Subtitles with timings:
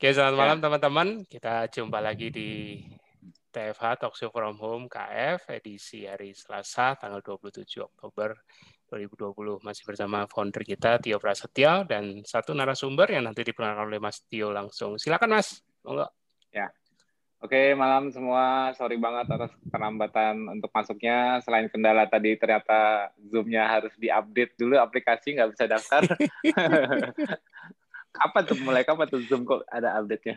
[0.00, 1.08] Oke, selamat malam teman-teman.
[1.28, 2.80] Kita jumpa lagi di
[3.52, 8.32] TFH Talk Show from Home KF edisi hari Selasa tanggal 27 Oktober
[8.88, 14.24] 2020 masih bersama founder kita Tio Prasetyo dan satu narasumber yang nanti diperkenalkan oleh Mas
[14.24, 14.96] Tio langsung.
[14.96, 15.60] Silakan Mas.
[15.84, 16.08] Monggo.
[16.48, 16.72] Ya.
[17.44, 18.72] Oke, malam semua.
[18.80, 21.44] Sorry banget atas keterlambatan untuk masuknya.
[21.44, 26.08] Selain kendala tadi ternyata Zoom-nya harus diupdate dulu aplikasi nggak bisa daftar.
[28.10, 30.36] Kapan tuh mulai kapan tuh Zoom kok ada update-nya?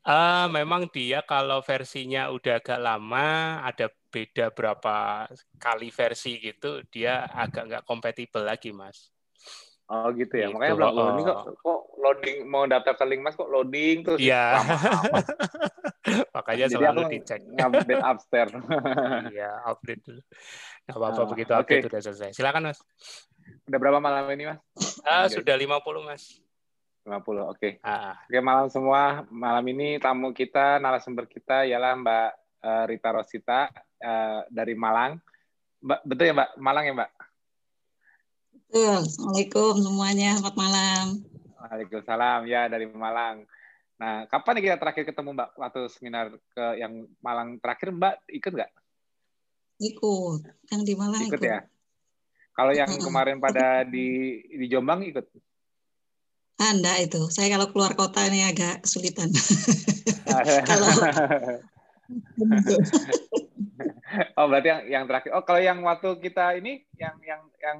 [0.00, 5.28] Uh, memang dia kalau versinya udah agak lama, ada beda berapa
[5.60, 9.12] kali versi gitu, dia agak nggak kompatibel lagi, Mas.
[9.90, 10.54] Oh gitu ya, gitu.
[10.54, 11.08] makanya belum oh.
[11.10, 14.62] ini kok, kok loading mau daftar ke link mas kok loading terus Iya.
[16.36, 17.40] makanya Jadi selalu aku dicek.
[17.58, 18.52] Update upstairs.
[19.34, 20.22] Iya, update dulu.
[20.86, 21.90] Nggak apa-apa, nah, begitu update okay.
[21.90, 22.30] udah selesai.
[22.38, 22.78] Silakan mas.
[23.66, 24.62] Udah berapa malam ini mas?
[25.02, 26.38] Uh, sudah 50 mas.
[27.10, 27.58] 50, oke.
[27.58, 27.72] Okay.
[27.82, 28.14] Ah.
[28.30, 29.26] Oke, malam semua.
[29.34, 32.30] Malam ini tamu kita, narasumber kita ialah Mbak
[32.62, 33.66] uh, Rita Rosita
[33.98, 35.18] uh, dari Malang.
[35.82, 36.50] Mbak, betul ya Mbak?
[36.62, 37.10] Malang ya Mbak?
[38.54, 38.98] Betul.
[39.02, 40.30] Assalamualaikum semuanya.
[40.38, 41.04] Selamat malam.
[41.58, 42.40] Waalaikumsalam.
[42.46, 43.42] Ya, dari Malang.
[43.98, 45.50] Nah, kapan kita terakhir ketemu Mbak?
[45.58, 48.72] Waktu seminar ke yang Malang terakhir Mbak ikut nggak?
[49.82, 50.40] Ikut.
[50.70, 51.34] Yang di Malang ikut.
[51.34, 51.66] Ikut ya?
[52.54, 55.26] Kalau yang kemarin pada di di Jombang ikut?
[56.60, 57.20] Ah, enggak itu.
[57.32, 59.32] Saya kalau keluar kota ini agak kesulitan.
[60.68, 60.88] kalau
[64.36, 65.30] Oh berarti yang yang terakhir.
[65.32, 67.78] Oh kalau yang waktu kita ini yang yang yang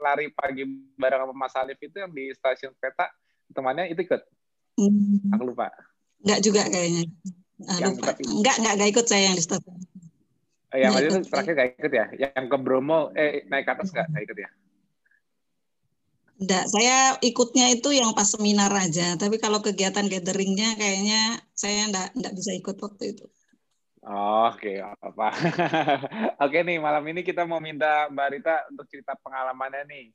[0.00, 0.64] lari pagi
[0.96, 3.12] bareng sama Mas Alif itu yang di stasiun peta
[3.52, 4.22] temannya itu ikut?
[4.80, 5.36] Hmm.
[5.36, 5.68] Aku lupa.
[6.24, 7.04] Enggak juga kayaknya.
[7.68, 8.16] Ah, lupa.
[8.24, 9.76] Enggak enggak enggak ikut saya yang di stasiun.
[10.72, 12.06] Oh, yang itu terakhir enggak ikut ya?
[12.26, 14.50] Yang ke Bromo eh naik ke atas enggak ikut ya?
[16.36, 19.16] Enggak, saya ikutnya itu yang pas seminar aja.
[19.16, 23.26] Tapi kalau kegiatan gatheringnya kayaknya saya enggak, enggak bisa ikut waktu itu.
[24.06, 24.84] Oke, okay.
[24.84, 25.28] apa-apa.
[26.46, 30.06] Oke nih, malam ini kita mau minta Mbak Rita untuk cerita pengalamannya nih.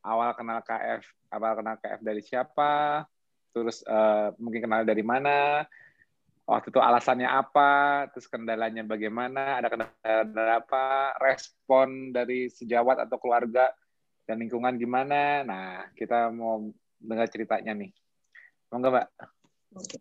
[0.00, 3.04] Awal kenal KF, awal kenal KF dari siapa,
[3.52, 5.64] terus uh, mungkin kenal dari mana,
[6.48, 7.72] waktu itu alasannya apa,
[8.12, 13.72] terus kendalanya bagaimana, ada kendala apa, respon dari sejawat atau keluarga
[14.24, 15.44] dan lingkungan gimana.
[15.44, 16.64] Nah, kita mau
[17.00, 17.92] dengar ceritanya nih.
[18.72, 19.06] Mau nggak, Mbak?
[19.78, 19.96] Oke.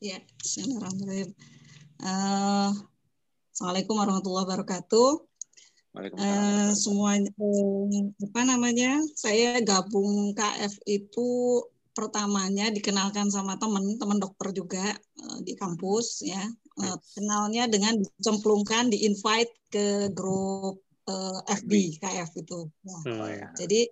[0.00, 1.30] Ya, Bismillahirrahmanirrahim.
[2.00, 2.72] Uh,
[3.52, 5.08] Assalamualaikum warahmatullahi wabarakatuh.
[5.90, 9.04] Uh, semuanya uh, apa namanya?
[9.12, 11.60] Saya gabung KF itu
[11.92, 16.40] pertamanya dikenalkan sama teman, teman dokter juga uh, di kampus ya.
[16.80, 22.60] Uh, kenalnya dengan dicemplungkan, di invite ke grup uh, eh, FB KF itu.
[22.86, 23.48] Nah, oh, ya.
[23.58, 23.90] Jadi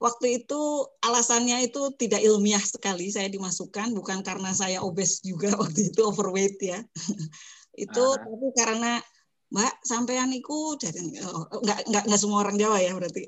[0.00, 0.60] waktu itu
[1.04, 6.58] alasannya itu tidak ilmiah sekali saya dimasukkan bukan karena saya obes juga waktu itu overweight
[6.62, 6.80] ya.
[7.84, 8.16] itu uh.
[8.18, 9.02] tapi karena
[9.50, 13.26] Mbak sampean itu jadi oh, nggak nggak nggak semua orang Jawa ya berarti.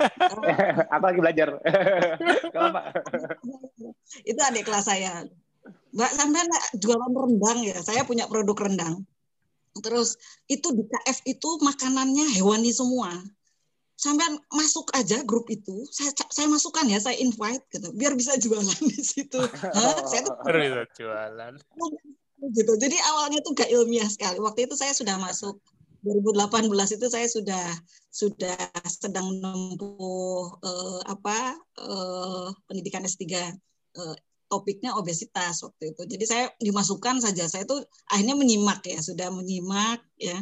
[0.96, 1.48] Apa lagi belajar?
[4.24, 5.20] itu adik kelas saya.
[5.92, 6.48] Mbak sampean
[6.80, 7.76] jualan rendang ya.
[7.84, 9.04] Saya punya produk rendang.
[9.82, 10.14] Terus
[10.46, 13.10] itu di KF itu makanannya hewani semua.
[13.94, 18.80] Sampai masuk aja grup itu, saya saya masukkan ya, saya invite gitu, biar bisa jualan
[18.90, 19.38] di situ.
[19.38, 20.02] Hah?
[20.06, 20.34] saya tuh
[20.98, 21.52] jualan.
[22.44, 22.72] Gitu.
[22.76, 24.42] Jadi awalnya tuh gak ilmiah sekali.
[24.42, 25.62] Waktu itu saya sudah masuk
[26.04, 27.64] 2018 itu saya sudah
[28.12, 34.16] sudah sedang menempuh eh, apa eh, pendidikan S3 eh,
[34.54, 36.02] topiknya obesitas waktu itu.
[36.06, 37.50] Jadi saya dimasukkan saja.
[37.50, 37.74] Saya itu
[38.06, 40.38] akhirnya menyimak ya, sudah menyimak ya.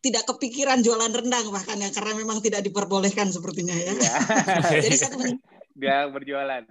[0.00, 3.92] Tidak kepikiran jualan rendang bahkan ya karena memang tidak diperbolehkan sepertinya ya.
[3.92, 4.16] ya.
[4.80, 5.36] Jadi saya
[5.74, 6.62] dia berjualan.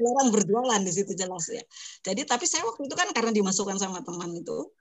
[0.00, 1.60] Orang berjualan di situ jelas ya.
[2.00, 4.72] Jadi tapi saya waktu itu kan karena dimasukkan sama teman itu,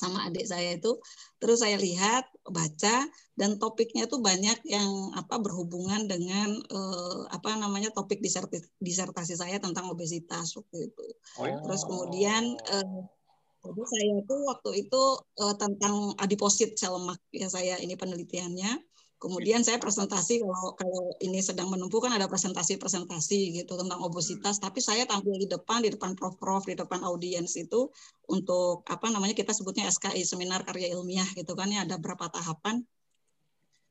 [0.00, 0.96] sama adik saya itu.
[1.36, 3.04] Terus saya lihat baca
[3.36, 8.24] dan topiknya itu banyak yang apa berhubungan dengan eh, apa namanya topik
[8.80, 11.04] disertasi saya tentang obesitas waktu itu.
[11.36, 11.46] Oh.
[11.68, 12.88] terus kemudian eh,
[13.60, 15.02] jadi saya itu waktu itu
[15.44, 18.89] eh, tentang adiposit sel lemak ya saya ini penelitiannya
[19.20, 24.80] Kemudian saya presentasi kalau kalau ini sedang menumpuh kan ada presentasi-presentasi gitu tentang obesitas, tapi
[24.80, 27.92] saya tampil di depan di depan prof-prof di depan audiens itu
[28.32, 32.80] untuk apa namanya kita sebutnya SKI seminar karya ilmiah gitu kan ya ada berapa tahapan.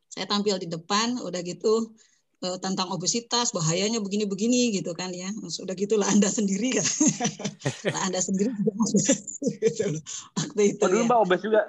[0.09, 1.93] Saya tampil di depan udah gitu
[2.41, 5.29] eh, tentang obesitas bahayanya begini-begini gitu kan ya.
[5.45, 6.87] Sudah gitulah Anda sendiri kan.
[8.09, 8.73] Anda sendiri juga
[9.61, 9.93] gitu.
[10.41, 10.81] Waktu itu.
[10.81, 11.05] Oh, dulu ya.
[11.05, 11.61] Mbak obes juga.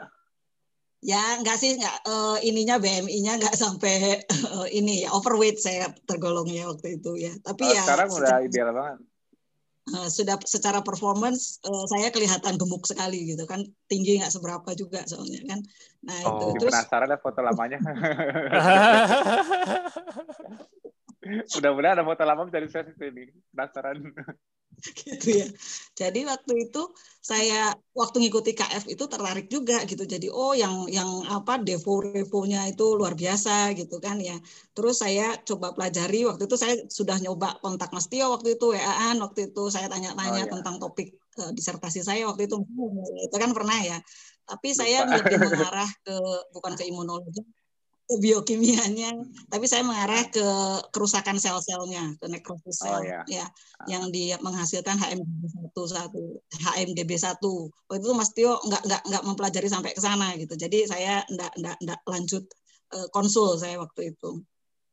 [1.00, 4.20] Ya enggak sih enggak uh, ininya BMI-nya enggak sampai
[4.52, 7.32] uh, ini ya overweight saya tergolongnya waktu itu ya.
[7.40, 9.00] Tapi oh, ya sekarang udah ideal banget.
[9.96, 15.08] uh, sudah secara performance uh, saya kelihatan gemuk sekali gitu kan tinggi nggak seberapa juga
[15.08, 15.60] soalnya kan
[16.04, 16.52] nah oh.
[16.52, 17.80] itu terus penasaran deh foto lamanya
[21.56, 23.96] mudah-mudahan ada foto lama dari saya ini penasaran
[24.80, 25.46] gitu ya.
[25.98, 26.82] Jadi waktu itu
[27.20, 30.08] saya waktu ngikuti KF itu tertarik juga gitu.
[30.08, 34.36] Jadi oh yang yang apa devo revonya itu luar biasa gitu kan ya.
[34.72, 39.20] Terus saya coba pelajari waktu itu saya sudah nyoba kontak Mas Tio waktu itu WA-an
[39.20, 40.52] waktu itu saya tanya-tanya oh, ya.
[40.54, 42.56] tentang topik uh, disertasi saya waktu itu
[43.26, 43.98] itu kan pernah ya.
[44.48, 46.16] Tapi saya lebih mengarah ke
[46.50, 47.44] bukan ke imunologi
[48.18, 49.14] biokimianya,
[49.46, 50.46] tapi saya mengarah ke
[50.90, 53.22] kerusakan sel-selnya, ke nekrosis sel, oh, ya.
[53.30, 53.46] ya,
[53.86, 57.44] yang di menghasilkan HMGB1 satu, HMGB1.
[57.86, 61.52] Waktu itu Mas Tio nggak nggak nggak mempelajari sampai ke sana gitu, jadi saya nggak
[61.54, 62.44] nggak nggak lanjut
[62.98, 64.42] uh, konsul saya waktu itu.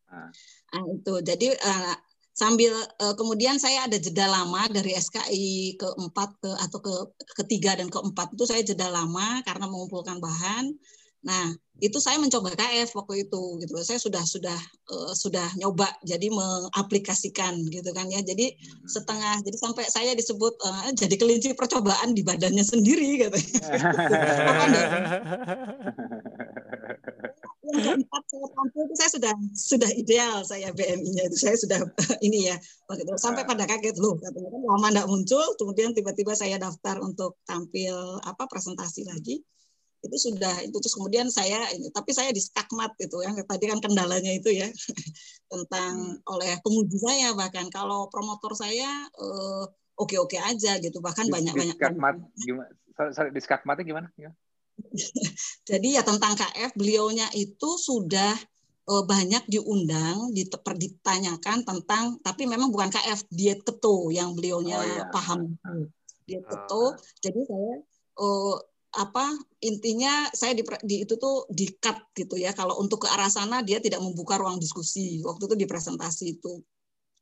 [0.08, 0.30] Ah.
[0.76, 1.96] Nah, itu jadi uh,
[2.38, 2.70] sambil
[3.02, 6.94] uh, kemudian saya ada jeda lama dari SKI keempat ke atau ke
[7.42, 10.70] ketiga dan keempat itu saya jeda lama karena mengumpulkan bahan
[11.28, 13.74] Nah, itu saya mencoba KF waktu itu gitu.
[13.84, 14.58] Saya sudah sudah
[14.90, 18.24] uh, sudah nyoba jadi mengaplikasikan gitu kan ya.
[18.24, 18.88] Jadi hmm.
[18.88, 23.38] setengah jadi sampai saya disebut uh, jadi kelinci percobaan di badannya sendiri gitu.
[27.68, 31.84] yang keempat saya tampil itu saya sudah sudah ideal saya BMI-nya itu saya sudah
[32.24, 32.56] ini ya
[33.20, 38.24] sampai pada kaget loh katanya kan lama tidak muncul kemudian tiba-tiba saya daftar untuk tampil
[38.24, 39.44] apa presentasi lagi
[40.06, 43.82] itu sudah itu terus kemudian saya ini tapi saya di skakmat itu ya tadi kan
[43.82, 44.70] kendalanya itu ya
[45.52, 46.34] tentang hmm.
[46.34, 49.64] oleh penguji saya bahkan kalau promotor saya eh,
[49.98, 52.70] oke-oke aja gitu bahkan banyak-banyak di skakmat gimana
[53.14, 54.38] sorry, di skakmatnya gimana, gimana?
[55.70, 58.38] jadi ya tentang KF beliaunya itu sudah
[58.86, 60.30] eh, banyak diundang
[60.78, 65.04] ditanyakan tentang tapi memang bukan KF diet keto yang beliaunya oh, iya.
[65.10, 65.58] paham
[66.30, 66.96] diet keto oh.
[67.18, 67.82] jadi saya
[68.22, 68.58] uh,
[68.98, 72.52] apa intinya saya di, di itu tuh di cut gitu ya.
[72.58, 75.22] Kalau untuk ke arah sana dia tidak membuka ruang diskusi.
[75.22, 76.58] Waktu itu di presentasi itu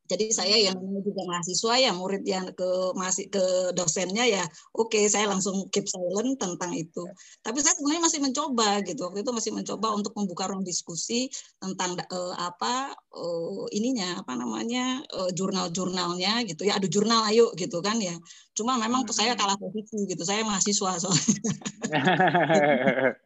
[0.05, 3.41] jadi saya yang juga mahasiswa ya murid yang ke masih ke
[3.73, 4.43] dosennya ya
[4.77, 7.03] oke okay, saya langsung keep silent tentang itu.
[7.41, 9.01] Tapi saya sebenarnya masih mencoba gitu.
[9.09, 15.01] Waktu itu masih mencoba untuk membuka ruang diskusi tentang uh, apa uh, ininya apa namanya
[15.09, 16.77] uh, jurnal-jurnalnya gitu ya.
[16.77, 18.13] Aduh jurnal ayo gitu kan ya.
[18.53, 19.15] Cuma memang hmm.
[19.15, 20.21] saya kalah posisi gitu.
[20.21, 21.39] Saya mahasiswa soalnya.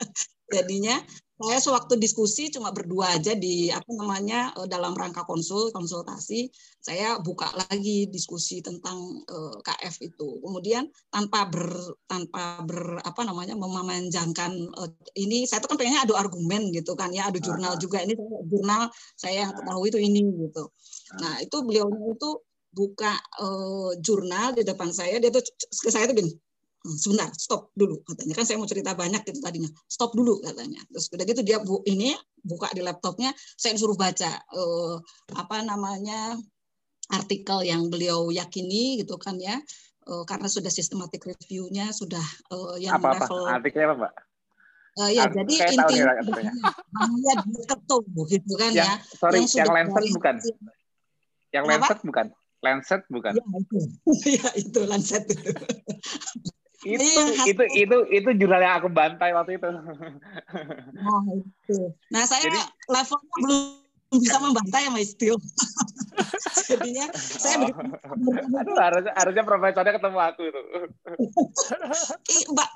[0.54, 1.02] Jadinya
[1.36, 6.48] saya sewaktu diskusi cuma berdua aja di apa namanya eh, dalam rangka konsul konsultasi
[6.80, 8.96] saya buka lagi diskusi tentang
[9.26, 10.38] uh, eh, KF itu.
[10.40, 11.66] Kemudian tanpa ber
[12.06, 14.88] tanpa ber apa namanya memanjangkan uh,
[15.18, 18.00] ini saya tuh kan pengennya adu argumen gitu kan ya adu jurnal juga.
[18.00, 18.14] Ini
[18.48, 20.72] jurnal saya yang ketahui itu ini gitu.
[21.20, 22.30] Nah itu beliau itu
[22.70, 23.12] buka
[23.42, 25.20] uh, jurnal di depan saya.
[25.20, 25.42] Dia tuh
[25.84, 26.32] ke saya tuh gini
[26.94, 31.10] sebentar stop dulu katanya kan saya mau cerita banyak gitu tadinya stop dulu katanya terus
[31.10, 32.14] udah gitu dia bu ini
[32.46, 34.96] buka di laptopnya saya disuruh baca uh,
[35.34, 36.38] apa namanya
[37.10, 39.58] artikel yang beliau yakini gitu kan ya
[40.06, 42.22] uh, karena sudah sistematik reviewnya sudah
[42.54, 43.62] uh, yang apa, level apa?
[43.62, 44.14] artikelnya apa mbak
[44.96, 48.96] Uh, ya, jadi intinya dia ketum gitu kan yang, ya.
[49.04, 50.34] Sorry, yang, yang Lancet bukan.
[51.52, 52.26] Yang Lancet bukan.
[52.64, 53.32] Lancet bukan.
[53.36, 53.78] Ya, itu.
[54.40, 55.52] ya, itu Lancet itu
[56.84, 59.68] iya, itu itu itu jurnal yang aku bantai waktu itu.
[60.96, 61.78] Nah, itu.
[62.12, 63.62] Nah, saya Jadi, levelnya belum
[64.20, 65.36] bisa membantai ya Mas Tio.
[66.70, 68.60] Jadinya saya oh.
[68.60, 70.60] Aduh, harusnya harusnya profesornya ketemu aku itu.
[72.52, 72.70] Mbak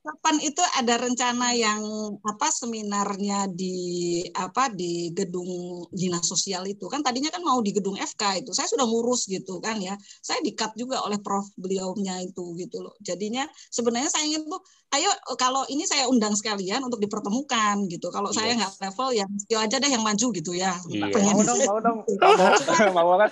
[0.00, 1.80] kapan itu ada rencana yang
[2.24, 6.88] apa seminarnya di apa di gedung dinas sosial itu?
[6.88, 8.50] Kan tadinya kan mau di gedung FK itu.
[8.56, 9.94] Saya sudah ngurus gitu kan ya.
[10.24, 12.96] Saya dikat juga oleh prof beliaunya itu gitu loh.
[13.04, 14.60] Jadinya sebenarnya saya ingin tuh
[14.96, 18.08] ayo kalau ini saya undang sekalian untuk dipertemukan gitu.
[18.08, 18.36] Kalau yes.
[18.40, 20.74] saya nggak level ya mesti aja deh yang maju gitu ya.
[20.88, 21.12] Iya.
[21.12, 21.98] mau dong mau dong.
[22.08, 23.30] mau, mau banget.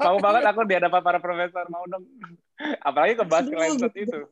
[0.00, 1.68] Mau banget aku di hadapan para profesor.
[1.68, 2.08] Mau dong.
[2.80, 3.46] Apalagi ke bahas
[3.92, 4.24] itu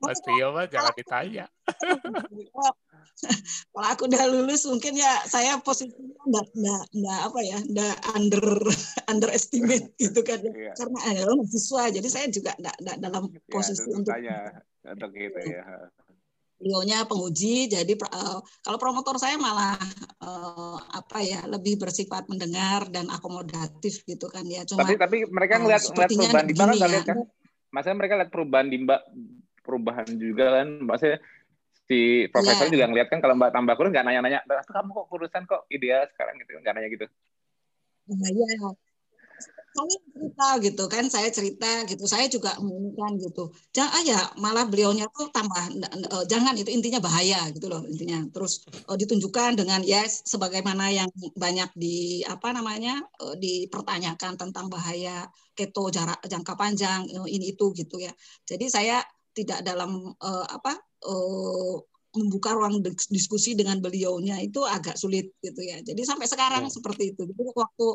[0.00, 1.44] Mas Tio mah jangan ditanya.
[3.70, 8.46] Kalau aku udah lulus mungkin ya saya posisinya enggak enggak, enggak apa ya, enggak under
[9.12, 10.40] underestimate gitu kan.
[10.40, 10.72] Iya.
[10.76, 14.14] Karena eh, mahasiswa jadi saya juga enggak, enggak dalam iya, posisi ya, untuk
[14.88, 15.62] untuk gitu ya.
[16.60, 19.80] Beliaunya penguji, jadi uh, kalau promotor saya malah
[20.20, 24.60] uh, apa ya lebih bersifat mendengar dan akomodatif gitu kan ya.
[24.68, 27.00] Cuma tapi tapi mereka ngeliat, uh, ngeliat perubahan di mana ya.
[27.00, 27.24] kan?
[27.72, 29.00] Maksudnya mereka lihat perubahan di mbak
[29.70, 30.68] perubahan juga kan.
[30.82, 31.22] Maksudnya
[31.86, 32.74] si profesor yeah.
[32.74, 36.34] juga ngeliat kan kalau mbak tambah kurus nggak nanya-nanya kamu kok kurusan kok ideal sekarang?
[36.42, 37.06] Gitu nggak nanya gitu.
[38.10, 38.74] Nah, iya.
[39.70, 42.02] Saya cerita gitu kan saya cerita gitu.
[42.10, 43.54] Saya juga menginginkan gitu.
[43.70, 45.62] Jangan ah ya malah beliaunya tuh tambah
[46.10, 48.18] uh, jangan itu intinya bahaya gitu loh intinya.
[48.34, 51.06] Terus uh, ditunjukkan dengan ya sebagaimana yang
[51.38, 58.02] banyak di apa namanya uh, dipertanyakan tentang bahaya keto jarak jangka panjang ini itu gitu
[58.02, 58.10] ya.
[58.50, 58.98] Jadi saya
[59.34, 61.76] tidak dalam uh, apa uh,
[62.10, 65.78] membuka ruang diskusi dengan beliaunya itu agak sulit gitu ya.
[65.78, 66.74] Jadi sampai sekarang hmm.
[66.74, 67.22] seperti itu.
[67.22, 67.88] Jadi waktu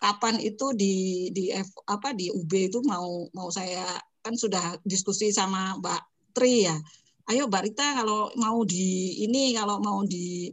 [0.00, 3.94] kapan itu di di F, apa di UB itu mau mau saya
[4.26, 6.02] kan sudah diskusi sama Mbak
[6.34, 6.76] Tri ya.
[7.30, 10.50] Ayo Mbak Rita kalau mau di ini kalau mau di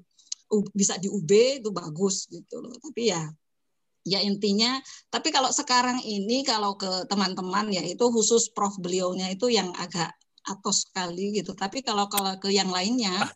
[0.77, 1.32] bisa di UB
[1.63, 2.77] itu bagus gitu loh.
[2.77, 3.25] Tapi ya
[4.08, 4.79] ya intinya
[5.12, 10.15] tapi kalau sekarang ini kalau ke teman-teman ya itu khusus prof beliaunya itu yang agak
[10.47, 11.51] atau sekali gitu.
[11.51, 13.27] Tapi kalau kalau ke yang lainnya,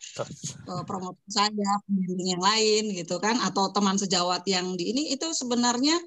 [0.88, 6.00] promotor saya, pembimbing yang lain gitu kan, atau teman sejawat yang di ini itu sebenarnya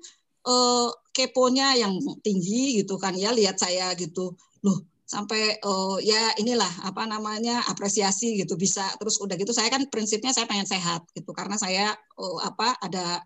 [0.49, 1.93] uh, keponya yang
[2.25, 3.13] tinggi gitu kan.
[3.13, 4.33] Ya, lihat saya gitu,
[4.65, 8.89] loh sampai uh, ya inilah apa namanya apresiasi gitu bisa.
[8.97, 11.37] Terus udah gitu saya kan prinsipnya saya pengen sehat gitu.
[11.37, 13.21] Karena saya uh, apa ada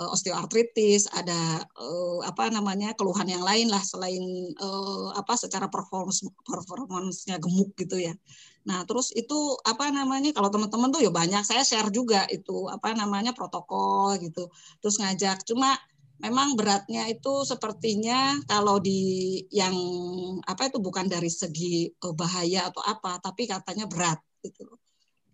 [0.00, 4.22] uh, osteoartritis, ada uh, apa namanya keluhan yang lain lah selain
[4.58, 8.14] uh, apa secara performance performance-nya gemuk gitu ya.
[8.64, 12.96] Nah, terus itu apa namanya kalau teman-teman tuh ya banyak saya share juga itu apa
[12.96, 14.48] namanya protokol gitu.
[14.80, 15.76] Terus ngajak cuma
[16.22, 19.74] memang beratnya itu sepertinya kalau di yang
[20.46, 24.64] apa itu bukan dari segi bahaya atau apa, tapi katanya berat gitu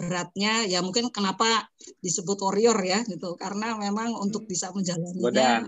[0.00, 1.68] beratnya ya mungkin kenapa
[2.00, 3.36] disebut warrior ya gitu.
[3.36, 5.64] Karena memang untuk bisa menjalani Godaan.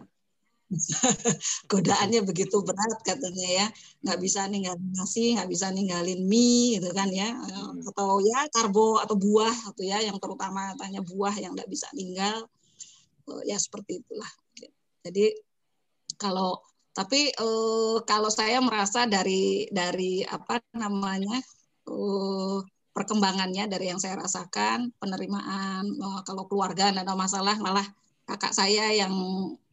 [1.71, 3.67] godaannya begitu berat katanya ya.
[4.01, 7.29] Nggak bisa ninggalin nasi nggak bisa ninggalin mie gitu kan ya.
[7.37, 7.85] Hmm.
[7.93, 12.49] atau ya karbo atau buah atau ya yang terutama tanya buah yang nggak bisa ninggal.
[13.29, 14.33] Oh, ya seperti itulah.
[15.05, 15.37] Jadi
[16.17, 16.59] kalau
[16.93, 21.41] tapi eh, kalau saya merasa dari dari apa namanya
[21.89, 22.59] eh,
[22.93, 27.85] perkembangannya dari yang saya rasakan penerimaan oh, kalau keluarga ada masalah malah
[28.29, 29.13] kakak saya yang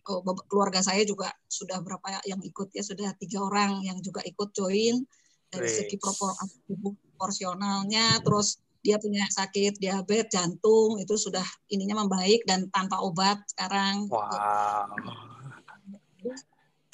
[0.08, 4.56] oh, keluarga saya juga sudah berapa yang ikut ya sudah tiga orang yang juga ikut
[4.56, 5.04] join
[5.50, 13.04] dari segi proporsionalnya terus dia punya sakit diabetes jantung itu sudah ininya membaik dan tanpa
[13.04, 14.88] obat sekarang wow.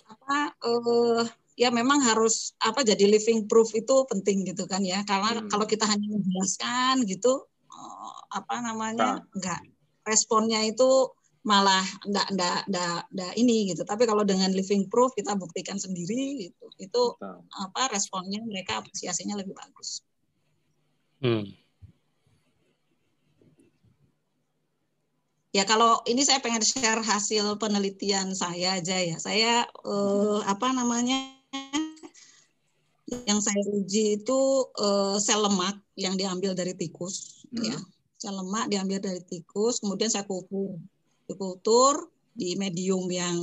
[0.10, 1.22] apa uh,
[1.56, 5.48] ya memang harus apa jadi living proof itu penting gitu kan ya karena hmm.
[5.48, 9.34] kalau kita hanya menjelaskan gitu oh, apa namanya nah.
[9.36, 9.62] enggak
[10.04, 11.16] responnya itu
[11.48, 16.52] malah enggak enggak enggak, enggak ini gitu tapi kalau dengan living proof kita buktikan sendiri
[16.52, 17.40] gitu itu Betul.
[17.56, 20.04] apa responnya mereka apresiasinya lebih bagus
[21.24, 21.66] hmm.
[25.56, 29.16] Ya kalau ini saya pengen share hasil penelitian saya aja ya.
[29.16, 31.35] Saya eh, apa namanya
[33.26, 34.40] yang saya uji itu
[34.82, 37.64] uh, sel lemak yang diambil dari tikus hmm.
[37.66, 37.78] ya.
[38.18, 40.78] Sel lemak diambil dari tikus kemudian saya kultur
[41.26, 43.38] dikultur di medium yang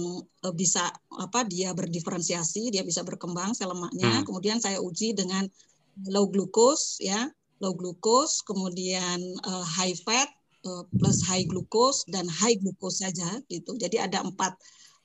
[0.44, 4.22] uh, bisa apa dia berdiferensiasi dia bisa berkembang sel lemaknya.
[4.22, 4.26] Hmm.
[4.26, 5.46] kemudian saya uji dengan
[6.08, 7.30] low glucose ya.
[7.62, 10.26] Low glucose kemudian uh, high fat
[10.66, 13.78] uh, plus high glucose dan high glucose saja gitu.
[13.78, 14.58] Jadi ada empat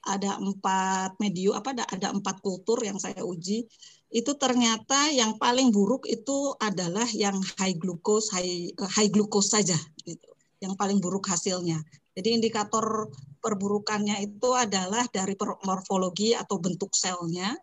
[0.05, 3.65] ada empat medium apa ada ada empat kultur yang saya uji.
[4.07, 9.75] Itu ternyata yang paling buruk itu adalah yang high glucose high high glucose saja
[10.05, 10.29] gitu.
[10.61, 11.81] Yang paling buruk hasilnya.
[12.17, 13.13] Jadi indikator
[13.43, 17.53] perburukannya itu adalah dari morfologi atau bentuk selnya.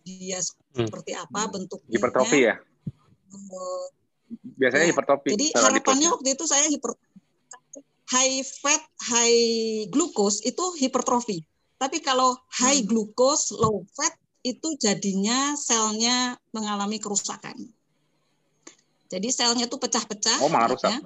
[0.00, 0.88] Dia hmm.
[0.88, 1.50] seperti apa hmm.
[1.52, 1.96] bentuknya.
[2.00, 2.56] Hipertrofi ya?
[3.30, 3.84] Eh,
[4.30, 6.94] biasanya ya, hipertrofi jadi harapannya waktu itu saya hiper
[8.10, 11.46] high fat, high glucose itu hipertrofi.
[11.80, 12.90] Tapi kalau high hmm.
[12.90, 14.12] glucose, low fat
[14.42, 17.56] itu jadinya selnya mengalami kerusakan.
[19.10, 20.38] Jadi selnya itu pecah-pecah.
[20.44, 21.02] Oh, malah rusak.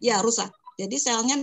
[0.00, 0.48] Ya, rusak.
[0.78, 1.36] Jadi selnya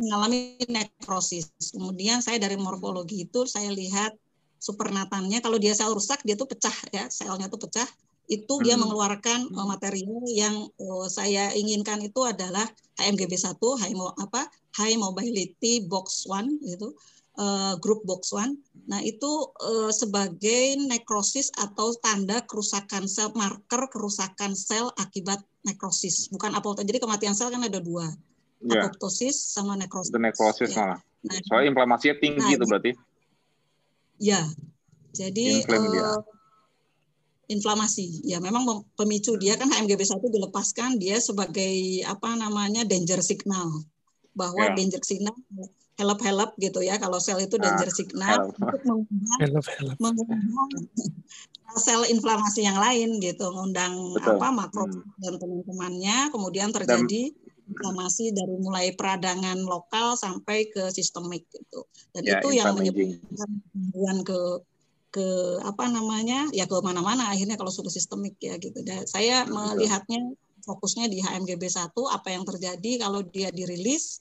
[0.00, 1.52] mengalami nekrosis.
[1.74, 4.16] Kemudian saya dari morfologi itu saya lihat
[4.56, 7.84] supernatannya kalau dia sel rusak dia tuh pecah ya, selnya tuh pecah
[8.26, 8.82] itu dia hmm.
[8.82, 12.66] mengeluarkan uh, material yang uh, saya inginkan itu adalah
[12.98, 16.90] HMGB1 high apa high mobility box one itu
[17.38, 18.58] uh, grup box one.
[18.90, 19.28] Nah, itu
[19.62, 26.88] uh, sebagai nekrosis atau tanda kerusakan sel marker kerusakan sel akibat nekrosis, bukan apoptosis.
[26.88, 28.10] Jadi kematian sel kan ada dua.
[28.64, 28.82] Ya.
[28.82, 30.10] Apoptosis sama nekrosis.
[30.10, 30.76] Itu nekrosis ya.
[30.82, 31.00] malah.
[31.26, 32.92] Nah, Soalnya inflamasinya tinggi nah, itu berarti.
[34.16, 34.42] Ya.
[35.16, 36.20] Jadi uh,
[37.46, 38.22] inflamasi.
[38.26, 43.84] Ya memang pemicu dia kan HMGB1 dilepaskan dia sebagai apa namanya danger signal.
[44.36, 44.76] bahwa yeah.
[44.76, 45.32] danger signal
[45.96, 48.84] help help gitu ya kalau sel itu danger ah, signal untuk
[49.96, 50.84] mengundang
[51.80, 55.08] sel inflamasi yang lain gitu mengundang apa makro hmm.
[55.24, 61.82] dan teman-temannya kemudian terjadi dan, inflamasi dari mulai peradangan lokal sampai ke sistemik gitu.
[62.14, 64.40] Dan ya, itu yang menyebabkan gangguan ke
[65.16, 65.28] ke
[65.64, 68.84] apa namanya ya ke mana-mana akhirnya kalau sudah sistemik ya gitu.
[68.84, 70.36] Dan saya melihatnya
[70.68, 74.20] fokusnya di HMGB 1 apa yang terjadi kalau dia dirilis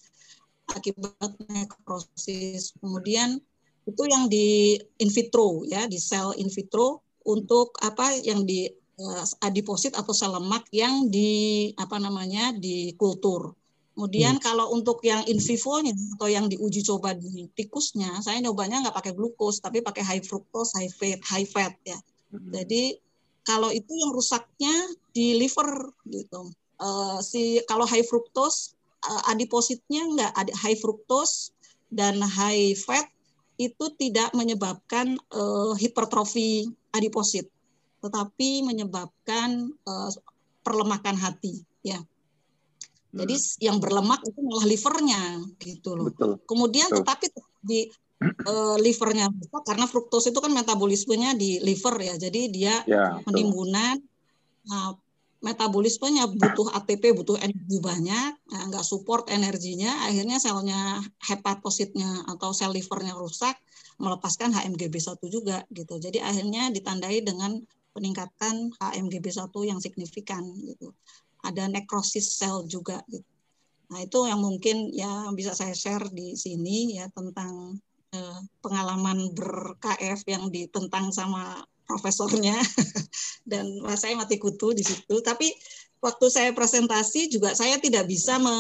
[0.72, 2.72] akibat nekrosis.
[2.80, 3.44] Kemudian
[3.84, 8.66] itu yang di in vitro ya di sel in vitro untuk apa yang di
[9.02, 13.52] uh, adiposit atau sel lemak yang di apa namanya di kultur.
[13.96, 14.44] Kemudian hmm.
[14.44, 19.14] kalau untuk yang in vivo-nya atau yang diuji coba di tikusnya, saya nyobanya nggak pakai
[19.16, 21.96] glukos tapi pakai high fructose, high fat, high fat ya.
[22.36, 22.52] Hmm.
[22.52, 23.00] Jadi
[23.48, 24.76] kalau itu yang rusaknya
[25.16, 26.52] di liver gitu.
[26.76, 28.76] Uh, si kalau high fructose
[29.08, 31.56] uh, adipositnya nggak ada high fructose
[31.88, 33.08] dan high fat
[33.56, 37.48] itu tidak menyebabkan uh, hipertrofi adiposit
[38.04, 40.12] tetapi menyebabkan uh,
[40.62, 41.98] perlemakan hati ya.
[43.16, 43.64] Jadi hmm.
[43.64, 45.22] yang berlemak itu malah livernya
[45.64, 46.12] gitu loh.
[46.12, 46.32] Betul.
[46.44, 47.00] Kemudian Betul.
[47.02, 47.26] tetapi
[47.64, 47.80] di
[48.44, 49.32] uh, livernya
[49.64, 52.16] karena fruktos itu kan metabolismenya di liver ya.
[52.20, 53.96] Jadi dia ya, penimbunan
[54.68, 55.00] nah,
[55.40, 62.74] metabolismenya butuh ATP, butuh energi banyak, nah, nggak support energinya, akhirnya selnya hepatositnya atau sel
[62.74, 63.54] livernya rusak,
[64.02, 66.02] melepaskan HMGB1 juga gitu.
[66.02, 67.62] Jadi akhirnya ditandai dengan
[67.96, 70.92] peningkatan HMGB1 yang signifikan gitu.
[71.46, 73.26] Ada nekrosis sel juga gitu.
[73.86, 77.78] Nah, itu yang mungkin ya bisa saya share di sini ya tentang
[78.18, 82.58] eh, pengalaman ber-KF yang ditentang sama profesornya
[83.50, 85.22] dan saya mati kutu di situ.
[85.22, 85.54] Tapi
[86.02, 88.58] waktu saya presentasi juga saya tidak bisa me,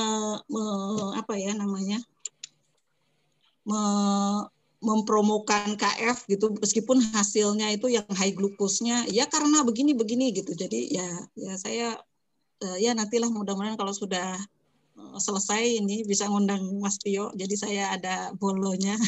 [0.49, 0.63] me
[1.17, 2.01] apa ya namanya
[3.65, 3.81] me,
[4.81, 10.79] mempromokan KF gitu meskipun hasilnya itu yang high glukosnya ya karena begini begini gitu jadi
[10.89, 11.89] ya ya saya
[12.63, 14.37] uh, ya nantilah mudah-mudahan kalau sudah
[14.95, 17.33] uh, selesai ini bisa ngundang Mas Tio.
[17.35, 18.95] Jadi saya ada bolonya.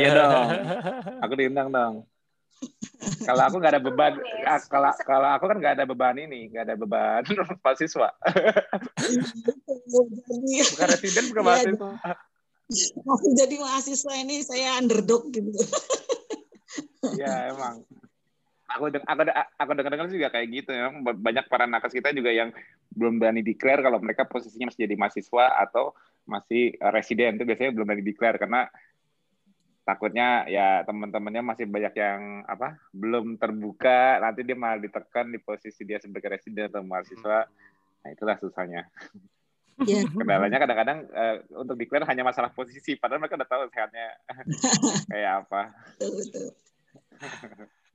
[0.00, 0.48] Iya dong.
[1.20, 2.08] Aku diundang dong.
[3.28, 4.16] Kalau aku nggak ada beban
[4.72, 7.20] kalau kalau aku kan nggak ada beban ini nggak ada beban
[7.64, 8.08] mahasiswa.
[10.72, 11.90] Bukan residen bukan iya, mahasiswa.
[13.04, 15.52] Waktu jadi mahasiswa ini saya underdog gitu.
[17.20, 17.84] ya emang.
[18.66, 20.90] Aku aku aku dengar-dengar juga kayak gitu ya.
[20.98, 22.50] Banyak para nakes kita juga yang
[22.90, 25.94] belum berani declare kalau mereka posisinya masih jadi mahasiswa atau
[26.26, 28.66] masih residen itu biasanya belum berani declare karena
[29.86, 35.86] takutnya ya teman-temannya masih banyak yang apa belum terbuka nanti dia malah ditekan di posisi
[35.86, 37.46] dia sebagai residen atau mahasiswa
[38.02, 38.90] nah itulah susahnya
[39.84, 40.08] Yeah.
[40.16, 44.08] Kendalanya kadang-kadang uh, untuk declare hanya masalah posisi, padahal mereka udah tahu sehatnya
[45.12, 45.62] kayak apa.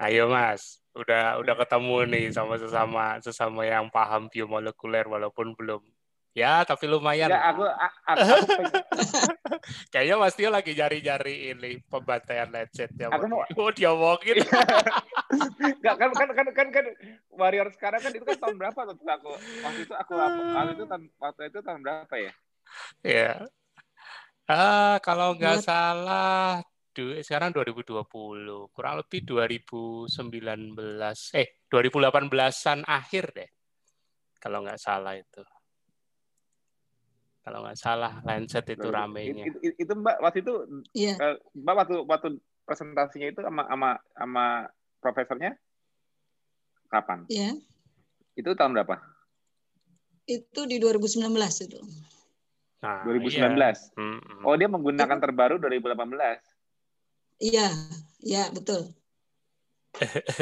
[0.00, 5.84] Ayo Mas, udah udah ketemu nih sama sesama sesama yang paham biomolekuler walaupun belum
[6.30, 7.26] Ya, tapi lumayan.
[7.26, 8.22] Ya, aku, aku, aku
[9.90, 13.10] Kayaknya Mas Tio lagi jari-jari ini pembantaian lecet ya.
[13.10, 14.38] Aku mau, oh, dia mungkin.
[15.84, 16.86] Gak, kan, kan, kan, kan, kan,
[17.34, 19.30] warrior sekarang kan itu kan tahun berapa tuh aku?
[19.34, 22.32] Waktu itu aku waktu itu tahun waktu itu tahun berapa ya?
[23.02, 23.32] Ya.
[24.46, 26.62] Ah, kalau nggak salah
[27.22, 28.04] sekarang 2020,
[28.74, 30.10] kurang lebih 2019
[31.38, 33.50] eh 2018-an akhir deh.
[34.40, 35.44] Kalau nggak salah itu
[37.40, 39.44] kalau nggak salah Lancet itu ramenya.
[39.48, 40.54] Itu, itu, itu Mbak waktu itu
[40.92, 41.16] yeah.
[41.18, 41.40] Iya.
[41.56, 42.28] Mbak waktu waktu
[42.68, 44.46] presentasinya itu sama sama sama
[45.00, 45.56] profesornya
[46.92, 47.24] kapan?
[47.32, 47.42] Iya.
[47.50, 47.54] Yeah.
[48.38, 49.00] Itu tahun berapa?
[50.28, 51.26] Itu di 2019
[51.66, 51.80] itu.
[52.80, 53.56] Nah, 2019.
[53.56, 54.46] Iya.
[54.46, 55.96] Oh, dia menggunakan terbaru 2018.
[57.40, 57.68] Iya,
[58.20, 58.92] iya betul.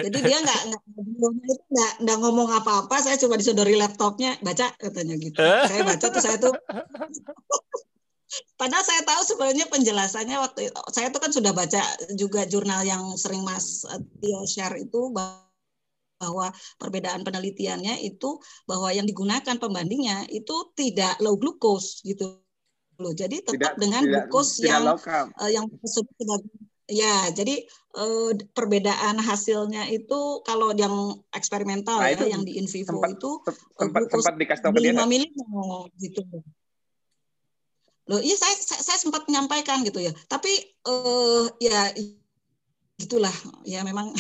[0.05, 5.41] Jadi dia nggak nggak nggak ngomong apa-apa, saya coba disodori laptopnya, baca katanya gitu.
[5.41, 6.53] saya baca tuh saya tuh
[8.61, 11.81] Padahal saya tahu sebenarnya penjelasannya waktu itu, saya tuh kan sudah baca
[12.13, 13.89] juga jurnal yang sering Mas
[14.21, 18.37] Tio share itu bahwa perbedaan penelitiannya itu
[18.69, 22.37] bahwa yang digunakan pembandingnya itu tidak low glucose gitu
[23.01, 23.17] loh.
[23.17, 26.45] Jadi tetap tidak, dengan glucose yang uh, yang disebut
[26.89, 32.97] Ya, jadi eh, perbedaan hasilnya itu kalau yang eksperimental nah, ya, yang di in vivo
[32.97, 33.31] sempat, itu
[33.77, 36.25] sempat, sempat dikasih tahu ke dia 5 milimol gitu.
[38.09, 40.17] Loh, iya saya, saya, saya sempat menyampaikan gitu ya.
[40.33, 41.93] Tapi eh, ya
[42.99, 44.11] gitulah ya memang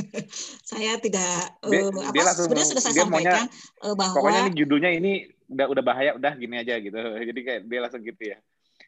[0.70, 4.40] saya tidak dia, uh, apa dia langsung, sebenarnya sudah saya sampaikan maunya, uh, bahwa pokoknya
[4.46, 5.12] ini judulnya ini
[5.50, 6.94] udah udah bahaya udah gini aja gitu.
[7.32, 8.38] Jadi kayak dia langsung gitu ya.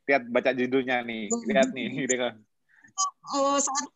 [0.05, 2.15] Lihat baca judulnya nih lihat nih gitu
[3.35, 3.89] oh saat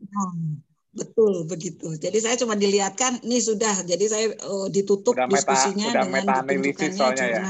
[0.00, 0.62] hmm,
[0.94, 1.98] betul begitu.
[1.98, 3.82] Jadi saya cuma dilihatkan ini sudah.
[3.82, 7.42] Jadi saya uh, ditutup udah meta, diskusinya udah dengan meta analisis soalnya ya?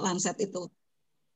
[0.00, 0.68] Lancet itu.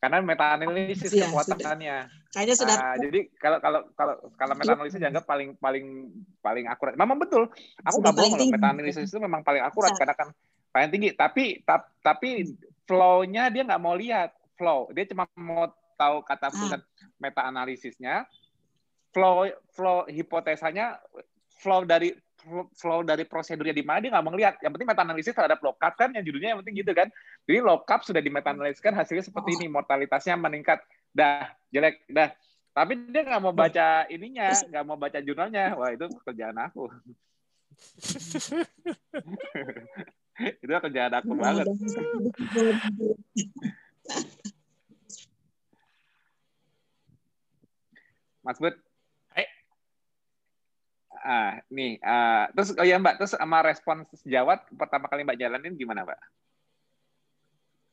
[0.05, 1.97] Karena meta analisis ya, kekuatannya
[2.35, 6.99] kayaknya sudah uh, jadi kalau kalau kalau kalau meta analisis dianggap paling paling paling akurat.
[6.99, 7.49] Memang betul.
[7.87, 9.95] Aku nggak bohong loh meta analisis itu memang paling akurat.
[9.97, 10.29] Karena kan
[10.75, 11.15] paling tinggi.
[11.15, 12.53] Tapi tap, tapi
[12.85, 14.91] flow-nya dia nggak mau lihat flow.
[14.93, 16.53] Dia cuma mau tahu kata ah.
[16.53, 16.81] pusat
[17.19, 18.27] meta analisisnya
[19.15, 20.99] flow flow hipotesanya
[21.63, 22.13] flow dari
[22.77, 24.61] flow dari prosedurnya di mana dia nggak mau lihat.
[24.61, 27.09] Yang penting meta analisis terhadap lockup kan yang judulnya yang penting gitu kan.
[27.49, 30.85] Jadi lockup sudah di meta analisiskan hasilnya seperti ini, mortalitasnya meningkat.
[31.15, 32.35] Dah, jelek, dah.
[32.75, 35.79] Tapi dia nggak mau baca ininya, nggak mau baca jurnalnya.
[35.79, 36.91] Wah, itu kerjaan aku.
[40.63, 41.67] itu kerjaan aku banget.
[48.45, 48.77] Mas Bud.
[49.33, 49.49] Hai.
[51.25, 55.75] Ah, nih, uh, terus oh ya Mbak, terus sama respon sejawat pertama kali Mbak jalanin
[55.81, 56.21] gimana, Mbak?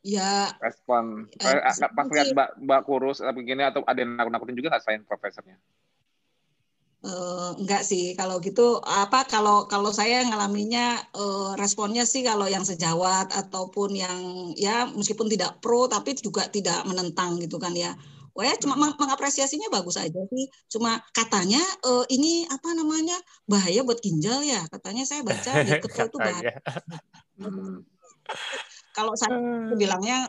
[0.04, 0.52] Ya.
[0.60, 4.76] Respon eh, eh pas lihat Mbak, Mbak kurus atau begini atau ada yang nakut-nakutin juga
[4.76, 5.56] nggak selain profesornya?
[7.02, 12.62] Uh, enggak sih kalau gitu apa kalau kalau saya ngalaminya uh, responnya sih kalau yang
[12.62, 14.18] sejawat ataupun yang
[14.54, 17.98] ya meskipun tidak pro tapi juga tidak menentang gitu kan ya
[18.32, 20.46] Wah ya cuma meng mengapresiasinya bagus aja sih.
[20.72, 24.64] Cuma katanya uh, ini apa namanya bahaya buat ginjal ya.
[24.72, 26.56] Katanya saya baca di ketua itu bahaya.
[27.36, 27.84] Hmm.
[28.96, 29.36] Kalau saya
[29.72, 30.28] bilangnya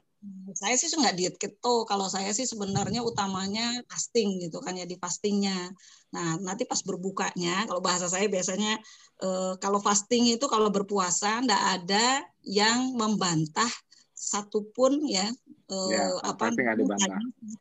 [0.56, 1.84] saya sih nggak diet keto.
[1.84, 5.72] Kalau saya sih sebenarnya utamanya fasting gitu kan ya di fastingnya.
[6.16, 8.80] Nah nanti pas berbukanya, kalau bahasa saya biasanya
[9.20, 13.68] eh, kalau fasting itu kalau berpuasa ndak ada yang membantah
[14.16, 15.28] satupun ya
[15.69, 16.52] ya, uh, apa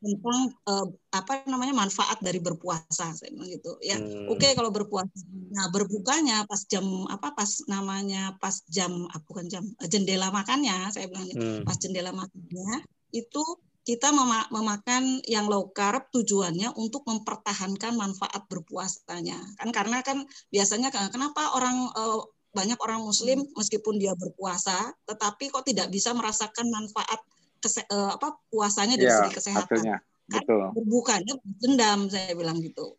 [0.02, 3.78] tentang uh, apa namanya manfaat dari berpuasa saya bilang gitu.
[3.82, 4.30] Ya hmm.
[4.30, 5.12] oke okay, kalau berpuasa.
[5.54, 10.90] Nah berbukanya pas jam apa pas namanya pas jam ah, bukan jam eh, jendela makannya
[10.90, 11.62] saya bilang hmm.
[11.62, 13.42] pas jendela makannya itu
[13.82, 14.14] kita
[14.54, 19.42] memakan yang low carb tujuannya untuk mempertahankan manfaat berpuasanya.
[19.58, 20.22] Kan karena kan
[20.54, 26.68] biasanya kenapa orang uh, banyak orang muslim meskipun dia berpuasa tetapi kok tidak bisa merasakan
[26.68, 27.18] manfaat
[27.62, 29.78] kese, uh, apa puasanya dari ya, segi kesehatan.
[29.78, 29.98] Hasilnya.
[30.28, 30.60] Kan Betul.
[30.74, 32.98] berbukanya dendam saya bilang gitu.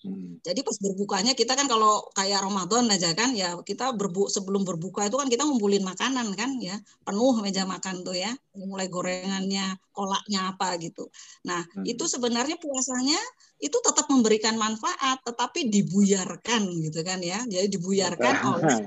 [0.00, 0.40] Hmm.
[0.40, 5.04] Jadi pas berbukanya kita kan kalau kayak Ramadan aja kan ya kita berbu sebelum berbuka
[5.04, 10.56] itu kan kita ngumpulin makanan kan ya penuh meja makan tuh ya mulai gorengannya kolaknya
[10.56, 11.12] apa gitu.
[11.44, 11.84] Nah hmm.
[11.84, 13.20] itu sebenarnya puasanya
[13.60, 17.44] itu tetap memberikan manfaat tetapi dibuyarkan gitu kan ya.
[17.44, 18.78] Jadi dibuyarkan oleh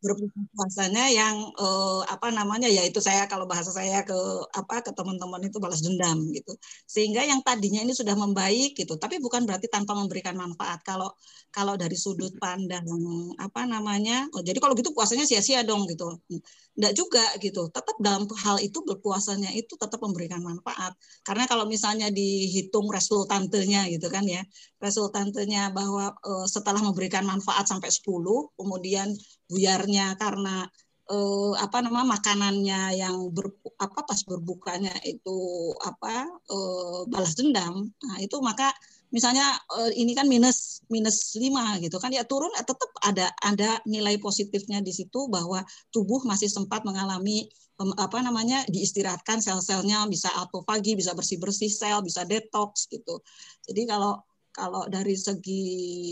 [0.00, 4.16] berpuasanya yang eh, apa namanya ya itu saya kalau bahasa saya ke
[4.56, 6.56] apa ke teman-teman itu balas dendam gitu.
[6.88, 10.80] Sehingga yang tadinya ini sudah membaik gitu tapi bukan berarti tanpa memberikan manfaat.
[10.80, 11.12] Kalau
[11.52, 12.88] kalau dari sudut pandang
[13.36, 16.16] apa namanya oh, jadi kalau gitu puasanya sia-sia dong gitu
[16.78, 17.66] enggak juga gitu.
[17.74, 20.94] Tetap dalam hal itu berpuasanya itu tetap memberikan manfaat.
[21.26, 24.46] Karena kalau misalnya dihitung resultantenya gitu kan ya.
[24.78, 28.06] Resultantenya bahwa uh, setelah memberikan manfaat sampai 10
[28.54, 29.10] kemudian
[29.50, 30.70] buyarnya karena
[31.10, 35.38] uh, apa nama makanannya yang ber, apa pas berbukanya itu
[35.82, 38.70] apa uh, balas dendam nah itu maka
[39.08, 44.20] misalnya uh, ini kan minus minus lima gitu kan ya turun tetap ada ada nilai
[44.20, 51.14] positifnya di situ bahwa tubuh masih sempat mengalami apa namanya diistirahatkan sel-selnya bisa autofagi bisa
[51.14, 53.22] bersih-bersih sel bisa detox gitu.
[53.70, 54.18] Jadi kalau
[54.50, 55.64] kalau dari segi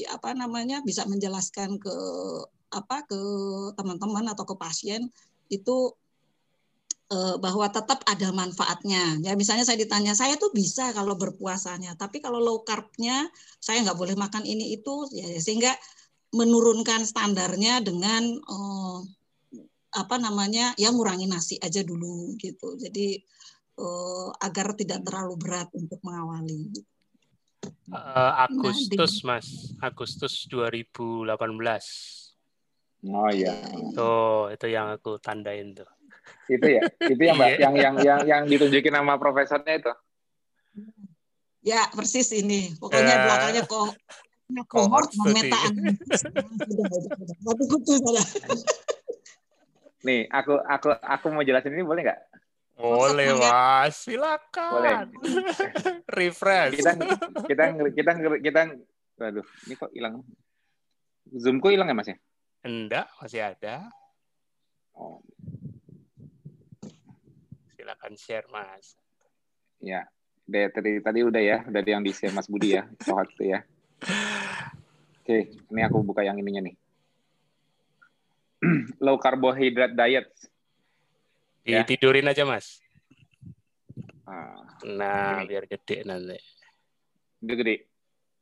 [0.06, 1.96] apa namanya bisa menjelaskan ke
[2.70, 3.18] apa ke
[3.74, 5.10] teman-teman atau ke pasien
[5.50, 6.05] itu eh,
[7.38, 9.22] bahwa tetap ada manfaatnya.
[9.22, 13.30] Ya misalnya saya ditanya, saya tuh bisa kalau berpuasanya, tapi kalau low carbnya
[13.62, 15.70] saya nggak boleh makan ini itu, ya sehingga
[16.34, 18.98] menurunkan standarnya dengan eh,
[19.96, 22.76] apa namanya ya ngurangi nasi aja dulu gitu.
[22.76, 23.16] Jadi
[23.80, 26.68] uh, agar tidak terlalu berat untuk mengawali.
[27.90, 31.32] Uh, Agustus nah, Mas, Agustus 2018.
[33.06, 33.54] Oh iya.
[33.94, 35.88] Tuh, itu yang aku tandain tuh.
[36.46, 37.58] Itu ya, itu yang Mbak, iya.
[37.58, 39.92] yang yang yang yang ditunjukin nama profesornya itu.
[41.66, 42.78] Ya, persis ini.
[42.78, 43.98] Pokoknya uh, belakangnya kok
[44.70, 45.74] kohort memetaan.
[47.42, 48.26] Tapi kutu salah.
[50.06, 52.20] Nih, aku aku aku mau jelasin ini boleh nggak?
[52.76, 54.06] Boleh, Mas.
[54.06, 54.70] Silakan.
[54.70, 54.94] Boleh.
[56.18, 56.78] Refresh.
[56.78, 56.92] Kita
[57.50, 58.60] kita kita kita
[59.18, 60.22] aduh, ini kok hilang.
[61.26, 62.16] Zoomku hilang ya, Mas ya?
[62.62, 63.90] Enggak, masih ada.
[64.94, 65.18] Oh.
[67.86, 68.98] Silahkan share Mas.
[69.78, 70.10] Ya,
[70.42, 73.62] dari tadi udah ya, dari yang di share Mas Budi ya, soal itu ya.
[75.22, 76.74] Oke, ini aku buka yang ininya nih.
[79.06, 80.26] Low carbohydrate diet.
[81.62, 81.86] Ya.
[81.86, 82.82] Ditidurin aja Mas.
[84.26, 85.46] Ah, Nah, Ini.
[85.46, 86.34] biar gede nanti.
[87.38, 87.86] itu gede.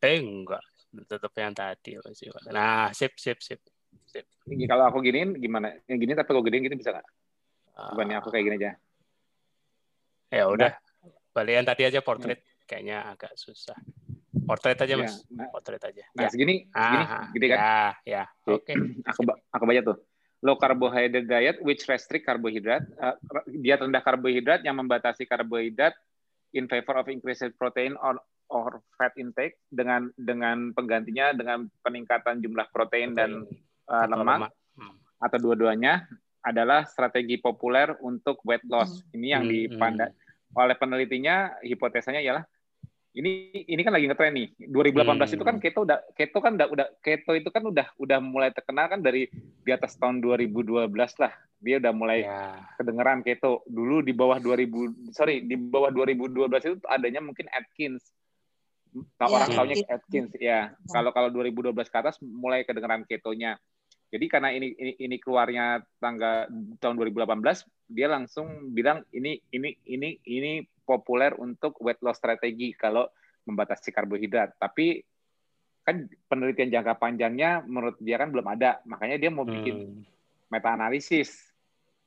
[0.01, 0.65] Eh enggak,
[1.05, 2.33] tetap yang tadi masih.
[2.49, 3.61] Nah, sip sip sip.
[4.09, 4.25] Sip.
[4.49, 5.77] Ini kalau aku giniin gimana?
[5.85, 7.09] Yang gini tapi kalau gedein gitu bisa nggak?
[7.93, 8.73] Bukannya aku kayak gini aja.
[10.35, 10.73] Ya udah.
[11.31, 13.79] Balik yang tadi aja portrait kayaknya agak susah.
[14.45, 15.23] Portrait aja Ya, Mas.
[15.31, 16.05] nah, Portrait aja.
[16.13, 16.29] nah Ya.
[16.29, 17.57] segini, segini, Ah, gede kan?
[17.57, 18.23] Ya, ya.
[18.45, 18.75] Oke.
[19.07, 19.99] Aku ba- aku baca tuh.
[20.41, 22.85] Low carbohydrate diet which restrict carbohydrate.
[22.95, 23.17] Uh,
[23.49, 25.97] diet rendah karbohidrat yang membatasi karbohidrat
[26.53, 32.69] in favor of increased protein or or fat intake dengan dengan penggantinya dengan peningkatan jumlah
[32.69, 33.49] protein dan
[33.87, 34.95] uh, Atau lemak Hmm.
[35.19, 36.05] atau dua-duanya
[36.41, 39.01] adalah strategi populer untuk weight loss.
[39.09, 40.24] Ini yang Hmm, dipandang hmm.
[40.55, 42.45] Oleh penelitinya hipotesanya ialah
[43.15, 44.49] ini ini kan lagi ngetren nih.
[44.67, 45.35] 2018 Hmm.
[45.39, 48.91] itu kan keto udah keto kan udah udah keto itu kan udah udah mulai terkenal
[48.91, 49.31] kan dari
[49.63, 50.91] di atas tahun 2012
[51.23, 51.31] lah.
[51.63, 52.59] Dia udah mulai Ya.
[52.75, 53.63] kedengeran keto.
[53.71, 58.03] Dulu di bawah 2000 sorry, di bawah 2012 itu adanya mungkin Atkins.
[59.15, 59.95] Tahu Ya, orang taunya Atkins.
[59.95, 60.59] Atkins ya.
[60.91, 63.63] Kalau kalau 2012 ke atas mulai kedengeran ketonya.
[64.15, 66.47] Jadi karena ini ini, ini keluarnya tangga
[66.79, 73.11] tahun 2018, dia langsung bilang ini ini ini ini populer untuk weight loss strategi kalau
[73.43, 74.55] membatasi karbohidrat.
[74.55, 75.03] Tapi
[75.83, 80.07] kan penelitian jangka panjangnya menurut dia kan belum ada, makanya dia mau bikin Hmm.
[80.47, 81.35] meta analisis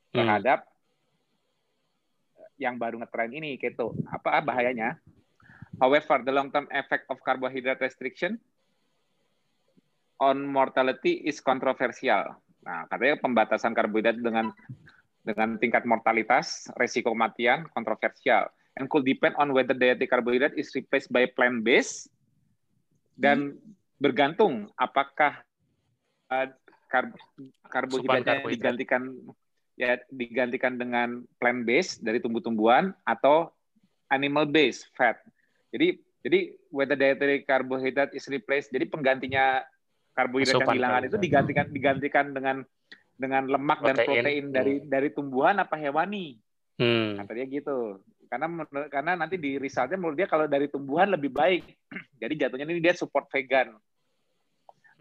[0.08, 0.24] Hmm.
[0.24, 0.64] terhadap
[2.56, 3.92] yang baru ngetren ini keto.
[4.08, 4.96] Apa bahayanya?
[5.76, 8.40] However, the long-term effect of carbohydrate restriction
[10.18, 12.34] on mortality is controversial.
[12.66, 14.50] Nah, katanya pembatasan karbohidrat dengan
[15.22, 21.10] dengan tingkat mortalitas, resiko kematian kontroversial, and could depend on whether dietary carbohydrate is replaced
[21.12, 22.08] by plant-based
[23.18, 23.58] dan
[23.98, 25.42] bergantung apakah
[26.30, 26.48] uh,
[26.88, 27.14] kar-
[27.68, 28.54] karbohidratnya karbohidrat.
[28.78, 29.02] digantikan
[29.78, 33.50] ya digantikan dengan plant based dari tumbuh-tumbuhan atau
[34.10, 35.20] animal based fat.
[35.70, 38.74] Jadi jadi whether dietary carbohydrate is replaced.
[38.74, 39.62] Jadi penggantinya
[40.18, 42.56] karbohidrat yang Asupan kehilangan itu digantikan digantikan dengan
[43.18, 44.22] dengan lemak dan Protein.
[44.22, 44.86] protein dari Hmm.
[44.90, 46.38] dari tumbuhan apa hewani.
[46.78, 47.18] Hmm.
[47.22, 48.02] Kata dia gitu.
[48.26, 48.46] Karena
[48.90, 51.62] karena nanti di resultnya menurut dia kalau dari tumbuhan lebih baik.
[52.22, 53.74] Jadi jatuhnya ini dia support vegan.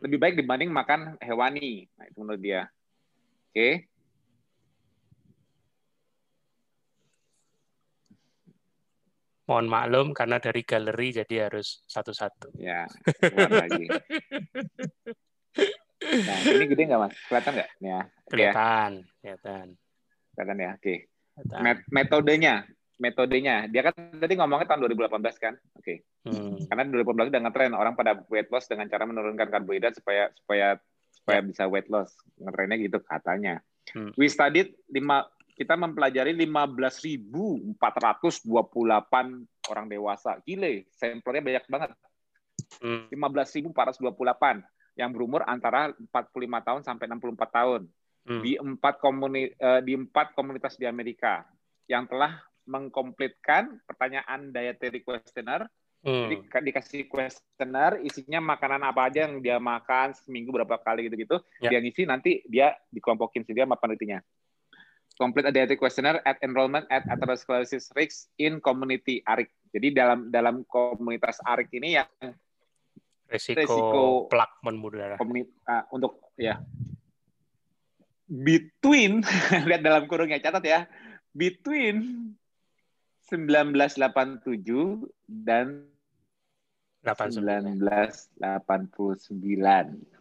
[0.02, 1.90] Lebih baik dibanding makan hewani.
[1.98, 2.70] Nah, itu menurut dia.
[3.50, 3.90] Oke.
[9.48, 12.52] Mohon maklum karena dari galeri jadi harus satu-satu.
[12.60, 12.84] Ya,
[13.48, 13.88] lagi.
[15.98, 17.14] Nah, ini gede nggak mas?
[17.26, 17.70] Kelihatan nggak?
[17.82, 18.92] Nih ya, Oke ya, Kelihatan,
[19.24, 19.68] kelihatan.
[20.36, 20.70] kelihatan ya.
[20.78, 20.96] Oke.
[21.34, 21.62] kelihatan.
[21.64, 22.56] Met- metodenya,
[23.00, 23.56] metodenya.
[23.72, 25.54] Dia kan tadi ngomongnya tahun 2018 kan?
[25.80, 26.06] Oke.
[26.28, 26.60] Hmm.
[26.68, 30.76] Karena 2018 udah ngetren orang pada weight loss dengan cara menurunkan karbohidrat supaya supaya
[31.10, 32.14] supaya bisa weight loss.
[32.38, 33.64] Ngetrennya gitu katanya.
[33.96, 34.12] Hmm.
[34.20, 35.24] We studied lima
[35.58, 37.74] kita mempelajari 15.428
[39.74, 40.38] orang dewasa.
[40.46, 41.90] Gile, sampelnya banyak banget.
[42.78, 43.10] Hmm.
[43.10, 44.62] 15.428
[44.98, 47.84] yang berumur antara 45 tahun sampai 64 tahun
[48.28, 48.44] Hmm.
[48.44, 51.48] di empat komuni eh, di empat komunitas di Amerika
[51.88, 52.36] yang telah
[52.68, 55.64] mengkomplitkan pertanyaan dietary questionnaire.
[56.04, 56.28] Hmm.
[56.28, 61.40] Jadi ka- dikasih questionnaire isinya makanan apa aja yang dia makan seminggu berapa kali gitu-gitu.
[61.64, 61.72] Ya.
[61.72, 64.20] Dia ngisi nanti dia dikelompokin sendiri sama penelitinya.
[65.18, 69.50] Complete a dietary questionnaire at enrollment at atherosclerosis risk in community ARIC.
[69.74, 72.06] Jadi dalam dalam komunitas ARIC ini yang
[73.28, 76.64] Resiko, resiko- plak pembuluh komuni- ah, untuk ya
[78.30, 79.20] between
[79.68, 80.88] lihat dalam kurungnya catat ya
[81.36, 82.32] between
[83.28, 84.48] 1987
[85.28, 85.84] dan
[87.04, 87.84] 89.
[88.40, 90.17] 1989.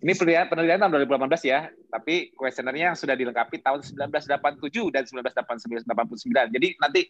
[0.00, 6.56] Ini penelitian, penelitian tahun 2018 ya, tapi kuesionernya yang sudah dilengkapi tahun 1987 dan 1989.
[6.56, 7.00] Jadi nanti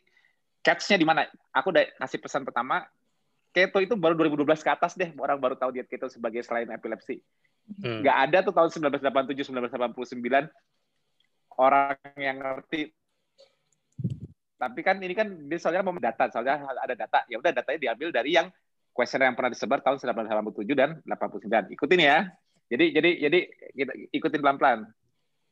[0.58, 1.22] catch-nya di mana?
[1.54, 2.82] Aku udah kasih pesan pertama,
[3.54, 7.22] keto itu baru 2012 ke atas deh, orang baru tahu diet keto sebagai selain epilepsi.
[7.78, 8.02] Hmm.
[8.02, 10.50] Nggak ada tuh tahun 1987, 1989
[11.54, 12.90] orang yang ngerti.
[14.60, 17.22] Tapi kan ini kan dia soalnya mau data, soalnya ada data.
[17.30, 18.50] Ya udah datanya diambil dari yang
[18.92, 21.70] kuesioner yang pernah disebar tahun 1987 dan 89.
[21.78, 22.28] Ikutin ya.
[22.70, 23.38] Jadi jadi jadi
[23.74, 24.86] kita ikutin pelan-pelan.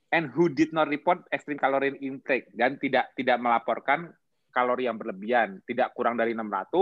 [0.09, 4.09] And who did not report extreme calorie intake dan tidak tidak melaporkan
[4.55, 6.73] kalori yang berlebihan, tidak kurang dari 600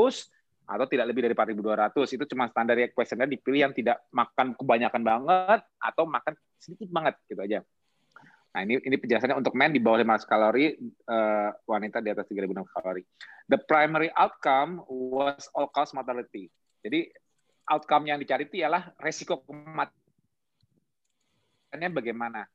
[0.67, 2.15] atau tidak lebih dari 4.200.
[2.15, 7.15] Itu cuma standar ya kuesioner dipilih yang tidak makan kebanyakan banget atau makan sedikit banget
[7.27, 7.59] gitu aja.
[8.57, 10.73] Nah, ini ini penjelasannya untuk men di bawah 500 kalori,
[11.13, 13.03] uh, wanita di atas 3600 kalori.
[13.53, 16.49] The primary outcome was all cause mortality.
[16.81, 17.05] Jadi
[17.69, 19.45] outcome yang dicari itu ialah resiko
[21.81, 22.49] bagaimana?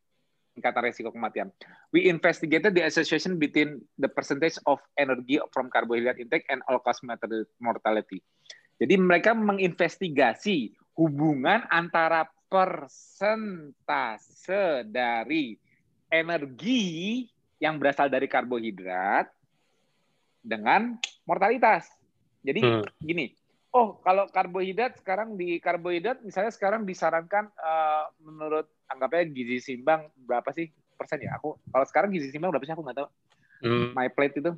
[0.51, 1.47] Tingkatan resiko kematian.
[1.95, 6.99] We investigated the association between the percentage of energy from carbohydrate intake and all cause
[7.63, 8.19] mortality.
[8.81, 14.11] Jadi mereka menginvestigasi hubungan antara persentase
[14.91, 15.55] dari
[16.11, 17.23] energi
[17.63, 19.31] yang berasal dari karbohidrat
[20.43, 21.87] dengan mortalitas.
[22.43, 22.83] Jadi hmm.
[22.99, 23.31] gini,
[23.71, 30.51] oh kalau karbohidrat sekarang di karbohidrat misalnya sekarang disarankan uh, menurut anggapnya gizi seimbang berapa
[30.51, 31.39] sih persen ya?
[31.39, 33.07] Aku kalau sekarang gizi seimbang berapa sih aku nggak tahu.
[33.61, 33.87] Hmm.
[33.95, 34.51] My plate itu.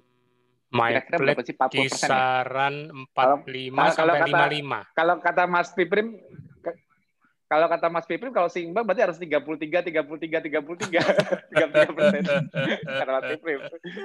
[0.74, 1.54] My Kira-kira plate berapa sih?
[1.54, 3.14] 40 kisaran ya?
[3.14, 4.98] 45 kalau, sampai kalau 55.
[4.98, 6.08] kalau kata Mas Piprim
[7.54, 10.42] kalau kata Mas Piprim, kalau seimbang berarti harus 33, 33, 33,
[11.54, 12.22] 33 persen.
[12.98, 13.60] kata Mas Piprim.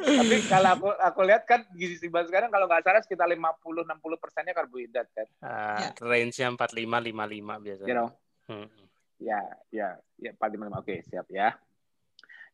[0.04, 4.20] Tapi kalau aku aku lihat kan gizi seimbang sekarang kalau nggak salah sekitar 50, 60
[4.20, 5.26] persennya karbohidrat kan.
[5.40, 5.88] Uh, ya.
[5.96, 7.88] Range-nya 45, 55 biasanya.
[7.88, 8.08] You know?
[8.52, 8.68] hmm.
[9.16, 9.40] Ya,
[9.72, 9.88] ya,
[10.20, 10.84] ya 45, 55.
[10.84, 11.56] Oke, siap ya.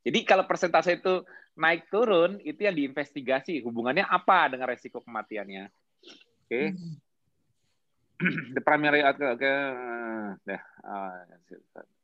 [0.07, 1.27] Jadi kalau persentase itu
[1.59, 3.67] naik turun, itu yang diinvestigasi.
[3.67, 5.67] Hubungannya apa dengan resiko kematiannya?
[5.67, 6.47] Oke.
[6.47, 6.67] Okay.
[6.71, 7.03] Hmm.
[8.55, 11.19] The primary outcome okay, uh, uh,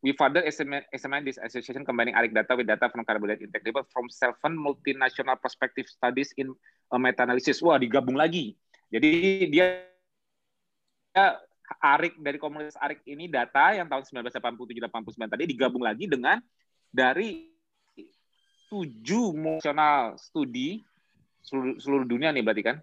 [0.03, 4.11] we further estimate this association combining ARIC data with data from carbohydrate intake report from
[4.11, 6.51] seven multinational prospective studies in
[6.91, 7.63] meta-analysis.
[7.63, 8.59] Wah, digabung lagi.
[8.91, 9.11] Jadi
[9.55, 9.87] dia
[11.79, 16.43] ARIC dari komunitas ARIC ini data yang tahun 1987-89 tadi digabung lagi dengan
[16.91, 17.47] dari
[18.71, 20.83] tujuh nasional studi
[21.43, 22.77] seluruh, seluruh dunia nih berarti kan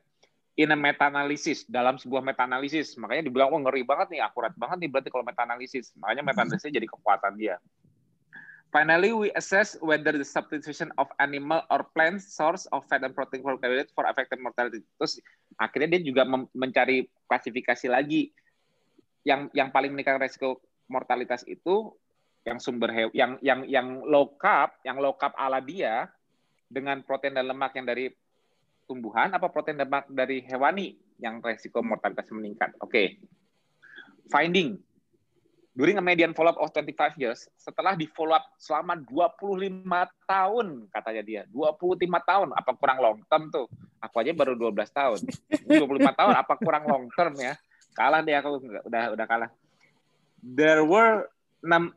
[0.57, 2.97] in a meta-analysis, dalam sebuah meta-analysis.
[2.97, 5.93] Makanya dibilang, oh ngeri banget nih, akurat banget nih berarti kalau meta-analysis.
[6.01, 6.29] Makanya hmm.
[6.33, 7.61] meta-analysis jadi kekuatan dia.
[8.67, 13.39] Finally, we assess whether the substitution of animal or plant source of fat and protein
[13.39, 14.83] for carbohydrate for affected mortality.
[14.99, 15.23] Terus
[15.55, 18.35] akhirnya dia juga mencari klasifikasi lagi
[19.23, 20.59] yang yang paling meningkatkan resiko
[20.91, 21.95] mortalitas itu
[22.43, 26.11] yang sumber yang yang yang low carb, yang low carb ala dia
[26.67, 28.11] dengan protein dan lemak yang dari
[28.87, 32.73] tumbuhan apa protein lemak dari hewani yang resiko mortalitas meningkat.
[32.79, 32.89] Oke.
[32.89, 33.07] Okay.
[34.31, 34.79] Finding.
[35.77, 39.85] During a median follow-up of 25 years, setelah di follow-up selama 25
[40.25, 41.41] tahun, katanya dia.
[41.53, 43.69] 25 tahun, apa kurang long term tuh?
[44.01, 45.21] Aku aja baru 12 tahun.
[45.69, 47.53] 25 tahun, apa kurang long term ya?
[47.93, 48.57] Kalah deh aku,
[48.89, 49.53] udah udah kalah.
[50.41, 51.29] There were
[51.61, 51.93] 6,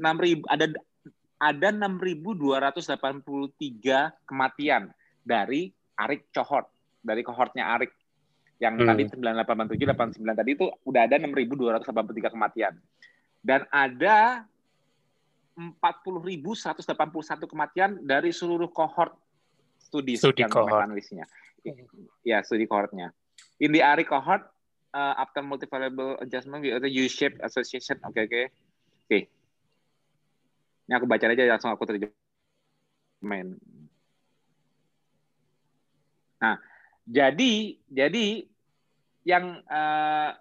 [0.00, 0.72] 6 ribu, ada
[1.36, 2.88] ada 6.283
[4.24, 4.88] kematian
[5.20, 6.68] dari Arik cohort
[7.02, 7.92] dari kohortnya Arik
[8.62, 8.86] yang hmm.
[8.86, 12.72] tadi 9887 89 tadi itu udah ada 6283 kematian.
[13.42, 14.46] Dan ada
[15.58, 19.18] 40.181 kematian dari seluruh kohort
[19.82, 20.86] studi, studi kohort.
[20.86, 21.26] analisnya.
[22.22, 23.10] Ya, studi kohortnya.
[23.58, 24.46] In the ARIC cohort,
[24.94, 27.98] uh, after multivariable adjustment, we the U-shaped association.
[28.06, 28.30] Oke, okay, oke.
[28.30, 28.44] Okay.
[28.46, 29.08] Oke.
[29.10, 29.22] Okay.
[30.86, 33.58] Ini aku baca aja langsung aku terjemahin.
[36.42, 36.58] Nah,
[37.06, 38.26] jadi jadi
[39.22, 40.34] yang uh,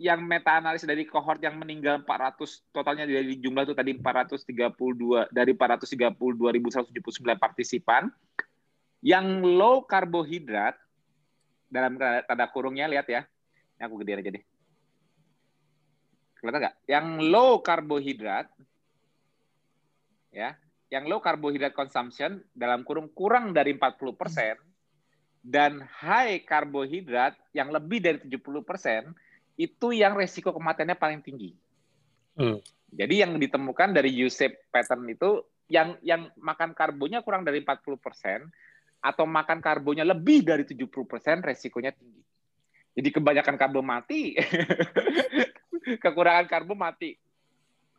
[0.00, 5.52] yang meta analisis dari kohort yang meninggal 400 totalnya dari jumlah itu tadi 432 dari
[5.52, 8.08] 432.179 partisipan
[9.04, 10.76] yang low karbohidrat
[11.68, 13.28] dalam tanda kurungnya lihat ya.
[13.76, 14.44] Ini aku gedein aja deh.
[16.40, 16.76] Kelihatan nggak?
[16.88, 18.48] Yang low karbohidrat
[20.32, 20.56] ya,
[20.90, 24.58] yang low carbohydrate consumption dalam kurung kurang dari 40%
[25.40, 29.14] dan high karbohidrat yang lebih dari 70%
[29.56, 31.54] itu yang resiko kematiannya paling tinggi.
[32.36, 32.58] Hmm.
[32.90, 38.50] Jadi yang ditemukan dari U-shape pattern itu yang yang makan karbonya kurang dari 40%
[39.00, 40.90] atau makan karbonya lebih dari 70%
[41.46, 42.20] resikonya tinggi.
[42.90, 44.34] Jadi kebanyakan karbo mati,
[46.04, 47.14] kekurangan karbo mati.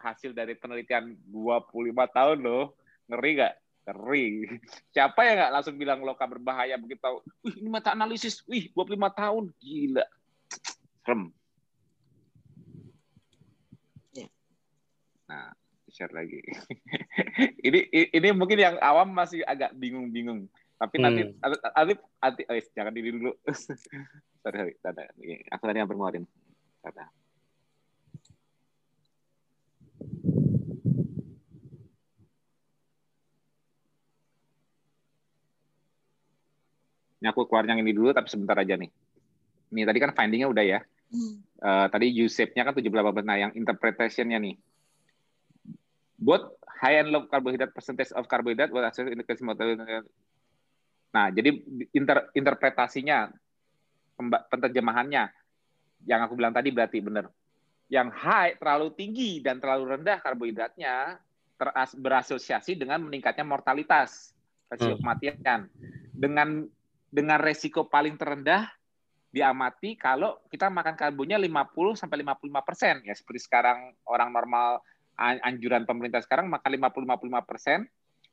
[0.01, 2.80] Hasil dari penelitian 25 tahun loh
[3.11, 3.53] Ngeri gak?
[3.91, 4.25] Ngeri.
[4.95, 7.19] Siapa yang nggak langsung bilang loka berbahaya begitu tahu?
[7.43, 8.39] Wih, ini mata analisis.
[8.47, 9.43] Wih, 25 tahun.
[9.59, 10.05] Gila.
[11.03, 11.21] Serem.
[14.15, 14.27] Ya.
[15.27, 15.51] Nah,
[15.91, 16.39] share lagi.
[17.67, 20.47] ini ini mungkin yang awam masih agak bingung-bingung.
[20.79, 21.03] Tapi hmm.
[21.03, 23.35] nanti nanti nanti oh, jangan diri dulu.
[24.41, 25.05] sorry, sorry.
[25.51, 26.23] Aku tadi yang bermuarin.
[26.81, 27.05] Kata.
[37.21, 38.89] Ini aku keluar yang ini dulu, tapi sebentar aja nih.
[39.71, 40.79] Ini tadi kan findingnya udah ya.
[41.13, 41.45] Hmm.
[41.61, 44.57] Uh, tadi U-shape-nya kan 78 Nah, yang interpretation-nya nih.
[46.17, 50.09] Both high and low carbohydrate percentage of carbohydrate was associated with
[51.11, 51.51] Nah, jadi
[51.91, 53.27] inter, interpretasinya,
[54.47, 55.27] penerjemahannya,
[56.07, 57.27] yang aku bilang tadi berarti benar.
[57.91, 61.19] Yang high terlalu tinggi dan terlalu rendah karbohidratnya
[61.59, 64.31] teras, berasosiasi dengan meningkatnya mortalitas,
[64.71, 65.01] resiko hmm.
[65.03, 65.59] kematian.
[66.15, 66.63] Dengan
[67.11, 68.71] dengan resiko paling terendah
[69.31, 74.79] diamati kalau kita makan karbonnya 50 sampai 55 persen ya seperti sekarang orang normal
[75.19, 77.79] anjuran pemerintah sekarang makan 50-55 persen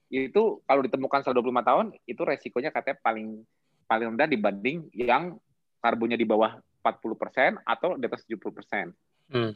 [0.08, 3.44] itu kalau ditemukan selama 25 tahun itu resikonya katanya paling
[3.84, 5.36] paling rendah dibanding yang
[5.84, 8.86] karbonnya di bawah 40 persen atau di atas 70 persen.
[9.28, 9.52] Hmm.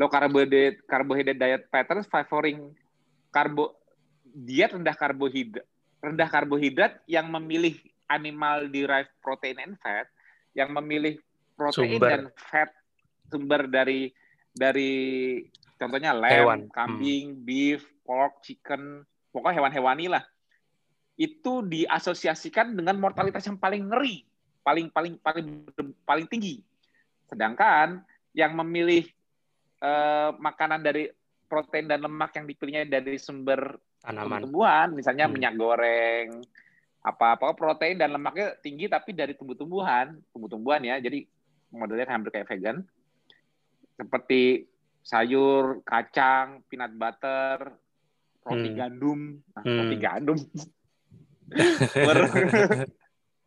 [0.00, 2.72] Low carbohydrate, carbohydrate diet patterns favoring
[3.28, 3.76] karbo
[4.24, 5.64] diet rendah karbohidrat
[6.02, 7.76] rendah karbohidrat yang memilih
[8.12, 10.06] animal derived protein and fat
[10.52, 11.16] yang memilih
[11.56, 12.08] protein sumber.
[12.08, 12.70] dan fat
[13.32, 14.12] sumber dari
[14.52, 14.92] dari
[15.80, 16.60] contohnya lamb, Hewan.
[16.68, 17.42] kambing, hmm.
[17.42, 19.02] beef, pork, chicken,
[19.32, 20.22] pokoknya hewan hewani lah.
[21.16, 24.22] Itu diasosiasikan dengan mortalitas yang paling ngeri,
[24.60, 25.64] paling paling paling
[26.04, 26.60] paling tinggi.
[27.26, 28.04] Sedangkan
[28.36, 29.08] yang memilih
[29.80, 31.08] eh, makanan dari
[31.48, 35.32] protein dan lemak yang dipilihnya dari sumber tanaman tumbuhan, misalnya hmm.
[35.32, 36.42] minyak goreng,
[37.02, 41.02] apa-apa protein dan lemaknya tinggi tapi dari tumbuh-tumbuhan, tumbuh-tumbuhan ya.
[41.02, 41.26] Jadi
[41.74, 42.86] modelnya hampir kayak vegan.
[43.98, 44.70] Seperti
[45.02, 47.74] sayur, kacang, peanut butter,
[48.46, 48.78] roti hmm.
[48.78, 49.78] gandum, nah, hmm.
[49.82, 50.38] roti gandum.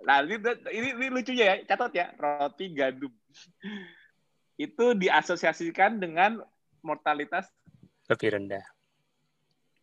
[0.07, 0.35] nah, ini,
[0.75, 3.11] ini, ini lucunya ya, catat ya, roti gandum.
[4.59, 6.43] Itu diasosiasikan dengan
[6.83, 7.47] mortalitas
[8.05, 8.65] lebih rendah.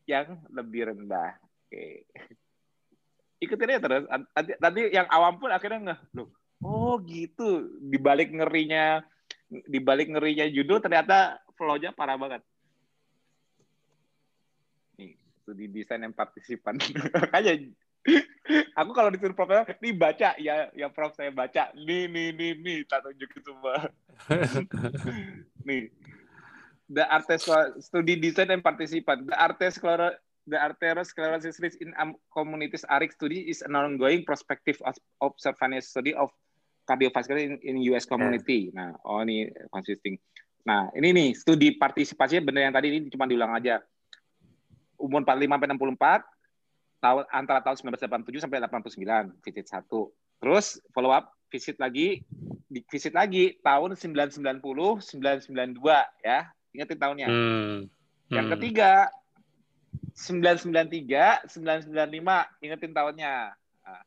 [0.06, 1.40] Yang lebih rendah.
[1.66, 2.06] Oke.
[3.42, 4.04] Ikutin aja terus.
[4.62, 6.30] Nanti yang awam pun akhirnya nggak, loh,
[6.62, 7.66] oh gitu.
[7.82, 9.02] Di balik ngerinya,
[9.50, 12.42] di balik ngerinya judul ternyata flow-nya parah banget
[15.42, 16.78] studi desain yang partisipan.
[17.26, 17.58] Makanya
[18.78, 22.78] aku kalau disuruh prof nih baca ya ya prof saya baca nih nih nih nih
[22.82, 23.86] tak tunjukin semua
[25.66, 25.86] nih
[26.90, 27.46] the artes
[27.78, 29.78] studi desain and partisipan the artes
[30.46, 31.94] the arteriosclerosis risk in
[32.34, 34.78] communities ARIC study is an ongoing prospective
[35.22, 36.30] observational study of
[36.86, 38.70] cardiovascular in, in US community.
[38.74, 38.98] Yeah.
[38.98, 40.18] Nah, oh ini consisting.
[40.66, 43.82] Nah, ini nih studi partisipasinya benar yang tadi ini cuma diulang aja
[44.98, 50.14] umur 45 sampai 64 tahun antara tahun 1987 sampai 89 visit satu.
[50.38, 52.22] Terus follow up visit lagi
[52.72, 55.82] di visit lagi tahun 990 992
[56.22, 56.50] ya.
[56.72, 57.28] Ingatin tahunnya.
[57.28, 57.78] Hmm.
[58.32, 58.54] Yang hmm.
[58.58, 58.90] ketiga
[60.14, 63.56] 993 995 ingetin tahunnya.
[63.56, 64.02] Nah,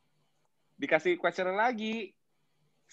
[0.78, 2.14] dikasih question lagi.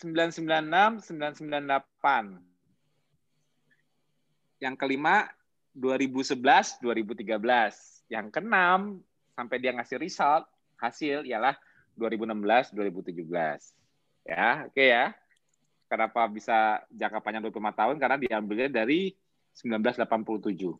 [0.01, 2.41] 996 998.
[4.63, 5.29] Yang kelima
[5.77, 9.01] 2011 2013 yang keenam
[9.33, 10.45] sampai dia ngasih result
[10.77, 11.57] hasil ialah
[11.97, 13.25] 2016 2017
[14.29, 15.07] ya oke okay ya.
[15.89, 17.97] Kenapa bisa jangka panjang 25 tahun?
[18.01, 19.13] Karena diambilnya dari
[19.53, 20.73] 1987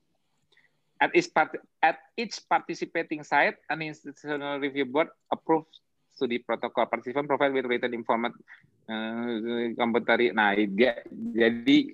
[1.03, 1.51] at each, part,
[1.83, 5.75] at each participating site an institutional review board approved
[6.15, 8.39] studi protokol participant provide with written information
[8.87, 11.91] uh, nah dia jadi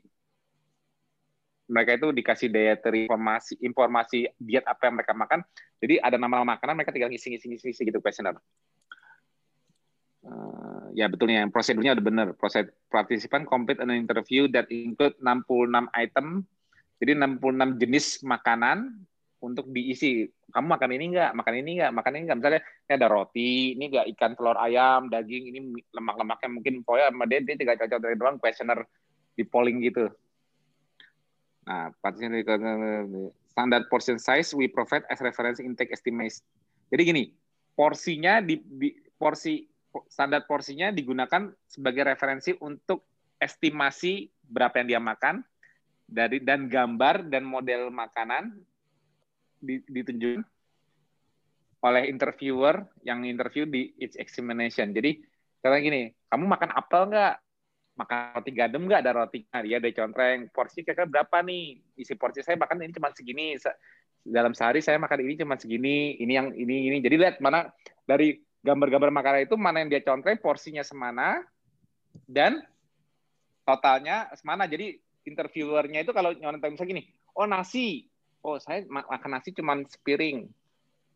[1.68, 5.40] mereka itu dikasih dietary informasi informasi diet apa yang mereka makan.
[5.78, 8.40] Jadi ada nama-nama makanan mereka tinggal ngisi-ngisi ngisi gitu kuesioner.
[10.24, 12.26] Uh, ya betulnya yang prosedurnya udah benar.
[12.34, 16.48] Proses partisipan complete an interview that include 66 item.
[16.98, 18.78] Jadi 66 jenis makanan
[19.38, 20.26] untuk diisi.
[20.50, 21.30] Kamu makan ini enggak?
[21.34, 21.92] Makan ini enggak?
[21.94, 22.38] Makan ini enggak?
[22.42, 25.58] Misalnya ini ada roti, ini enggak ikan, telur ayam, daging, ini
[25.94, 28.82] lemak-lemaknya mungkin pokoknya sama dia, dia tinggal cocok dari doang kuesioner
[29.38, 30.10] di polling gitu
[31.68, 32.32] Nah, partition
[33.52, 36.40] standard portion size we provide as reference intake estimate.
[36.88, 37.24] Jadi gini,
[37.76, 38.88] porsinya di, di
[39.20, 39.68] porsi
[40.08, 43.04] standar porsinya digunakan sebagai referensi untuk
[43.36, 45.44] estimasi berapa yang dia makan
[46.08, 48.56] dari dan gambar dan model makanan
[49.60, 50.42] ditunjukkan
[51.78, 54.90] oleh interviewer yang interview di each examination.
[54.90, 55.20] Jadi,
[55.62, 57.34] karena gini, kamu makan apel nggak?
[57.98, 59.00] makan roti gandum nggak?
[59.02, 61.82] Ada rotinya dia ada contreng porsi kira-kira berapa nih?
[61.98, 63.58] Isi porsi saya makan ini cuma segini.
[64.22, 66.96] Dalam sehari saya makan ini cuma segini ini yang ini ini.
[67.02, 67.66] Jadi lihat mana
[68.06, 71.42] dari gambar-gambar makanan itu mana yang dia contreng porsinya semana
[72.30, 72.62] dan
[73.66, 74.70] totalnya semana.
[74.70, 74.94] Jadi
[75.28, 77.02] interviewernya itu kalau nyontek misalnya gini
[77.36, 78.08] oh nasi
[78.42, 80.48] oh saya makan nasi cuma sepiring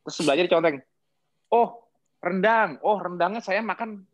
[0.04, 0.78] terus sebelahnya dicontreng
[1.50, 1.88] oh
[2.20, 4.04] rendang oh rendangnya saya makan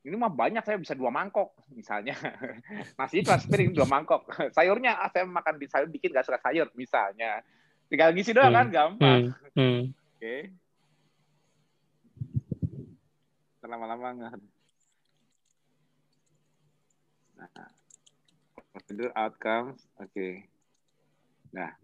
[0.00, 2.16] ini mah banyak saya bisa dua mangkok misalnya
[2.98, 4.26] nasi kelas piring dua mangkok
[4.56, 7.44] sayurnya ah, saya makan di sayur dikit gak suka sayur misalnya
[7.90, 8.72] Tinggal ngisi doang kan, Hmm.
[8.72, 9.22] gampang.
[9.58, 9.58] Hmm.
[9.58, 9.80] Hmm.
[10.14, 10.34] Oke.
[13.66, 14.32] Lama-lama nggak.
[17.34, 17.66] Nah,
[18.90, 20.50] prosedur outcomes, oke.
[21.54, 21.78] Nah,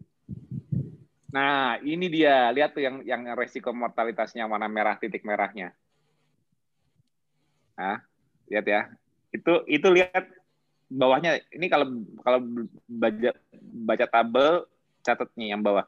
[1.31, 2.51] nah ini dia.
[2.51, 5.71] Lihat tuh yang yang resiko mortalitasnya mana merah titik merahnya.
[7.79, 8.03] Nah,
[8.51, 8.81] lihat ya.
[9.31, 10.27] Itu itu lihat
[10.91, 11.39] bawahnya.
[11.55, 11.95] Ini kalau
[12.27, 12.43] kalau
[12.91, 13.31] baca
[13.87, 14.67] baca tabel
[15.07, 15.87] catat nih yang bawah.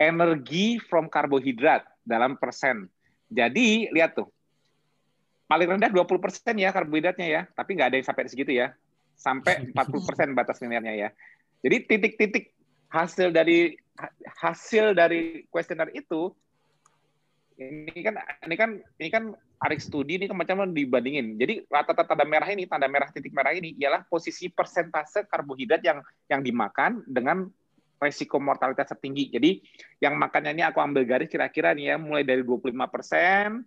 [0.00, 2.88] Energi from karbohidrat dalam persen.
[3.28, 4.32] Jadi lihat tuh.
[5.44, 8.72] Paling rendah 20% ya karbohidratnya ya, tapi nggak ada yang sampai segitu ya.
[9.14, 11.08] Sampai 40% batas linearnya ya.
[11.64, 12.52] Jadi titik-titik
[12.92, 13.74] hasil dari
[14.42, 16.34] hasil dari kuesioner itu
[17.54, 19.24] ini kan ini kan ini kan
[19.62, 21.38] tarik studi ini kan macam dibandingin.
[21.38, 26.02] Jadi rata-rata tanda merah ini, tanda merah titik merah ini ialah posisi persentase karbohidrat yang
[26.28, 27.46] yang dimakan dengan
[28.02, 29.30] resiko mortalitas tertinggi.
[29.32, 29.50] Jadi
[30.02, 33.64] yang makannya ini aku ambil garis kira-kira nih ya, mulai dari 25 persen,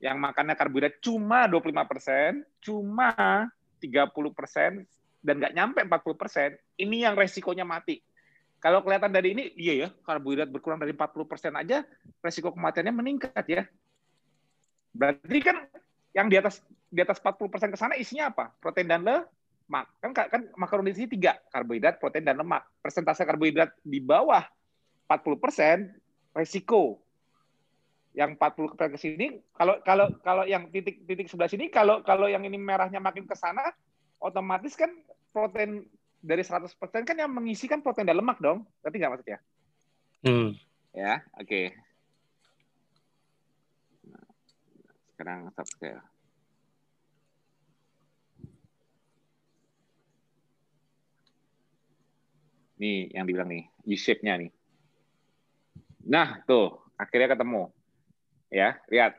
[0.00, 2.30] yang makannya karbohidrat cuma 25 persen,
[2.62, 3.12] cuma
[3.80, 4.84] 30 persen,
[5.24, 8.00] dan nggak nyampe 40 persen, ini yang resikonya mati.
[8.60, 11.80] Kalau kelihatan dari ini, iya ya, karbohidrat berkurang dari 40 persen aja,
[12.20, 13.64] resiko kematiannya meningkat ya.
[14.92, 15.64] Berarti kan
[16.12, 16.60] yang di atas
[16.90, 18.52] di atas 40 persen ke sana isinya apa?
[18.60, 19.86] Protein dan lemak.
[20.02, 22.68] Kan kan makaron di sini tiga, karbohidrat, protein dan lemak.
[22.84, 24.44] Persentase karbohidrat di bawah
[25.08, 25.76] 40 persen,
[26.36, 27.00] resiko
[28.10, 32.58] yang 40 ke sini kalau kalau kalau yang titik-titik sebelah sini kalau kalau yang ini
[32.58, 33.62] merahnya makin ke sana
[34.18, 34.90] otomatis kan
[35.30, 35.86] protein
[36.20, 36.76] dari 100%
[37.08, 38.68] kan yang mengisi kan protein dan lemak dong.
[38.84, 39.38] Berarti nggak maksudnya?
[40.20, 40.52] Hmm.
[40.92, 41.48] Ya, oke.
[41.48, 41.66] Okay.
[44.04, 44.26] Nah,
[45.16, 46.04] sekarang subscale.
[52.80, 54.52] Nih yang dibilang nih, U-shape-nya nih.
[56.08, 57.68] Nah, tuh, akhirnya ketemu
[58.50, 59.14] ya lihat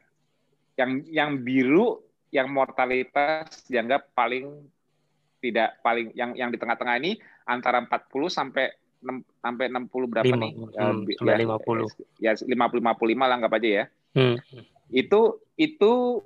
[0.75, 4.51] yang yang biru yang mortalitas dianggap paling
[5.41, 7.17] tidak paling yang yang di tengah-tengah ini
[7.47, 8.71] antara 40 sampai
[9.01, 10.51] 6, sampai 60 berapa 5, nih?
[10.53, 12.21] Hmm, ya, sampai ya, 50.
[12.21, 13.85] Ya 50 55 lah anggap aja ya.
[14.13, 14.37] Hmm.
[14.93, 16.21] Itu itu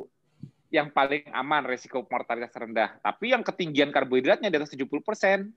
[0.67, 2.99] yang paling aman resiko mortalitas rendah.
[2.99, 5.47] Tapi yang ketinggian karbohidratnya di atas 70%.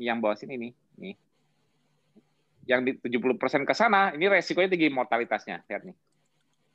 [0.00, 1.14] Yang bawah sini nih, nih.
[2.70, 5.66] Yang di 70% ke sana, ini resikonya tinggi mortalitasnya.
[5.66, 5.96] Lihat nih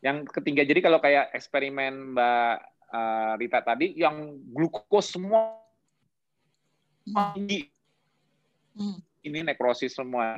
[0.03, 2.55] yang ketinggian jadi kalau kayak eksperimen Mbak
[2.91, 5.59] uh, Rita tadi yang glukos semua
[7.05, 7.69] tinggi.
[8.75, 8.99] Hmm.
[9.23, 10.35] ini nekrosis semua.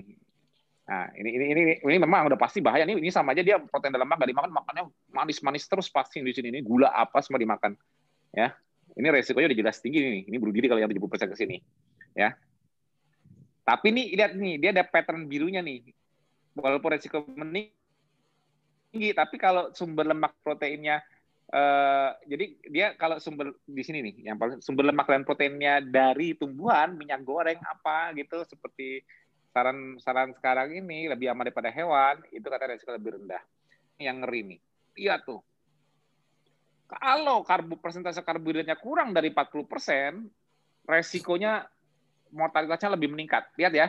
[0.87, 2.85] Nah ini ini ini ini memang udah pasti bahaya.
[2.85, 6.31] Nih ini sama aja dia protein dalam lemak gak dimakan makannya manis-manis terus pasti di
[6.31, 6.53] sini.
[6.53, 7.75] Ini gula apa semua dimakan
[8.31, 8.53] ya.
[8.97, 11.57] Ini resikonya udah jelas tinggi nih ini bunuh diri kalau yang 70% ke sini
[12.15, 12.31] ya.
[13.67, 15.91] Tapi nih lihat nih dia ada pattern birunya nih.
[16.55, 17.76] Walaupun resiko meninggi
[18.97, 21.05] tinggi, tapi kalau sumber lemak proteinnya
[21.53, 26.33] uh, jadi dia kalau sumber di sini nih, yang paling sumber lemak dan proteinnya dari
[26.33, 29.05] tumbuhan, minyak goreng apa gitu seperti
[29.53, 33.41] saran-saran sekarang ini lebih aman daripada hewan, itu kata resiko lebih rendah.
[34.01, 34.59] Yang ngeri nih.
[34.97, 35.41] Iya tuh.
[36.89, 41.65] Kalau karbo persentase karbohidratnya kurang dari 40%, resikonya
[42.31, 43.49] mortalitasnya lebih meningkat.
[43.59, 43.87] Lihat ya.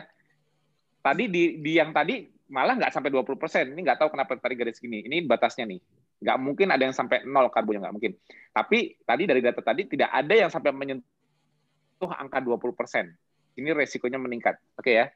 [0.99, 3.71] Tadi di, di yang tadi malah nggak sampai 20 persen.
[3.71, 5.05] Ini nggak tahu kenapa tadi garis gini.
[5.05, 5.79] Ini batasnya nih.
[6.19, 8.13] Nggak mungkin ada yang sampai nol karbonya, nggak mungkin.
[8.51, 13.13] Tapi tadi dari data tadi tidak ada yang sampai menyentuh angka 20 persen.
[13.55, 14.57] Ini resikonya meningkat.
[14.75, 15.07] Oke ya.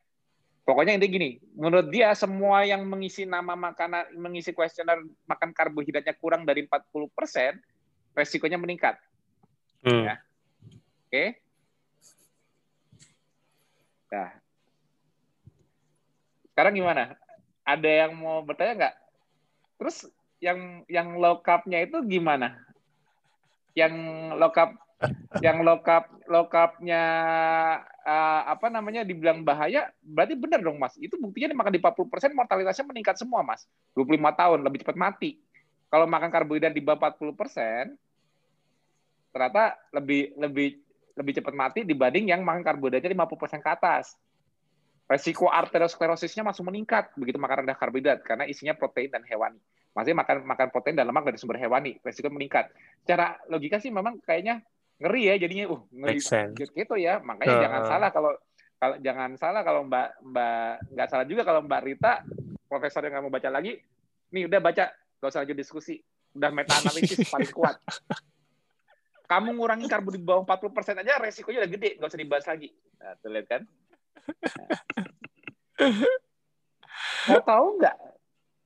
[0.63, 1.29] Pokoknya intinya gini,
[1.59, 4.95] menurut dia semua yang mengisi nama makanan, mengisi kuesioner
[5.27, 7.59] makan karbohidratnya kurang dari 40 persen,
[8.15, 8.95] resikonya meningkat.
[9.83, 10.07] Hmm.
[10.07, 10.15] Ya.
[11.11, 11.43] Oke.
[14.07, 14.31] Nah,
[16.53, 17.17] sekarang gimana?
[17.63, 18.95] Ada yang mau bertanya nggak?
[19.79, 19.97] Terus
[20.43, 22.59] yang yang low carb-nya itu gimana?
[23.73, 23.93] Yang
[24.51, 24.71] carb
[25.43, 27.03] yang low carb-nya
[28.07, 30.95] uh, apa namanya dibilang bahaya, berarti benar dong Mas.
[30.99, 33.67] Itu buktinya dimakan di 40% mortalitasnya meningkat semua Mas.
[33.95, 35.39] 25 tahun lebih cepat mati.
[35.91, 37.93] Kalau makan karbohidrat di bawah 40%,
[39.33, 40.67] ternyata lebih lebih
[41.13, 44.17] lebih cepat mati dibanding yang makan karbohidratnya 50% ke atas
[45.03, 49.59] resiko arteriosklerosisnya masuk meningkat begitu makan rendah karbohidrat karena isinya protein dan hewani.
[49.93, 52.71] Maksudnya makan makan protein dan lemak dari sumber hewani, resiko meningkat.
[53.05, 54.63] Secara logika sih memang kayaknya
[54.97, 56.17] ngeri ya jadinya uh ngeri
[56.55, 57.21] gitu ya.
[57.21, 57.61] Makanya uh.
[57.61, 58.31] jangan salah kalau
[58.81, 62.13] kalau jangan salah kalau Mbak Mbak nggak salah juga kalau Mbak Rita
[62.73, 63.77] profesor yang nggak mau baca lagi,
[64.33, 66.01] nih udah baca, gak usah lanjut diskusi,
[66.33, 67.77] udah meta analisis paling kuat.
[69.29, 72.73] Kamu ngurangin karbo di bawah 40% aja resikonya udah gede, gak usah dibahas lagi.
[72.97, 73.61] Nah, tuh lihat kan?
[77.29, 77.97] Mau tahu nggak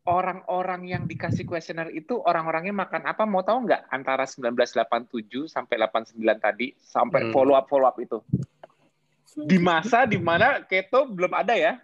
[0.08, 3.28] orang-orang yang dikasih kuesioner itu orang-orangnya makan apa?
[3.28, 7.34] Mau tahu nggak antara 1987 sampai 89 tadi sampai Hmm.
[7.36, 8.24] follow up follow up itu?
[9.38, 11.78] Di masa di mana keto belum ada ya.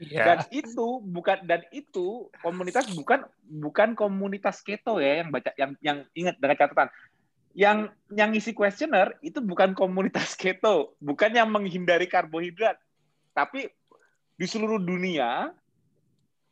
[0.00, 0.64] Dan Ya.
[0.64, 6.40] itu bukan dan itu komunitas bukan bukan komunitas keto ya yang baca yang yang ingat
[6.40, 6.88] dengan catatan.
[7.52, 7.78] Yang
[8.14, 12.78] yang isi kuesioner itu bukan komunitas keto, bukan yang menghindari karbohidrat.
[13.30, 13.70] Tapi
[14.36, 15.52] di seluruh dunia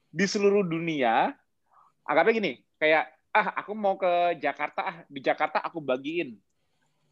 [0.09, 1.33] di seluruh dunia
[2.09, 6.37] anggapnya gini, kayak ah aku mau ke Jakarta ah di Jakarta aku bagiin.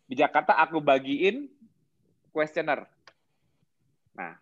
[0.07, 1.51] Di Jakarta aku bagiin
[2.33, 2.87] kuesioner.
[4.17, 4.39] Nah,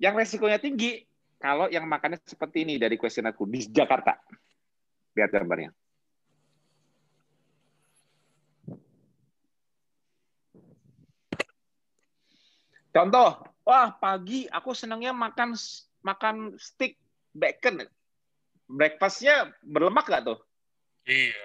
[0.00, 1.06] yang resikonya tinggi
[1.38, 4.18] kalau yang makannya seperti ini dari kuesionerku di Jakarta.
[5.14, 5.70] Lihat gambarnya.
[12.88, 13.38] Contoh,
[13.68, 15.52] wah pagi aku senangnya makan
[16.00, 16.96] makan steak
[17.36, 17.84] bacon.
[18.64, 20.38] Breakfastnya berlemak nggak tuh?
[21.04, 21.44] Iya.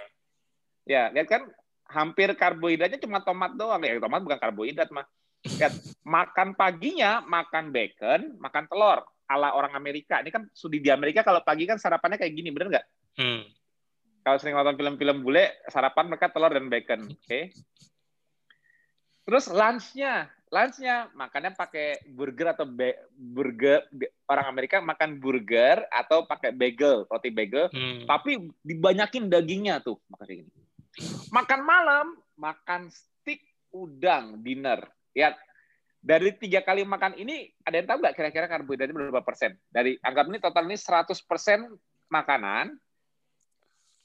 [0.83, 1.43] Ya, lihat kan
[1.87, 3.83] hampir karbohidratnya cuma tomat doang.
[3.83, 5.07] Ya, tomat bukan karbohidrat mah.
[5.43, 5.75] Lihat,
[6.07, 10.23] makan paginya makan bacon, makan telur ala orang Amerika.
[10.23, 12.85] Ini kan studi di Amerika kalau pagi kan sarapannya kayak gini, bener nggak?
[13.19, 13.43] Hmm.
[14.23, 17.11] Kalau sering nonton film-film bule, sarapan mereka telur dan bacon.
[17.11, 17.51] Oke.
[19.23, 23.87] Terus lunch-nya, lunch-nya makannya pakai burger atau be- burger
[24.27, 28.03] orang Amerika makan burger atau pakai bagel, roti bagel Hmm.
[28.03, 30.51] tapi dibanyakin dagingnya tuh makan kayak gini.
[31.31, 32.05] Makan malam,
[32.35, 34.83] makan steak udang dinner.
[35.15, 35.33] Ya,
[35.97, 39.55] dari tiga kali makan ini ada yang tahu nggak kira-kira karbohidratnya berapa persen?
[39.71, 41.71] Dari anggap ini total ini 100 persen
[42.11, 42.75] makanan.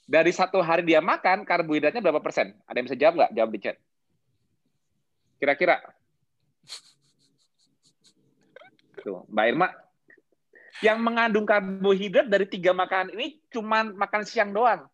[0.08, 2.56] Dari satu hari dia makan karbohidratnya berapa persen?
[2.64, 3.32] Ada yang bisa jawab nggak?
[3.36, 3.76] Jawab di chat.
[5.38, 5.78] Kira-kira.
[9.02, 9.68] Tuh, Mbak Irma.
[10.78, 14.86] Yang mengandung karbohidrat dari tiga makanan ini cuma makan siang doang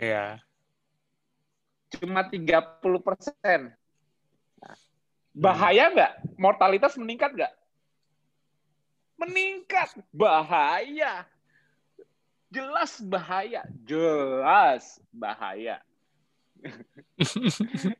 [0.00, 0.40] Iya.
[2.00, 3.76] cuma 30 persen.
[5.34, 6.12] Bahaya nggak?
[6.40, 7.52] Mortalitas meningkat nggak?
[9.20, 9.92] Meningkat.
[10.08, 11.28] Bahaya.
[12.48, 13.62] Jelas bahaya.
[13.84, 15.84] Jelas bahaya.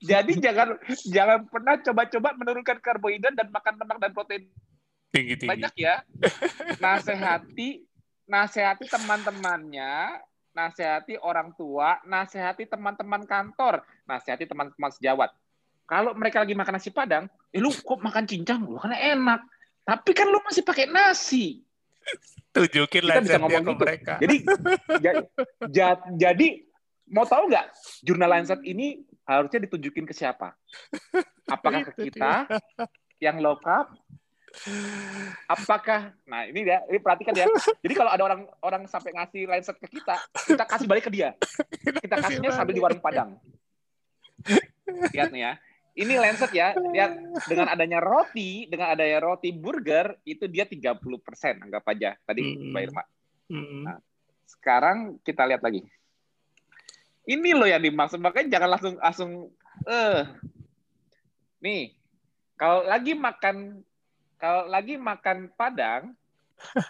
[0.02, 0.74] Jadi jangan
[1.06, 4.42] jangan pernah coba-coba menurunkan karbohidrat dan makan lemak dan protein
[5.14, 5.50] Tinggi tinggi.
[5.54, 6.02] banyak ya.
[6.82, 7.86] Nasehati
[8.26, 10.18] nasehati teman-temannya,
[10.50, 15.30] nasehati orang tua, nasehati teman-teman kantor, nasehati teman-teman sejawat.
[15.84, 18.64] Kalau mereka lagi makan nasi padang, eh lu kok makan cincang?
[18.64, 19.44] Lu kan enak.
[19.84, 21.60] Tapi kan lu masih pakai nasi.
[22.50, 23.84] Tunjukin Kita bisa ngomong gitu.
[23.84, 24.14] mereka.
[24.18, 24.36] Jadi
[24.98, 25.24] ja-
[25.70, 26.48] ja- jadi
[27.08, 27.66] mau tahu nggak
[28.04, 30.56] jurnal Lancet ini harusnya ditunjukin ke siapa?
[31.54, 32.48] Apakah ke Itu kita
[33.20, 33.88] yang carb?
[35.50, 37.50] Apakah nah ini ya, ini perhatikan ya.
[37.82, 41.34] Jadi kalau ada orang orang sampai ngasih Lancet ke kita, kita kasih balik ke dia.
[41.82, 43.34] Kita kasihnya sambil di warung Padang.
[45.10, 45.52] Lihat nih ya.
[45.94, 47.14] Ini Lancet ya, lihat
[47.46, 50.98] dengan adanya roti, dengan adanya roti burger itu dia 30%
[51.70, 52.74] anggap aja tadi Hmm.
[52.74, 53.02] Mbak Irma.
[53.46, 53.84] Hmm.
[54.42, 55.86] Sekarang kita lihat lagi.
[57.24, 59.30] Ini loh yang dimaksud, makanya jangan langsung langsung
[59.88, 60.28] eh
[61.64, 61.96] nih
[62.60, 63.80] kalau lagi makan
[64.36, 66.12] kalau lagi makan padang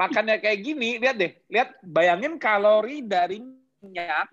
[0.00, 3.40] makannya kayak gini lihat deh lihat bayangin kalori dari
[3.80, 4.28] minyak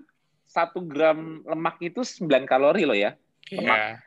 [0.49, 3.13] satu gram lemak itu 9 kalori loh ya
[3.49, 3.97] Iya.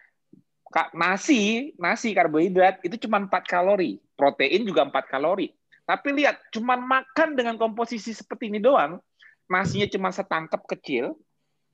[0.73, 4.01] Kak, nasi, nasi karbohidrat itu cuma 4 kalori.
[4.17, 5.53] Protein juga 4 kalori.
[5.85, 8.97] Tapi lihat, cuma makan dengan komposisi seperti ini doang,
[9.53, 11.13] nasinya cuma setangkep kecil.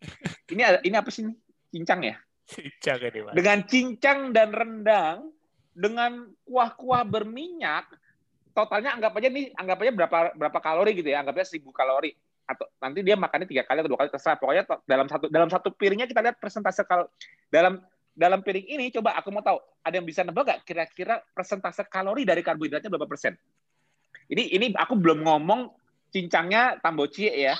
[0.52, 1.26] Ini ada ini apa sih?
[1.26, 1.34] ini?
[1.70, 2.16] Cincang ya?
[2.48, 3.34] Cincang ini mas.
[3.36, 5.28] Dengan cincang dan rendang,
[5.76, 7.84] dengan kuah-kuah berminyak,
[8.56, 12.16] totalnya anggap aja nih, anggap aja berapa berapa kalori gitu ya, anggap aja 1000 kalori.
[12.48, 14.40] Atau nanti dia makannya tiga kali atau dua kali terserah.
[14.40, 17.12] Pokoknya dalam satu dalam satu piringnya kita lihat persentase kal
[17.52, 17.84] dalam
[18.16, 22.24] dalam piring ini coba aku mau tahu ada yang bisa nebak nggak kira-kira persentase kalori
[22.24, 23.36] dari karbohidratnya berapa persen?
[24.32, 25.77] Ini ini aku belum ngomong
[26.12, 27.56] cincangnya tambocie ya.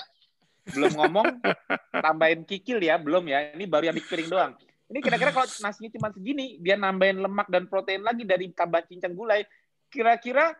[0.69, 1.41] Belum ngomong
[2.05, 3.53] tambahin kikil ya, belum ya.
[3.53, 4.53] Ini baru yang piring doang.
[4.89, 9.13] Ini kira-kira kalau nasinya cuma segini, dia nambahin lemak dan protein lagi dari tambah cincang
[9.13, 9.45] gulai,
[9.93, 10.57] kira-kira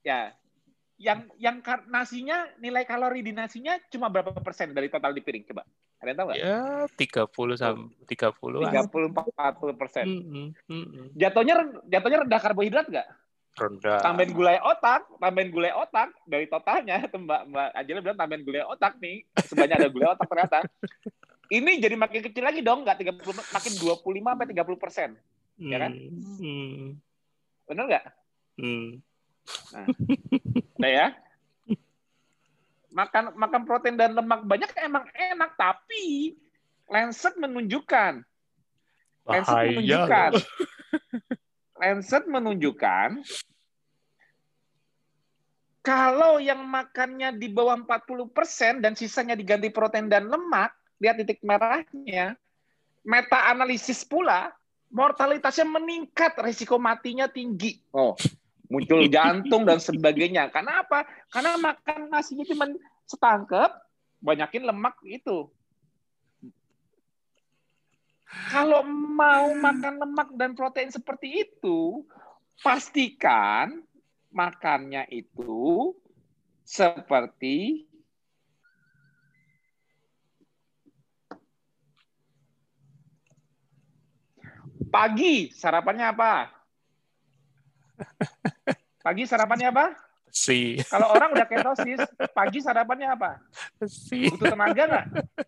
[0.00, 0.32] ya
[0.98, 5.62] yang yang nasinya nilai kalori di nasinya cuma berapa persen dari total di piring coba
[5.98, 6.38] ada yang tahu nggak?
[6.38, 6.58] Ya
[6.94, 10.06] 30 sampai 30 Tiga puluh empat puluh persen.
[10.06, 13.08] Hmm, Jatuhnya jatuhnya rendah karbohidrat nggak?
[13.58, 13.98] Rendah.
[14.00, 18.94] Tambahin gulai otak, tambahin gulai otak dari totalnya Mbak Mbak Ajela bilang tambahin gulai otak
[19.02, 20.58] nih sebanyak ada gulai otak ternyata.
[21.48, 25.10] Ini jadi makin kecil lagi dong, nggak 30 makin 25 sampai 30 persen.
[25.58, 25.90] ya kan?
[25.90, 26.82] Hmm, hmm,
[27.66, 28.04] Benar nggak?
[28.62, 28.88] hmm.
[29.74, 29.86] Nah,
[30.76, 31.06] nah ya.
[32.88, 36.36] Makan makan protein dan lemak banyak emang enak, tapi
[36.88, 38.24] Lancet menunjukkan
[39.28, 40.30] Lancet Bahaya menunjukkan.
[41.78, 43.22] Lancet menunjukkan
[45.88, 52.36] kalau yang makannya di bawah 40% dan sisanya diganti protein dan lemak, lihat titik merahnya,
[53.08, 54.52] meta analisis pula
[54.92, 57.80] mortalitasnya meningkat, risiko matinya tinggi.
[57.92, 58.12] Oh,
[58.68, 60.52] muncul jantung dan sebagainya.
[60.52, 61.08] Karena apa?
[61.32, 62.68] Karena makan nasinya cuma
[63.08, 63.70] setangkep,
[64.20, 65.48] banyakin lemak itu.
[68.28, 72.04] Kalau mau makan lemak dan protein seperti itu,
[72.60, 73.80] pastikan
[74.28, 75.96] makannya itu
[76.68, 77.88] seperti
[84.92, 86.34] pagi sarapannya apa?
[89.00, 89.86] Pagi sarapannya apa?
[90.28, 92.04] Si, Kalau orang udah ketosis,
[92.36, 93.40] pagi sarapannya apa?
[93.88, 94.28] si.
[94.28, 95.06] Butuh tenaga nggak?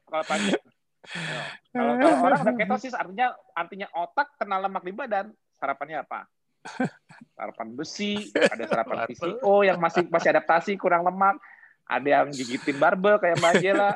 [0.08, 0.69] Kalau pagi.
[1.70, 6.26] Kalau, kalau orang udah ketosis artinya artinya otak kena lemak di badan, sarapannya apa?
[7.38, 9.06] Sarapan besi, ada sarapan.
[9.06, 11.38] PCO yang masih masih adaptasi kurang lemak,
[11.86, 13.92] ada yang gigitin barbel kayak Mbak Jela.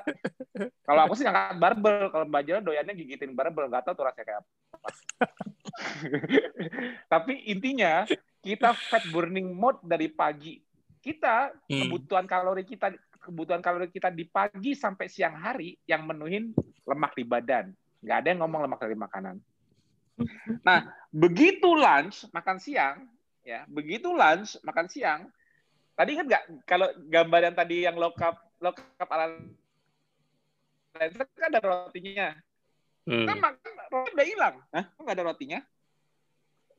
[0.87, 4.25] Kalau aku sih ngangkat barbel, kalau Mbak Jela doyannya gigitin barbel, nggak tahu tuh rasanya
[4.25, 4.89] kayak apa.
[7.11, 8.07] Tapi intinya
[8.39, 10.63] kita fat burning mode dari pagi.
[11.05, 11.81] Kita Hmm.
[11.85, 12.95] kebutuhan kalori kita
[13.25, 16.53] kebutuhan kalori kita di pagi sampai siang hari yang menuhin
[16.85, 17.73] lemak di badan.
[18.05, 19.37] Nggak ada yang ngomong lemak dari makanan.
[20.63, 23.09] Nah, begitu lunch makan siang,
[23.43, 25.21] ya, begitu lunch makan siang.
[25.97, 29.35] Tadi kan nggak kalau gambar yang tadi yang low carb low carb ala
[30.95, 32.29] Lancer kan ada rotinya.
[33.05, 33.27] Hmm.
[33.27, 34.55] Kan makan roti udah hilang.
[34.71, 34.85] Hah?
[34.97, 35.61] Nggak ada rotinya?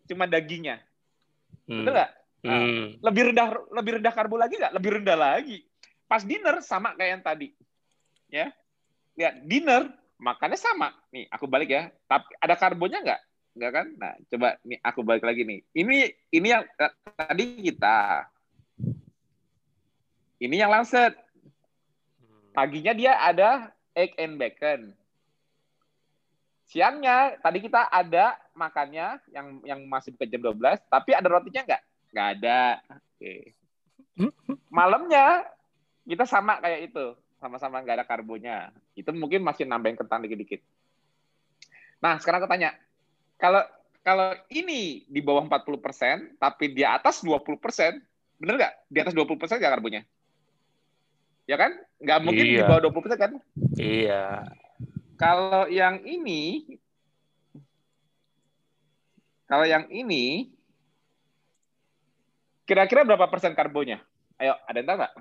[0.08, 0.80] Cuma dagingnya.
[1.68, 1.84] Hmm.
[1.84, 2.12] Betul nggak?
[2.46, 2.88] Nah, Hmm.
[3.02, 4.74] lebih rendah lebih rendah karbo lagi nggak?
[4.78, 5.58] Lebih rendah lagi.
[6.06, 7.49] Pas dinner sama kayak yang tadi.
[8.30, 8.53] Ya.
[9.16, 9.89] Lihat, dinner
[10.22, 10.93] makannya sama.
[11.10, 11.89] Nih, aku balik ya.
[12.06, 13.22] Tapi ada karbonya nggak?
[13.56, 13.88] Nggak kan?
[13.95, 15.60] Nah, coba nih aku balik lagi nih.
[15.72, 15.95] Ini
[16.36, 18.28] ini yang eh, tadi kita.
[20.43, 21.16] Ini yang lancet.
[22.51, 24.91] Paginya dia ada egg and bacon.
[26.68, 31.84] Siangnya tadi kita ada makannya yang yang masih buka jam 12, tapi ada rotinya nggak?
[32.12, 32.62] Nggak ada.
[33.16, 33.56] Oke.
[34.68, 35.47] Malamnya
[36.06, 37.06] kita sama kayak itu,
[37.41, 38.70] sama-sama nggak ada karbonya.
[38.93, 40.62] Itu mungkin masih nambahin kentang dikit-dikit.
[41.99, 42.78] Nah, sekarang aku tanya,
[43.41, 43.66] kalau
[44.06, 47.97] kalau ini di bawah 40%, tapi di atas 20%,
[48.38, 48.74] bener nggak?
[48.86, 50.01] Di atas 20% nggak karbonya?
[51.49, 51.74] Ya kan?
[51.97, 52.70] Nggak mungkin di Iya.
[52.70, 53.32] bawah 20% kan?
[53.82, 54.24] Iya.
[55.18, 56.70] Kalau yang ini,
[59.49, 60.53] kalau yang ini,
[62.70, 64.06] kira-kira berapa persen karbonya?
[64.38, 65.14] Ayo, ada yang tahu nggak?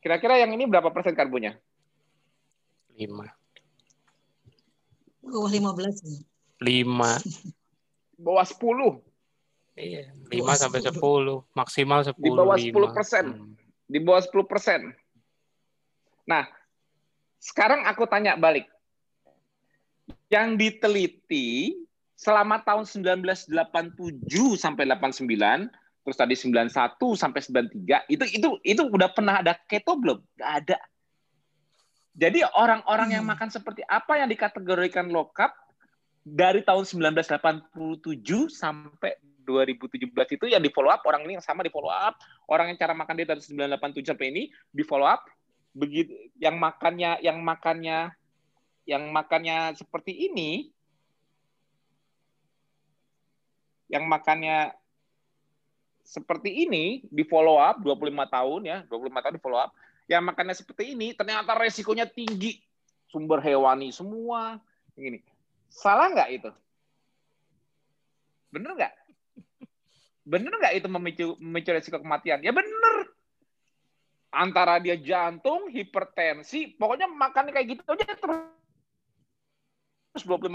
[0.00, 1.58] Kira-kira yang ini berapa persen karbonya?
[2.96, 3.28] Lima.
[5.26, 6.18] Bawah 15 ya.
[6.62, 7.18] Lima.
[8.24, 9.02] Bawah 10.
[9.76, 10.08] Iya.
[10.08, 10.88] Bawah Lima sampai 10.
[10.94, 11.38] sepuluh.
[11.52, 12.46] Maksimal sepuluh.
[12.46, 12.94] bawah lima.
[12.94, 13.26] 10%.
[13.26, 13.52] Hmm.
[13.86, 14.80] Di bawah 10 persen.
[16.24, 16.48] Nah,
[17.38, 18.66] sekarang aku tanya balik.
[20.32, 21.78] Yang diteliti
[22.16, 23.52] selama tahun 1987
[24.56, 25.68] sampai 89,
[26.06, 26.70] terus tadi 91
[27.18, 30.22] sampai 93, itu itu itu udah pernah ada keto belum?
[30.38, 30.78] Nggak ada.
[32.14, 33.34] Jadi orang-orang yang Hmm.
[33.34, 35.50] makan seperti apa yang dikategorikan low carb
[36.22, 41.70] dari tahun 1987 sampai 2017 itu yang di follow up orang ini yang sama di
[41.70, 42.18] follow up
[42.50, 44.42] orang yang cara makan dia dari 987 sampai ini
[44.74, 45.26] di follow up
[45.70, 46.10] begitu
[46.42, 48.10] yang makannya yang makannya
[48.90, 50.70] yang makannya seperti ini
[53.86, 54.74] yang makannya
[56.06, 59.74] seperti ini di follow up 25 tahun ya 25 tahun di follow up
[60.06, 62.62] yang makannya seperti ini ternyata resikonya tinggi.
[63.06, 64.58] Sumber hewani semua
[64.94, 65.22] ini
[65.66, 66.50] salah nggak itu?
[68.54, 68.94] Bener nggak?
[70.26, 72.42] Bener nggak itu memicu memicu resiko kematian?
[72.42, 73.10] Ya bener.
[74.30, 78.42] Antara dia jantung hipertensi pokoknya makan kayak gitu aja terus
[80.22, 80.50] 25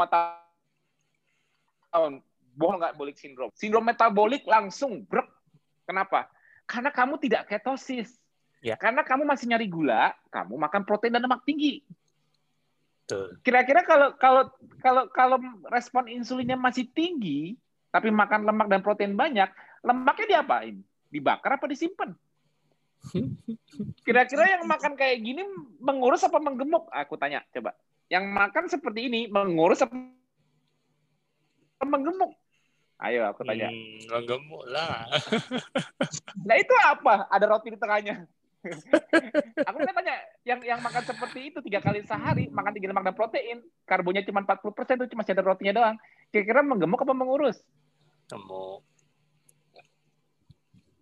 [1.92, 2.24] tahun.
[2.52, 2.96] Bohong nggak?
[3.00, 3.48] Bolik sindrom.
[3.56, 5.41] Sindrom metabolik langsung brek
[5.86, 6.30] kenapa?
[6.66, 8.22] Karena kamu tidak ketosis.
[8.62, 8.78] Ya.
[8.78, 11.82] karena kamu masih nyari gula kamu makan protein dan lemak tinggi.
[13.42, 14.44] Kira-kira kalau kalau
[14.80, 15.38] kalau kalau
[15.74, 17.58] respon insulinnya masih tinggi
[17.90, 19.50] tapi makan lemak dan protein banyak
[19.82, 20.78] lemaknya diapain?
[21.10, 22.14] Dibakar apa disimpan?
[24.06, 25.42] Kira-kira yang makan kayak gini
[25.82, 26.86] mengurus apa menggemuk?
[26.94, 27.74] Aku tanya coba.
[28.08, 29.98] Yang makan seperti ini mengurus apa
[31.82, 32.38] menggemuk
[33.02, 33.74] Ayo aku tanya.
[33.74, 35.10] Hmm, gemuk lah.
[36.48, 37.26] nah itu apa?
[37.34, 38.30] Ada roti di tengahnya.
[39.70, 43.18] aku kan tanya, yang yang makan seperti itu tiga kali sehari, makan tinggi lemak dan
[43.18, 43.58] protein,
[43.90, 45.96] karbonya cuma 40 persen, itu cuma ada rotinya doang.
[46.30, 47.58] Kira-kira menggemuk apa mengurus?
[48.30, 48.86] Gemuk.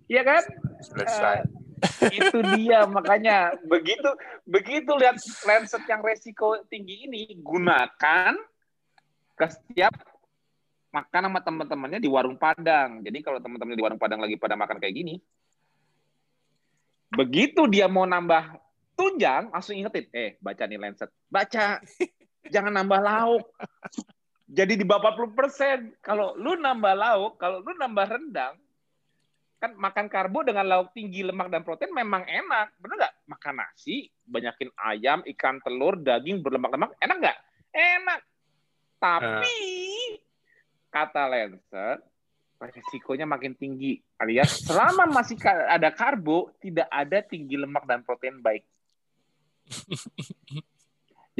[0.08, 0.44] Iya kan?
[0.80, 1.44] Selesai.
[1.44, 4.08] Uh, itu dia makanya begitu
[4.44, 5.16] begitu lihat
[5.48, 8.36] Lancet yang resiko tinggi ini gunakan
[9.40, 9.96] ke setiap
[10.90, 13.06] makan sama teman-temannya di warung Padang.
[13.06, 15.16] Jadi kalau teman-teman di warung Padang lagi pada makan kayak gini,
[17.14, 18.58] begitu dia mau nambah
[18.98, 21.80] tunjang, langsung ingetin, eh baca nih Lancet, baca,
[22.54, 23.46] jangan nambah lauk.
[24.50, 25.78] Jadi di bawah 40 persen.
[26.02, 28.58] Kalau lu nambah lauk, kalau lu nambah rendang,
[29.62, 33.14] kan makan karbo dengan lauk tinggi lemak dan protein memang enak, bener nggak?
[33.30, 37.38] Makan nasi, banyakin ayam, ikan, telur, daging berlemak-lemak, enak nggak?
[37.78, 38.20] Enak.
[39.00, 39.54] Tapi
[40.18, 40.29] uh
[40.90, 42.02] kata Lancer,
[42.60, 44.02] resikonya makin tinggi.
[44.20, 48.68] Alias selama masih ada karbo, tidak ada tinggi lemak dan protein baik.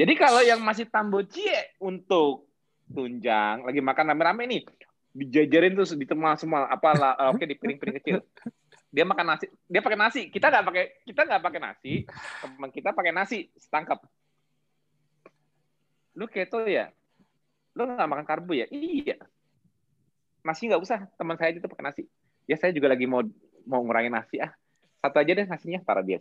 [0.00, 2.48] Jadi kalau yang masih tambocie untuk
[2.88, 4.62] tunjang, lagi makan rame-rame nih,
[5.12, 8.24] dijajarin terus di temal semua apa lah, oke di piring-piring kecil.
[8.90, 10.22] Dia makan nasi, dia pakai nasi.
[10.32, 11.92] Kita nggak pakai, kita nggak pakai nasi.
[12.42, 14.02] Teman kita pakai nasi setangkap.
[16.16, 16.90] Lu keto ya?
[17.76, 18.66] Lu nggak makan karbo ya?
[18.72, 19.20] Iya
[20.40, 22.02] nasi nggak usah teman saya itu pakai nasi.
[22.48, 23.22] Ya saya juga lagi mau
[23.68, 24.52] mau ngurangin nasi ah.
[25.00, 26.20] Satu aja deh nasinya para dia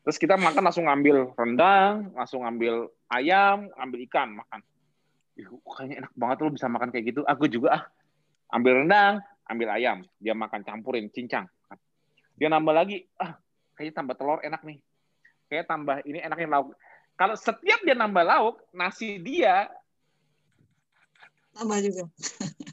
[0.00, 4.60] terus kita makan langsung ngambil rendang langsung ngambil ayam ambil ikan makan.
[5.36, 7.20] Ih, kayaknya enak banget lo bisa makan kayak gitu.
[7.28, 7.84] Aku juga ah.
[8.50, 10.02] Ambil rendang ambil ayam.
[10.16, 11.44] Dia makan campurin cincang.
[12.40, 13.36] Dia nambah lagi ah
[13.76, 14.78] kayaknya tambah telur enak nih.
[15.52, 16.72] Kayak tambah ini enaknya lauk.
[17.20, 19.68] Kalau setiap dia nambah lauk nasi dia
[21.54, 22.04] tambah juga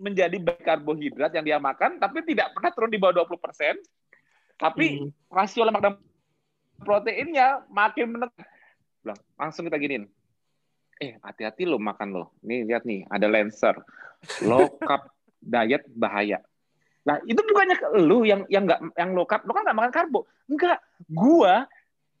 [0.00, 3.74] menjadi baik karbohidrat yang dia makan, tapi tidak pernah turun di bawah 20 persen.
[4.56, 5.32] Tapi hmm.
[5.32, 5.94] rasio lemak dan
[6.80, 8.44] proteinnya makin menekan.
[9.36, 10.08] Langsung kita giniin.
[11.00, 12.24] Eh, hati-hati lo makan lo.
[12.44, 13.76] Nih, lihat nih, ada Lancer.
[14.44, 15.08] Low carb
[15.52, 16.44] diet bahaya.
[17.08, 19.48] Nah, itu bukannya lu yang yang nggak yang low carb.
[19.48, 20.28] Lo kan nggak makan karbo.
[20.44, 20.84] Enggak.
[21.08, 21.64] Gua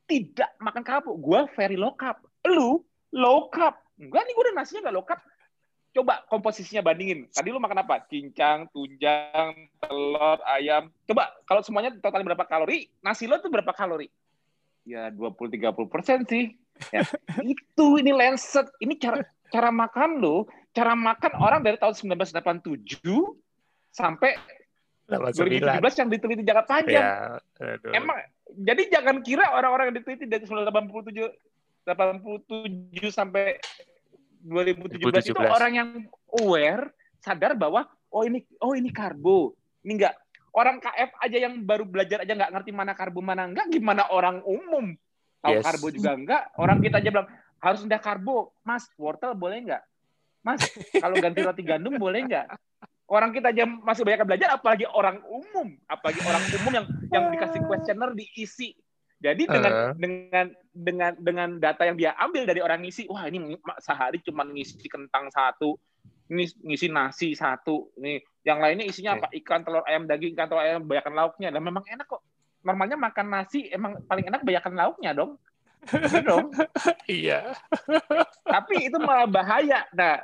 [0.08, 1.12] tidak makan karbo.
[1.20, 2.16] Gua very low carb.
[2.48, 2.80] Lu
[3.12, 3.76] low carb.
[4.00, 5.20] Enggak nih, gue udah nasinya nggak low carb
[5.90, 7.26] coba komposisinya bandingin.
[7.30, 8.06] Tadi lu makan apa?
[8.06, 10.88] Cincang, tunjang, telur, ayam.
[11.06, 14.06] Coba kalau semuanya total berapa kalori, nasi lo tuh berapa kalori?
[14.86, 16.54] Ya 20-30 persen sih.
[16.94, 17.04] Ya,
[17.44, 18.70] itu ini Lancet.
[18.80, 19.20] Ini cara
[19.50, 23.02] cara makan lo, cara makan orang dari tahun 1987
[23.90, 24.38] sampai
[25.10, 27.02] 2017 yang diteliti jangka panjang.
[27.58, 28.14] Ya, Emang
[28.54, 33.58] jadi jangan kira orang-orang yang diteliti dari 1987 87 sampai
[34.42, 35.90] 2017, 2017 itu orang yang
[36.40, 39.54] aware sadar bahwa oh ini oh ini karbo.
[39.84, 40.14] Ini enggak
[40.56, 44.40] orang KF aja yang baru belajar aja nggak ngerti mana karbo mana enggak gimana orang
[44.44, 44.96] umum?
[45.40, 45.64] Tahu yes.
[45.64, 47.28] karbo juga enggak orang kita aja bilang
[47.60, 48.56] harus rendah karbo.
[48.64, 49.84] Mas wortel boleh enggak
[50.40, 50.64] mas
[50.96, 52.48] kalau ganti roti gandum boleh enggak
[53.10, 55.74] orang kita aja masih banyak belajar apalagi orang umum.
[55.90, 58.72] Apalagi orang umum yang yang dikasih questioner diisi
[59.20, 59.92] jadi dengan uh.
[60.00, 64.88] dengan dengan dengan data yang dia ambil dari orang ngisi, wah ini sehari cuma ngisi
[64.88, 65.76] kentang satu,
[66.32, 69.28] ngisi, ngisi nasi satu, ini yang lainnya isinya apa?
[69.36, 71.52] Ikan, telur ayam, daging, ikan, telur ayam, banyakan lauknya.
[71.52, 72.24] Dan memang enak kok.
[72.64, 75.36] Normalnya makan nasi emang paling enak banyakan lauknya dong.
[75.92, 76.46] Iya dong.
[77.10, 77.38] Iya.
[78.44, 79.84] Tapi itu malah bahaya.
[79.92, 80.22] Nah,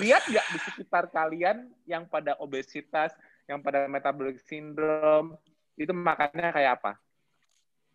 [0.00, 3.12] lihat nggak di sekitar kalian yang pada obesitas,
[3.44, 5.36] yang pada metabolic syndrome,
[5.76, 6.92] itu makannya kayak apa?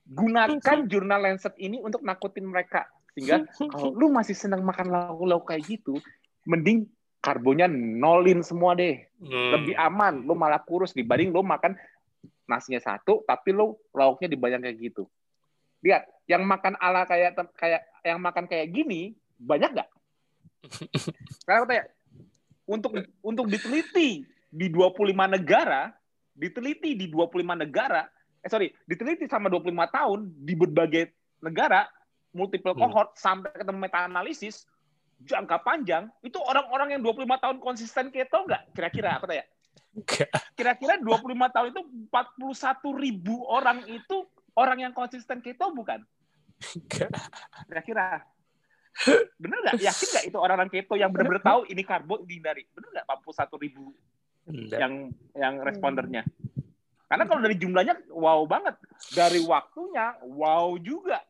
[0.05, 2.85] Gunakan jurnal Lancet ini untuk nakutin mereka.
[3.13, 5.97] Sehingga kalau lu masih senang makan lauk-lauk kayak gitu
[6.45, 6.85] mending
[7.25, 9.01] karbonya nolin semua deh.
[9.17, 9.51] Hmm.
[9.57, 10.21] lebih aman.
[10.21, 11.73] Lu malah kurus dibanding lu makan
[12.45, 15.03] nasinya satu tapi lu lauknya dibanyak kayak gitu.
[15.81, 19.89] Lihat yang makan ala kayak kayak yang makan kayak gini banyak nggak?
[21.41, 21.83] Sekarang aku tanya
[22.65, 22.91] untuk
[23.21, 25.93] untuk diteliti di 25 negara
[26.35, 28.05] diteliti di 25 negara
[28.45, 31.09] eh sorry, diteliti sama 25 tahun di berbagai
[31.41, 31.89] negara,
[32.37, 32.81] multiple hmm.
[32.85, 33.19] cohort hmm.
[33.19, 34.69] sampai ketemu meta analisis
[35.25, 38.77] jangka panjang, itu orang-orang yang 25 tahun konsisten keto nggak?
[38.77, 39.45] Kira-kira apa tanya?
[40.53, 41.81] Kira-kira 25 tahun itu
[42.13, 46.05] 41 ribu orang itu orang yang konsisten keto bukan?
[47.65, 48.21] Kira-kira.
[49.41, 49.75] Bener nggak?
[49.81, 52.67] Yakin nggak itu orang-orang keto yang benar-benar tahu ini karbo dihindari?
[52.75, 53.89] Bener nggak 41 ribu
[54.69, 56.21] yang yang respondernya?
[57.05, 58.75] Karena kalau dari jumlahnya wow banget,
[59.13, 61.21] dari waktunya wow juga.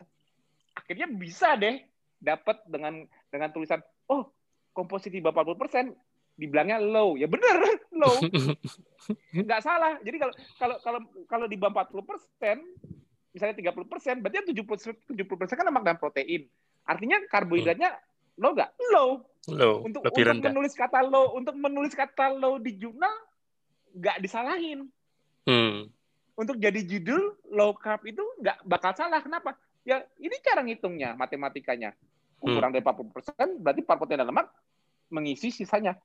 [0.76, 1.84] Akhirnya bisa deh
[2.20, 4.32] dapat dengan dengan tulisan oh
[4.72, 5.92] komposisi 40 persen
[6.36, 7.16] dibilangnya low.
[7.20, 7.60] Ya bener,
[8.02, 8.16] low.
[9.48, 10.00] Nggak salah.
[10.04, 12.58] Jadi kalau kalau kalau kalau di bawah 40 persen,
[13.36, 16.48] misalnya 30 persen, berarti 70 70 persen kan lemak dan protein.
[16.88, 17.92] Artinya karbohidratnya
[18.40, 18.72] low nggak?
[18.96, 19.10] Low.
[19.52, 19.86] Low.
[19.86, 20.50] Untuk, lebih untuk rendah.
[20.52, 23.14] menulis kata low, untuk menulis kata low di jurnal
[23.96, 24.90] nggak disalahin.
[25.46, 25.88] Hmm.
[26.36, 29.24] Untuk jadi judul low carb itu nggak bakal salah.
[29.24, 29.56] Kenapa?
[29.86, 31.96] Ya ini cara ngitungnya, matematikanya.
[32.43, 32.54] Hmm.
[32.58, 34.50] Kurang dari 40 persen, berarti protein dan lemak
[35.14, 35.96] mengisi sisanya.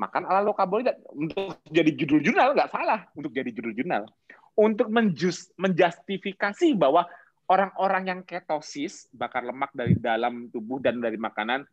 [0.00, 0.96] Makan ala low karbohidrat.
[1.12, 3.06] Untuk jadi judul jurnal nggak salah.
[3.12, 4.08] Untuk jadi judul jurnal.
[4.56, 7.06] Untuk menjus, menjustifikasi bahwa
[7.46, 11.68] orang-orang yang ketosis, bakar lemak dari dalam tubuh dan dari makanan,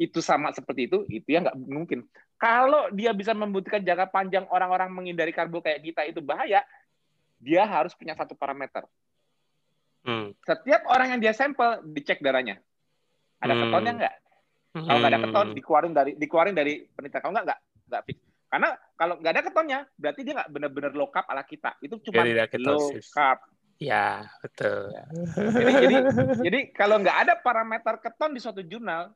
[0.00, 2.08] itu sama seperti itu, itu ya nggak mungkin.
[2.40, 6.64] Kalau dia bisa membuktikan jangka panjang orang-orang menghindari karbo kayak kita itu bahaya,
[7.36, 8.88] dia harus punya satu parameter.
[10.00, 10.32] Hmm.
[10.40, 12.56] Setiap orang yang dia sampel dicek darahnya.
[13.44, 13.62] Ada Hmm.
[13.68, 14.14] ketonnya nggak?
[14.70, 15.56] Kalau nggak ada keton, Hmm.
[15.60, 17.20] dikeluarin dari dikeluarin dari penelitian.
[17.20, 17.60] Kalau nggak nggak
[17.92, 18.18] nggak fix.
[18.50, 21.76] Karena kalau nggak ada ketonnya, berarti dia nggak benar-benar low carb ala kita.
[21.84, 22.24] Itu cuma
[22.56, 23.38] low carb.
[23.80, 24.92] Ya, betul.
[25.36, 25.96] Jadi, jadi,
[26.40, 29.12] jadi kalau nggak ada parameter keton di suatu jurnal,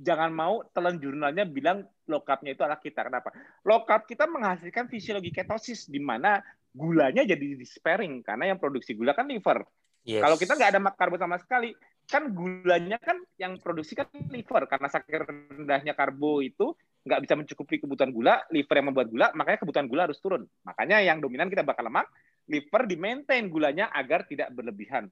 [0.00, 3.04] jangan mau telan jurnalnya bilang low carb-nya itu ala kita.
[3.04, 3.28] Kenapa?
[3.62, 6.40] Carb kita menghasilkan fisiologi ketosis di mana
[6.72, 9.60] gulanya jadi di sparing karena yang produksi gula kan liver.
[10.08, 10.24] Yes.
[10.24, 11.76] Kalau kita nggak ada karbo sama sekali,
[12.08, 16.72] kan gulanya kan yang produksi kan liver karena saking rendahnya karbo itu
[17.04, 20.44] nggak bisa mencukupi kebutuhan gula, liver yang membuat gula, makanya kebutuhan gula harus turun.
[20.64, 22.08] Makanya yang dominan kita bakal lemak,
[22.48, 25.08] liver di maintain gulanya agar tidak berlebihan.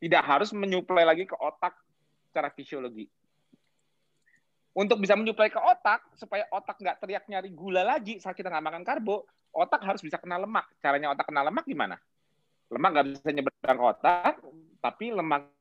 [0.00, 1.76] Tidak harus menyuplai lagi ke otak
[2.30, 3.06] secara fisiologi.
[4.80, 8.64] Untuk bisa menyuplai ke otak, supaya otak nggak teriak nyari gula lagi saat kita nggak
[8.64, 10.72] makan karbo, otak harus bisa kena lemak.
[10.80, 12.00] Caranya otak kena lemak gimana?
[12.72, 14.40] Lemak nggak bisa nyebrang ke otak,
[14.80, 15.52] tapi lemaknya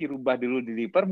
[0.00, 1.04] dirubah dulu di liver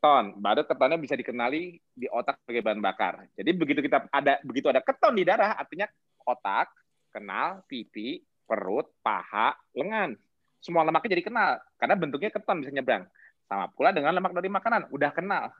[0.00, 3.28] keton, baru ketonnya bisa dikenali di otak sebagai bahan bakar.
[3.36, 5.84] Jadi begitu kita ada begitu ada keton di darah, artinya
[6.24, 6.72] otak,
[7.12, 10.16] kenal, pipi, perut, paha, lengan.
[10.56, 13.04] Semua lemaknya jadi kenal karena bentuknya keton bisa nyebrang.
[13.50, 15.50] Sama pula dengan lemak dari makanan, udah kenal.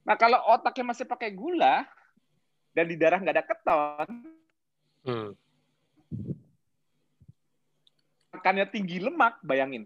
[0.00, 1.84] Nah kalau otaknya masih pakai gula
[2.72, 4.08] dan di darah nggak ada keton,
[5.04, 5.36] Hmm.
[8.32, 9.84] makannya tinggi lemak, bayangin.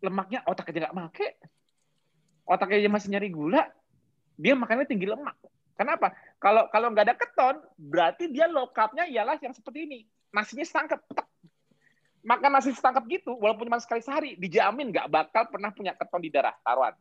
[0.00, 1.28] Lemaknya otak aja nggak make.
[2.48, 3.68] Otaknya aja masih nyari gula,
[4.40, 5.36] dia makannya tinggi lemak.
[5.76, 6.16] Kenapa?
[6.40, 9.98] Kalau kalau nggak ada keton, berarti dia low carb-nya ialah yang seperti ini.
[10.32, 11.04] Nasinya setangkap.
[11.12, 11.28] Tek.
[12.24, 16.32] Makan nasi setangkap gitu, walaupun cuma sekali sehari, dijamin nggak bakal pernah punya keton di
[16.32, 16.96] darah, taruhan.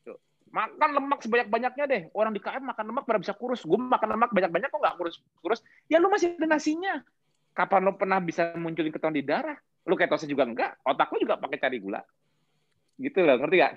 [0.00, 0.16] Tuh.
[0.48, 2.02] Makan lemak sebanyak-banyaknya deh.
[2.16, 3.60] Orang di KM makan lemak pada bisa kurus.
[3.68, 5.60] Gue makan lemak banyak-banyak kok nggak kurus-kurus.
[5.92, 7.04] Ya lu masih ada nasinya.
[7.52, 9.60] Kapan lu pernah bisa munculin keton di darah?
[9.84, 10.80] Lu ketosnya juga enggak.
[10.88, 12.00] Otak lu juga pakai cari gula.
[12.96, 13.74] Gitu loh, ngerti gak?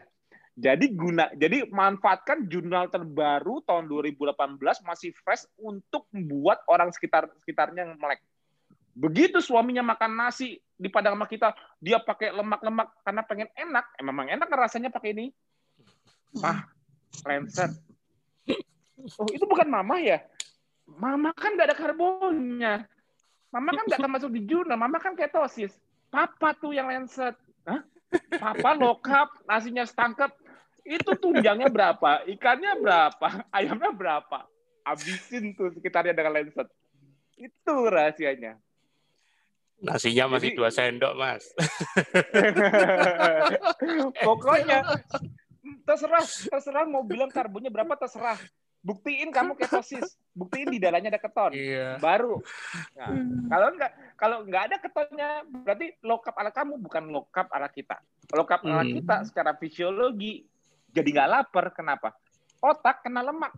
[0.57, 4.57] Jadi guna, jadi manfaatkan jurnal terbaru tahun 2018
[4.89, 8.25] masih fresh untuk membuat orang sekitar sekitarnya melek.
[8.97, 13.85] Begitu suaminya makan nasi di padang sama kita, dia pakai lemak-lemak karena pengen enak.
[14.01, 15.25] Emang enak kan rasanya pakai ini.
[16.41, 16.65] Mah,
[17.21, 17.77] Lancer.
[19.21, 20.25] Oh, itu bukan mama ya?
[20.89, 22.89] Mama kan nggak ada karbonnya.
[23.53, 24.81] Mama kan nggak termasuk di jurnal.
[24.81, 25.77] Mama kan ketosis.
[26.09, 27.37] Papa tuh yang Lancet.
[27.69, 27.85] Hah?
[28.41, 30.33] Papa lokap, nasinya setangkep.
[30.81, 32.25] Itu tunjangnya berapa?
[32.25, 33.45] Ikannya berapa?
[33.53, 34.49] Ayamnya berapa?
[34.81, 36.65] Abisin tuh sekitarnya dengan Lancet.
[37.37, 38.57] Itu rahasianya.
[39.77, 41.43] Nasinya masih Jadi- dua sendok, Mas.
[44.25, 44.81] Pokoknya
[45.85, 48.37] terserah, terserah mau bilang karbonnya berapa terserah.
[48.81, 51.51] Buktiin kamu ketosis, buktiin di dalamnya ada keton.
[51.51, 51.99] Iya.
[51.99, 52.39] Baru.
[52.95, 53.09] Nah,
[53.51, 57.67] kalau enggak kalau enggak ada ketonnya berarti low carb ala kamu bukan low carb ala
[57.67, 57.99] kita.
[58.31, 58.95] Low carb ala Hmm.
[58.95, 60.47] kita secara fisiologi
[60.89, 61.75] jadi nggak lapar.
[61.75, 62.15] Kenapa?
[62.63, 63.51] Otak kena lemak.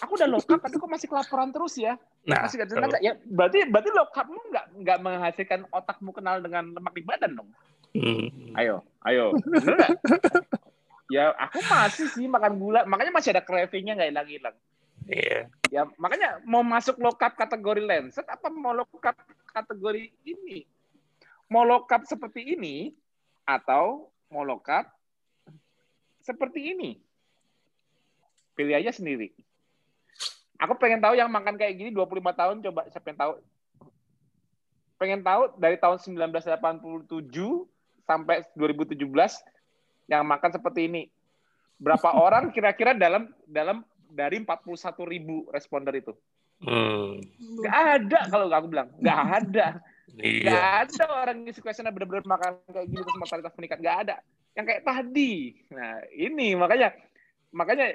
[0.00, 2.00] Aku udah low carb tapi kok masih kelaparan terus ya?
[2.24, 2.80] Nah, Masih betul.
[2.80, 2.96] tenaga.
[3.04, 7.50] Ya berarti berarti low carbmu nggak nggak menghasilkan otakmu kenal dengan lemak di badan dong.
[7.92, 8.56] Hmm.
[8.56, 9.36] Ayo, ayo.
[11.12, 14.56] Ya aku masih sih makan gula, makanya masih ada cravingnya nggak hilang-hilang.
[15.04, 15.52] Iya.
[15.68, 19.20] Ya makanya mau masuk low carb kategori Lancet apa mau low carb
[19.52, 20.64] kategori ini?
[21.52, 22.96] Mau low carb seperti ini
[23.44, 24.88] atau mau low carb
[26.24, 26.96] seperti ini?
[28.56, 29.36] Pilih aja sendiri.
[30.62, 33.32] Aku pengen tahu yang makan kayak gini 25 tahun coba siapa yang tahu?
[34.94, 36.46] Pengen tahu dari tahun 1987
[38.06, 39.02] sampai 2017
[40.06, 41.02] yang makan seperti ini.
[41.82, 44.62] Berapa orang kira-kira dalam dalam dari 41
[45.10, 46.14] ribu responder itu?
[46.62, 47.18] Hmm.
[47.58, 49.66] Gak ada kalau aku bilang, gak ada.
[50.14, 50.46] Iya.
[50.46, 53.82] Gak ada orang ngisi questionnya benar-benar makan kayak gini terus mortalitas meningkat.
[53.82, 54.16] Gak ada.
[54.54, 55.58] Yang kayak tadi.
[55.74, 56.94] Nah ini makanya
[57.50, 57.90] makanya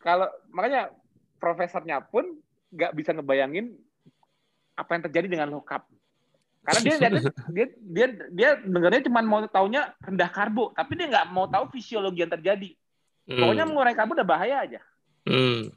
[0.00, 0.88] kalau makanya
[1.36, 2.36] profesornya pun
[2.72, 3.72] nggak bisa ngebayangin
[4.76, 5.84] apa yang terjadi dengan carb.
[6.66, 7.10] Karena dia dia
[7.46, 12.26] dia dia, dia dengarnya cuma mau taunya rendah karbo, tapi dia nggak mau tahu fisiologi
[12.26, 12.74] yang terjadi.
[13.30, 13.38] Hmm.
[13.42, 14.80] Pokoknya mengurangi karbo udah bahaya aja.
[15.26, 15.70] Hmm.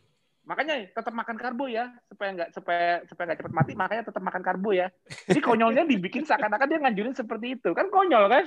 [0.50, 3.72] Makanya tetap makan karbo ya supaya nggak supaya supaya nggak cepat mati.
[3.78, 4.90] Makanya tetap makan karbo ya.
[5.30, 8.46] Jadi konyolnya dibikin seakan-akan dia nganjurin seperti itu kan konyol kan?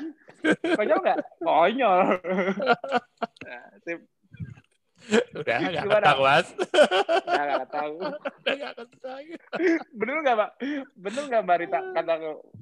[0.74, 1.18] Konyol nggak?
[1.40, 2.06] Konyol.
[3.42, 3.74] Nah,
[5.40, 6.48] Udah nggak tahu mas.
[7.26, 7.96] Nggak tahu.
[9.96, 10.50] Bener nggak pak?
[10.94, 11.80] Bener nggak mbak Rita?
[11.94, 12.14] Kata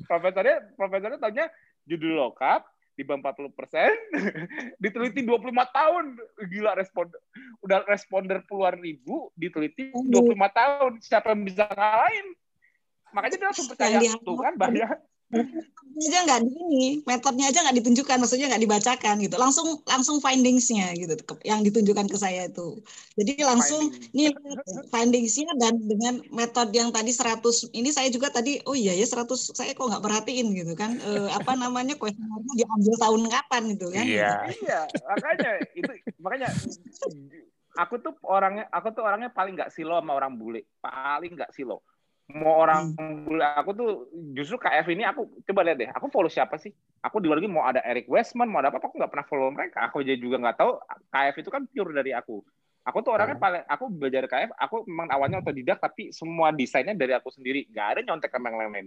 [0.08, 1.44] profesornya, profesornya tanya
[1.88, 2.66] judul lokap
[2.98, 3.96] di bawah 40 persen,
[4.82, 6.04] diteliti 25 tahun,
[6.52, 7.08] gila respon,
[7.64, 12.26] udah responder puluhan ribu, diteliti 25 tahun, siapa yang bisa ngalahin?
[13.16, 14.90] Makanya dia langsung percaya tuh kan banyak
[16.00, 19.36] aja nggak di ini metodenya aja nggak ditunjukkan maksudnya nggak dibacakan gitu.
[19.36, 21.14] Langsung langsung findingsnya gitu
[21.44, 22.80] yang ditunjukkan ke saya itu.
[23.20, 24.16] Jadi langsung Finding.
[24.16, 24.28] nih
[24.88, 29.52] findingsnya dan dengan metode yang tadi 100 ini saya juga tadi oh iya ya 100
[29.52, 30.96] saya kok nggak perhatiin gitu kan.
[30.98, 34.04] E, apa namanya kuesionernya diambil tahun kapan gitu kan.
[34.06, 34.34] Iya.
[34.60, 36.48] Iya makanya itu makanya
[37.76, 40.64] aku tuh orangnya aku tuh orangnya paling nggak silo sama orang bule.
[40.80, 41.84] Paling nggak silo
[42.36, 43.40] mau orang hmm.
[43.58, 43.90] aku tuh
[44.36, 46.70] justru KF ini aku coba lihat deh aku follow siapa sih
[47.02, 49.50] aku di luar lagi mau ada Eric Westman mau ada apa aku nggak pernah follow
[49.50, 50.70] mereka aku juga nggak tahu
[51.10, 52.38] KF itu kan pure dari aku
[52.86, 53.44] aku tuh orangnya hmm.
[53.44, 57.86] paling aku belajar KF aku memang awalnya otodidak tapi semua desainnya dari aku sendiri nggak
[57.96, 58.86] ada nyontek sama yang lain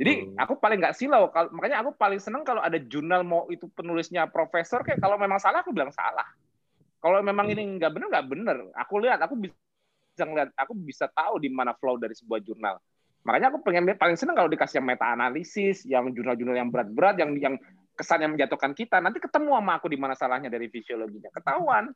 [0.00, 0.40] jadi hmm.
[0.40, 4.80] aku paling nggak silau makanya aku paling seneng kalau ada jurnal mau itu penulisnya profesor
[4.80, 6.26] kayak kalau memang salah aku bilang salah
[7.00, 7.54] kalau memang hmm.
[7.56, 9.69] ini nggak benar nggak benar aku lihat aku bisa
[10.20, 12.76] bisa ngeliat, aku bisa tahu di mana flow dari sebuah jurnal.
[13.24, 17.32] Makanya aku pengen paling seneng kalau dikasih yang meta analisis, yang jurnal-jurnal yang berat-berat, yang
[17.40, 17.54] yang
[17.96, 19.00] kesan yang menjatuhkan kita.
[19.00, 21.88] Nanti ketemu sama aku di mana salahnya dari fisiologinya, ketahuan.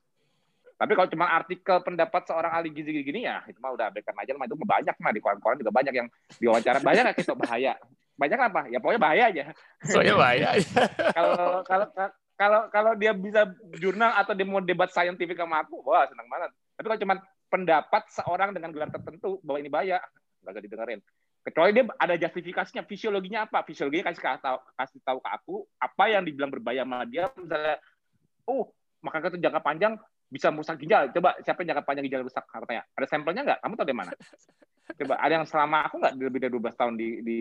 [0.74, 4.32] Tapi kalau cuma artikel pendapat seorang ahli gizi gini ya, itu mah udah berikan aja
[4.32, 6.08] mah itu banyak mah di koran-koran juga banyak yang
[6.40, 6.80] diwawancara.
[6.80, 7.76] Banyak nggak kita bahaya?
[8.16, 8.60] Banyak apa?
[8.72, 9.42] Ya pokoknya bahaya aja.
[9.84, 10.48] Pokoknya bahaya.
[11.12, 11.86] kalau kalau
[12.34, 13.46] kalau kalau dia bisa
[13.78, 16.50] jurnal atau dia mau debat saintifik sama aku, wah senang banget.
[16.74, 17.14] Tapi kalau cuma
[17.54, 20.02] pendapat seorang dengan gelar tertentu bahwa ini bahaya,
[20.42, 20.98] nggak didengerin.
[21.46, 23.62] Kecuali dia ada justifikasinya, fisiologinya apa?
[23.62, 27.30] Fisiologinya kasih tahu, kasih tahu ke aku apa yang dibilang berbahaya sama dia.
[27.38, 27.78] Misalnya,
[28.50, 28.74] oh
[29.04, 29.94] makan itu jangka panjang
[30.32, 31.12] bisa merusak ginjal.
[31.14, 32.42] Coba siapa yang jangka panjang ginjal rusak?
[32.48, 32.82] Katanya.
[32.96, 33.58] Ada sampelnya nggak?
[33.60, 34.10] Kamu tahu dari mana?
[34.98, 37.38] Coba ada yang selama aku nggak lebih dari 12 tahun di di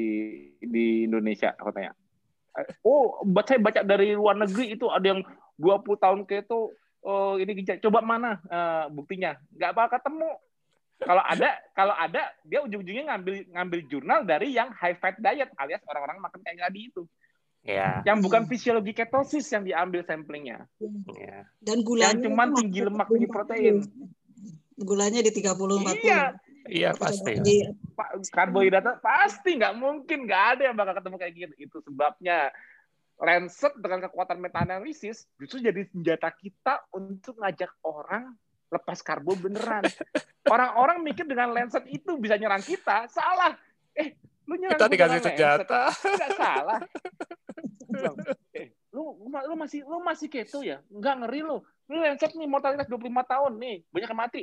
[0.62, 1.56] di Indonesia?
[1.58, 1.96] Aku tanya.
[2.86, 5.26] Oh, saya baca dari luar negeri itu ada yang
[5.58, 6.70] 20 tahun ke itu
[7.04, 10.32] oh ini ginjal coba mana uh, buktinya nggak bakal ketemu
[11.04, 15.84] kalau ada kalau ada dia ujung-ujungnya ngambil ngambil jurnal dari yang high fat diet alias
[15.88, 17.04] orang-orang makan kayak tadi itu
[17.64, 18.04] Ya.
[18.04, 20.68] Yang bukan fisiologi ketosis yang diambil samplingnya.
[21.16, 21.48] Ya.
[21.64, 23.76] Dan gulanya yang cuma tinggi lemak tinggi protein.
[24.76, 26.04] Gulanya di 30 40.
[26.04, 26.22] Iya.
[26.64, 27.40] Iya pasti.
[28.32, 31.54] Karbohidrat pasti nggak mungkin nggak ada yang bakal ketemu kayak gitu.
[31.56, 32.52] Itu sebabnya
[33.24, 38.36] Lancet dengan kekuatan meta-analisis justru jadi senjata kita untuk ngajak orang
[38.68, 39.88] lepas karbo beneran.
[40.54, 43.56] Orang-orang mikir dengan Lancet itu bisa nyerang kita, salah.
[43.96, 45.82] Eh, lu nyerang kita dikasih senjata.
[45.94, 46.80] Enggak salah.
[48.60, 50.84] eh, lu, lu masih lu masih keto ya?
[50.92, 51.64] Enggak ngeri lu.
[51.88, 54.42] Lu Lancet nih mortalitas 25 tahun nih, banyak yang mati.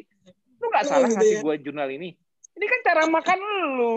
[0.56, 2.16] Lu nggak salah ngasih gue jurnal ini.
[2.60, 3.38] Ini kan cara makan
[3.80, 3.96] lu.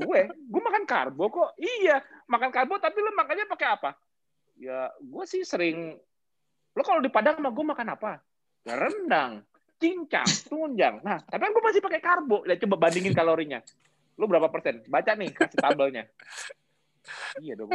[0.00, 1.60] gue, gue makan karbo kok.
[1.60, 3.92] Iya, makan karbo tapi lu makannya pakai apa?
[4.56, 5.92] Ya, gue sih sering
[6.72, 8.24] lo kalau di Padang mah gue makan apa?
[8.64, 9.44] Ya, rendang,
[9.76, 11.04] cincang, tunjang.
[11.04, 12.48] Nah, tapi kan gue masih pakai karbo.
[12.48, 13.60] Ya coba bandingin kalorinya.
[14.16, 14.80] Lu berapa persen?
[14.88, 16.08] Baca nih kasih tabelnya.
[17.44, 17.68] Iya dong.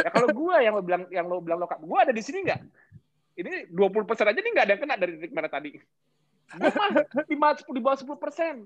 [0.00, 2.60] Ya kalau gue yang lo bilang yang lo bilang lo gue ada di sini nggak?
[3.36, 5.76] Ini 20 persen aja nih nggak ada yang kena dari titik mana tadi.
[6.56, 6.72] Gue
[7.36, 8.64] mah di bawah sepuluh persen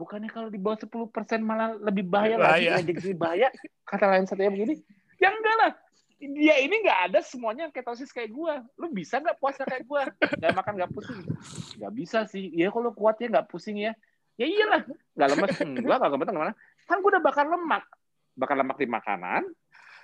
[0.00, 2.80] bukannya kalau di bawah 10 persen malah lebih bahaya, bahaya.
[2.80, 2.96] lagi?
[2.96, 3.48] jadi bahaya.
[3.84, 4.80] Kata lain satunya begini
[5.20, 5.72] ya enggak lah.
[6.20, 10.02] Dia ini nggak ada semuanya ketosis kayak gue lu bisa nggak puasa kayak gue
[10.40, 11.20] nggak makan nggak pusing.
[11.76, 12.48] Nggak bisa sih.
[12.56, 13.92] Ya kalau kuatnya nggak pusing ya.
[14.40, 15.50] Ya iyalah nggak lemes.
[15.60, 16.52] Enggak nggak gemeter gimana?
[16.88, 17.84] Kan gue udah bakar lemak.
[18.36, 19.44] Bakar lemak di makanan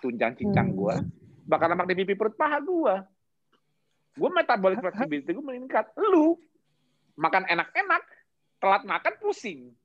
[0.04, 1.48] tunjang cincang gue hmm.
[1.48, 2.94] bakar lemak di pipi perut paha gue
[4.16, 5.92] gue metabolik flexibility gue meningkat.
[6.00, 6.40] Lu
[7.20, 8.02] makan enak-enak
[8.60, 9.76] telat makan pusing.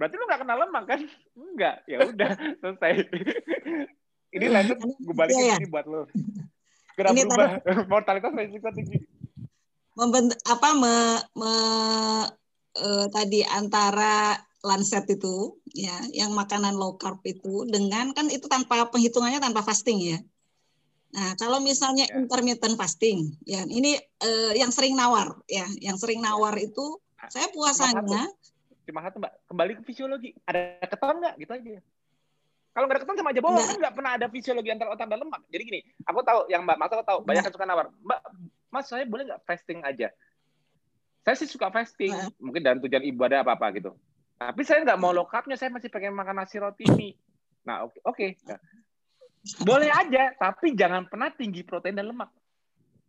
[0.00, 1.00] Berarti lu nggak kenal lemak kan?
[1.36, 1.76] Enggak.
[1.84, 2.32] Ya udah
[2.64, 3.04] selesai.
[4.40, 5.56] ini lanjut gue balikin ya, ya.
[5.60, 6.08] ini buat lo.
[6.96, 8.98] Kira ini berubah tadi, mortalitas resiko tinggi.
[10.00, 10.96] Membent apa me,
[11.36, 11.52] me,
[12.80, 18.88] uh, tadi antara Lancet itu ya yang makanan low carb itu dengan kan itu tanpa
[18.88, 20.18] penghitungannya tanpa fasting ya.
[21.10, 22.22] Nah, kalau misalnya ya.
[22.22, 27.50] intermittent fasting, ya ini eh, yang sering nawar, ya, yang sering nawar itu nah, saya
[27.50, 28.30] puasanya
[28.86, 29.32] cuma satu mbak.
[29.48, 30.30] Kembali ke fisiologi.
[30.46, 31.34] Ada keton nggak?
[31.40, 31.80] Gitu aja.
[32.70, 33.66] Kalau nggak ada keton sama aja bohong.
[33.66, 35.42] Kan nggak pernah ada fisiologi antara otak dan lemak.
[35.50, 37.18] Jadi gini aku tahu yang mbak Mas tahu.
[37.26, 37.86] Banyak yang suka nawar.
[37.90, 38.20] Mbak
[38.70, 40.08] Mas saya boleh nggak fasting aja?
[41.26, 42.14] Saya sih suka fasting.
[42.14, 42.30] Nah.
[42.40, 43.92] mungkin dalam tujuan ibadah apa apa gitu.
[44.40, 47.18] Tapi saya nggak mau low carbnya saya masih pengen makan nasi roti mie.
[47.66, 48.16] Nah oke okay, oke.
[48.16, 48.30] Okay.
[48.48, 48.60] Nah,
[49.64, 52.32] boleh aja tapi jangan pernah tinggi protein dan lemak.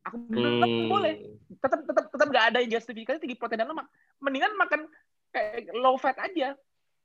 [0.09, 0.89] Aku bilang hmm.
[0.89, 1.13] boleh.
[1.61, 3.87] Tetap tetap tetap nggak ada yang justifikasi tinggi protein dan lemak.
[4.19, 4.89] Mendingan makan
[5.31, 6.53] kayak low fat aja.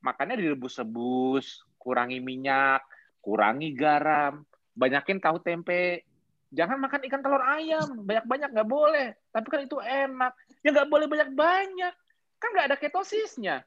[0.03, 2.83] Makannya direbus-rebus, kurangi minyak,
[3.23, 4.43] kurangi garam,
[4.75, 6.03] banyakin tahu tempe.
[6.55, 9.09] Jangan makan ikan telur ayam, banyak-banyak nggak boleh.
[9.35, 10.33] Tapi kan itu enak.
[10.63, 11.95] Ya nggak boleh banyak-banyak.
[12.39, 13.67] Kan nggak ada ketosisnya.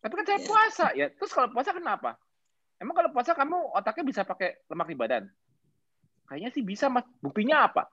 [0.00, 0.46] Tapi kan saya iya.
[0.46, 1.06] puasa ya.
[1.12, 2.16] Terus kalau puasa kenapa?
[2.76, 5.24] Emang kalau puasa kamu otaknya bisa pakai lemak di badan?
[6.28, 7.08] Kayaknya sih bisa, Mas.
[7.24, 7.88] Buktinya apa?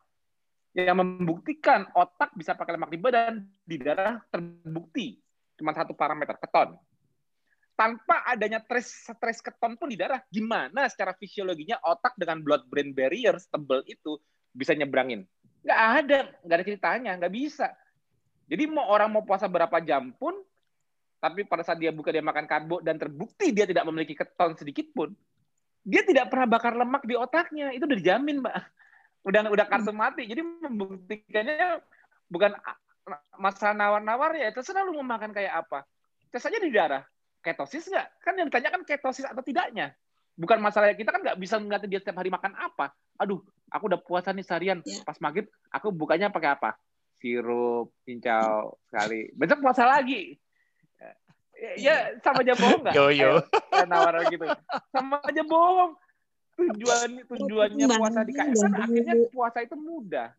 [0.76, 5.22] Yang membuktikan otak bisa pakai lemak di badan, di darah terbukti
[5.59, 6.75] cuma satu parameter keton.
[7.73, 12.93] Tanpa adanya stres stres keton pun di darah, gimana secara fisiologinya otak dengan blood brain
[12.93, 14.21] barrier tebel itu
[14.53, 15.25] bisa nyebrangin?
[15.65, 17.67] Nggak ada, nggak ada ceritanya, nggak bisa.
[18.45, 20.38] Jadi mau orang mau puasa berapa jam pun,
[21.17, 24.93] tapi pada saat dia buka dia makan karbo dan terbukti dia tidak memiliki keton sedikit
[24.93, 25.09] pun,
[25.84, 27.75] dia tidak pernah bakar lemak di otaknya.
[27.75, 28.55] Itu udah dijamin, Mbak.
[29.23, 30.23] Udah udah kartu mati.
[30.27, 31.84] Jadi membuktikannya
[32.31, 32.55] bukan
[33.35, 35.84] masalah nawar-nawar ya terserah lu mau makan kayak apa.
[36.31, 37.03] Tes aja di darah.
[37.43, 38.07] Ketosis nggak?
[38.23, 39.91] Kan yang ditanyakan ketosis atau tidaknya.
[40.34, 42.95] Bukan masalah kita kan nggak bisa ngeliatin dia setiap hari makan apa.
[43.19, 44.80] Aduh, aku udah puasa nih seharian.
[44.81, 45.03] Ya.
[45.03, 46.80] Pas maghrib, aku bukanya pakai apa?
[47.19, 49.30] Sirup, cincau sekali.
[49.35, 50.39] Besok puasa lagi.
[51.53, 52.93] Ya, ya sama aja bohong nggak?
[52.97, 53.31] Yo yo.
[53.85, 54.47] nawar gitu.
[54.89, 55.93] Sama aja bohong.
[56.53, 60.30] Tujuan tujuannya puasa di KS kan akhirnya puasa itu mudah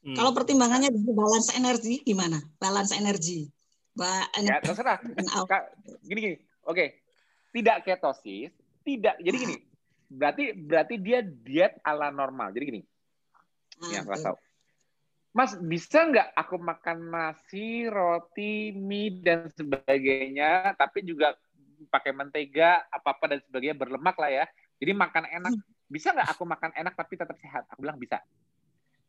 [0.00, 0.16] Hmm.
[0.16, 2.40] Kalau pertimbangannya dari balance energi gimana?
[2.56, 3.44] Balance energi.
[3.92, 4.96] Ba ya, terserah.
[6.08, 6.36] gini gini.
[6.64, 7.04] Oke.
[7.50, 8.54] Tidak ketosis,
[8.86, 9.18] tidak.
[9.20, 9.56] Jadi gini.
[10.10, 12.54] Berarti berarti dia diet ala normal.
[12.56, 12.82] Jadi gini.
[13.80, 14.36] Ah, yang saya tahu.
[15.30, 21.38] Mas, bisa nggak aku makan nasi, roti, mie, dan sebagainya, tapi juga
[21.86, 24.44] pakai mentega, apa-apa, dan sebagainya, berlemak lah ya.
[24.82, 25.52] Jadi makan enak.
[25.54, 25.62] Hmm.
[25.86, 27.62] Bisa nggak aku makan enak tapi tetap sehat?
[27.70, 28.18] Aku bilang bisa.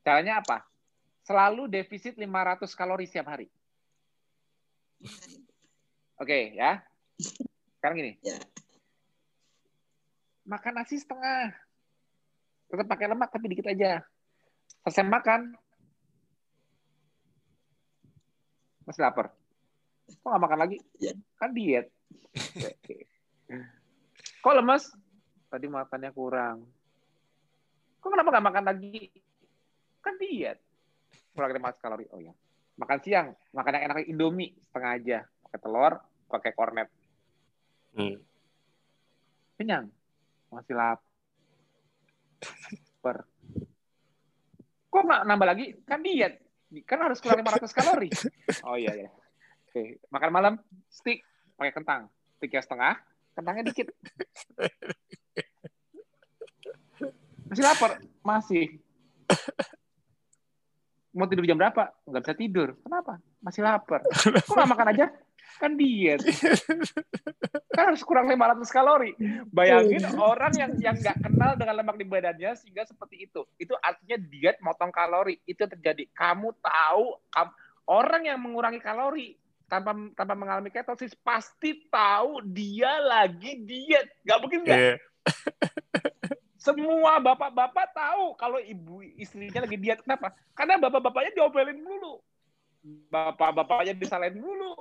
[0.05, 0.70] Caranya apa?
[1.31, 3.47] Selalu defisit 500 kalori setiap hari.
[6.19, 6.83] Oke, okay, ya.
[7.79, 8.19] Sekarang gini.
[8.19, 8.35] Ya.
[10.43, 11.55] Makan nasi setengah.
[12.67, 14.03] Tetap pakai lemak tapi dikit aja.
[14.83, 15.55] Selesai makan.
[18.83, 19.31] Masih lapar.
[20.11, 20.77] Kok nggak makan lagi?
[20.99, 21.15] Ya.
[21.39, 21.87] Kan diet.
[24.43, 24.83] Kok lemes?
[25.47, 26.67] Tadi makannya kurang.
[28.03, 29.07] Kok kenapa nggak makan lagi?
[30.03, 30.59] Kan diet
[31.31, 32.05] kurang 500 kalori.
[32.11, 32.33] Oh ya.
[32.79, 35.93] Makan siang, makan yang enak Indomie setengah aja, pakai telur,
[36.31, 36.89] pakai kornet.
[37.93, 38.17] Hmm.
[39.59, 39.91] Kenyang.
[40.51, 41.07] Masih lapar.
[44.91, 45.75] Kok nggak nambah lagi?
[45.87, 46.41] Kan diet.
[46.87, 48.09] Kan harus kurang 500 kalori.
[48.67, 49.09] Oh iya ya.
[49.71, 50.59] Oke, makan malam
[50.91, 51.23] stick
[51.55, 52.11] pakai kentang.
[52.39, 52.99] Sticknya setengah,
[53.37, 53.87] kentangnya dikit.
[57.47, 57.99] Masih lapar?
[58.23, 58.79] Masih
[61.11, 61.91] mau tidur jam berapa?
[62.07, 62.69] Nggak bisa tidur.
[62.83, 63.19] Kenapa?
[63.43, 64.01] Masih lapar.
[64.47, 65.05] Kok nggak makan aja?
[65.59, 66.23] Kan diet.
[67.75, 69.11] kan harus kurang 500 kalori.
[69.51, 73.43] Bayangin orang yang yang nggak kenal dengan lemak di badannya sehingga seperti itu.
[73.59, 75.37] Itu artinya diet motong kalori.
[75.43, 76.07] Itu terjadi.
[76.15, 77.51] Kamu tahu kamu,
[77.91, 79.35] orang yang mengurangi kalori
[79.67, 84.19] tanpa tanpa mengalami ketosis pasti tahu dia lagi diet.
[84.23, 84.79] Gak mungkin nggak?
[84.79, 84.97] Yeah.
[86.61, 89.97] Semua bapak-bapak tahu kalau ibu istrinya lagi diet.
[90.05, 90.29] Kenapa?
[90.53, 92.21] Karena bapak-bapaknya diomelin dulu.
[93.09, 94.77] Bapak-bapaknya disalahin dulu.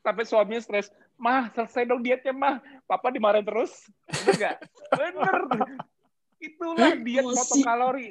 [0.00, 0.88] Tapi suaminya stres.
[1.20, 2.64] Mah, selesai dong dietnya, mah.
[2.88, 3.92] Papa dimarahin terus.
[4.08, 4.56] Bener nggak?
[4.96, 5.36] Bener.
[6.40, 8.08] Itulah diet potong kalori.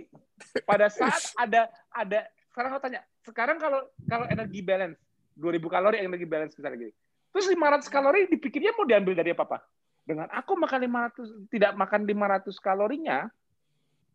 [0.62, 5.02] Pada saat ada ada sekarang aku tanya, sekarang kalau kalau energi balance
[5.38, 6.94] 2000 kalori energi balance misalnya gini.
[7.34, 9.62] Terus 500 kalori dipikirnya mau diambil dari apa, Pak?
[10.08, 13.28] Dengan aku makan 500 tidak makan 500 kalorinya,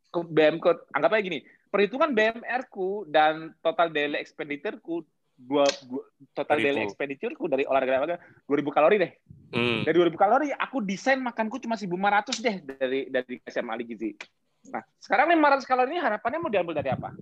[0.09, 5.05] ke BM ku anggap aja gini, perhitungan BMR ku dan total daily expenditure ku
[5.37, 6.65] dua, dua total 2000.
[6.65, 8.17] daily expenditure ku dari olahraga
[8.49, 9.13] dua 2000 kalori deh.
[9.53, 9.85] Hmm.
[9.85, 14.17] Dari 2000 kalori aku desain makanku cuma 1500 deh dari dari SMA Ali Gizi.
[14.73, 17.13] Nah, sekarang 500 kalori ini harapannya mau diambil dari apa?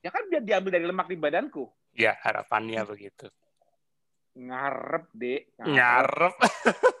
[0.00, 1.66] Ya kan biar diambil dari lemak di badanku.
[1.98, 3.26] Ya, harapannya begitu.
[4.38, 5.42] Ngarep, Dek.
[5.58, 5.74] Ngarep.
[5.74, 6.34] Ngarep.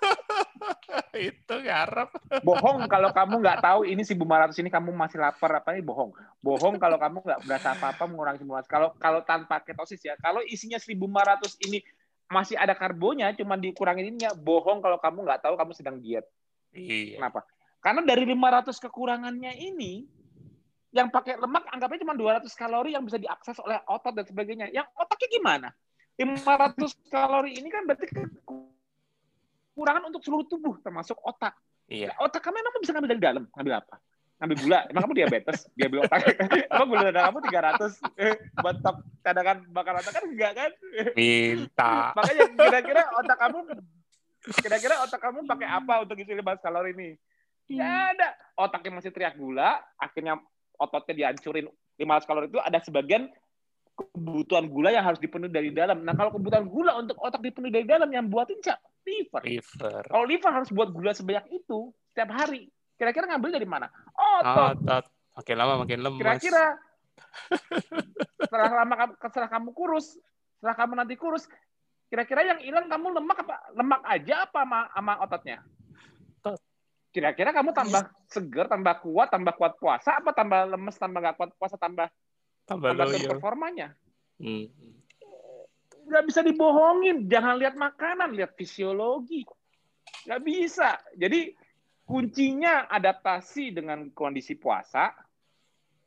[1.32, 2.10] itu ngarep.
[2.44, 6.12] Bohong kalau kamu nggak tahu ini 1500 ini kamu masih lapar apa ini bohong.
[6.40, 8.68] Bohong kalau kamu nggak berasa apa-apa mengurangi 1500.
[8.68, 10.14] Kalau kalau tanpa ketosis ya.
[10.20, 11.80] Kalau isinya 1500 ini
[12.30, 16.22] masih ada karbonnya, cuma dikurangin ininya, bohong kalau kamu nggak tahu kamu sedang diet.
[16.70, 17.18] Iya.
[17.18, 17.42] Kenapa?
[17.82, 20.06] Karena dari 500 kekurangannya ini,
[20.94, 24.70] yang pakai lemak anggapnya cuma 200 kalori yang bisa diakses oleh otot dan sebagainya.
[24.70, 25.68] Yang otaknya gimana?
[26.18, 28.06] 500 kalori ini kan berarti
[29.70, 31.54] kekurangan untuk seluruh tubuh termasuk otak.
[31.86, 32.14] Iya.
[32.18, 33.44] Otak kamu emang bisa ngambil dari dalam?
[33.54, 33.94] Ngambil apa?
[34.40, 34.78] Ngambil gula.
[34.88, 35.58] Emang kamu diabetes?
[35.78, 36.20] Dia beli otak.
[36.74, 40.70] emang gula darah kamu 300 eh, buat top cadangan bakar otak kan enggak kan?
[41.14, 41.94] Minta.
[42.18, 43.58] Makanya kira-kira otak kamu
[44.60, 47.10] kira-kira otak kamu pakai apa untuk isi 500 kalori ini?
[47.70, 48.28] Ya ada.
[48.58, 50.42] Otaknya masih teriak gula, akhirnya
[50.74, 51.70] ototnya dihancurin
[52.00, 53.30] 500 kalori itu ada sebagian
[53.94, 56.00] kebutuhan gula yang harus dipenuhi dari dalam.
[56.00, 58.89] Nah, kalau kebutuhan gula untuk otak dipenuhi dari dalam yang buatin siapa?
[59.10, 59.42] Liver.
[59.42, 60.02] Liver.
[60.06, 62.70] Kalau liver harus buat gula sebanyak itu setiap hari.
[62.94, 63.90] Kira-kira ngambil dari mana?
[64.14, 64.78] Otot.
[64.86, 65.04] Otot.
[65.34, 66.20] Makin lama makin lemas.
[66.22, 66.64] Kira-kira
[68.40, 70.06] setelah lama kamu setelah kamu kurus,
[70.58, 71.44] setelah kamu nanti kurus,
[72.06, 73.56] kira-kira yang hilang kamu lemak apa?
[73.74, 75.58] Lemak aja apa sama, sama ototnya?
[76.40, 76.60] Otot.
[77.10, 81.50] Kira-kira kamu tambah seger, tambah kuat, tambah kuat puasa, apa tambah lemes, tambah nggak kuat
[81.58, 82.06] puasa, tambah
[82.70, 83.98] Tambah tambah performanya?
[84.38, 84.70] Hmm.
[86.10, 87.30] Nggak bisa dibohongin.
[87.30, 89.46] Jangan lihat makanan, lihat fisiologi.
[90.26, 90.98] Nggak bisa.
[91.14, 91.54] Jadi
[92.02, 95.14] kuncinya adaptasi dengan kondisi puasa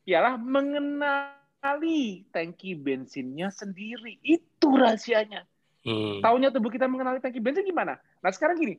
[0.04, 4.20] ialah mengenali tangki bensinnya sendiri.
[4.20, 5.48] Itu rahasianya.
[5.84, 6.20] Hmm.
[6.20, 8.00] Taunya tubuh kita mengenali tangki bensin gimana?
[8.20, 8.76] Nah sekarang gini,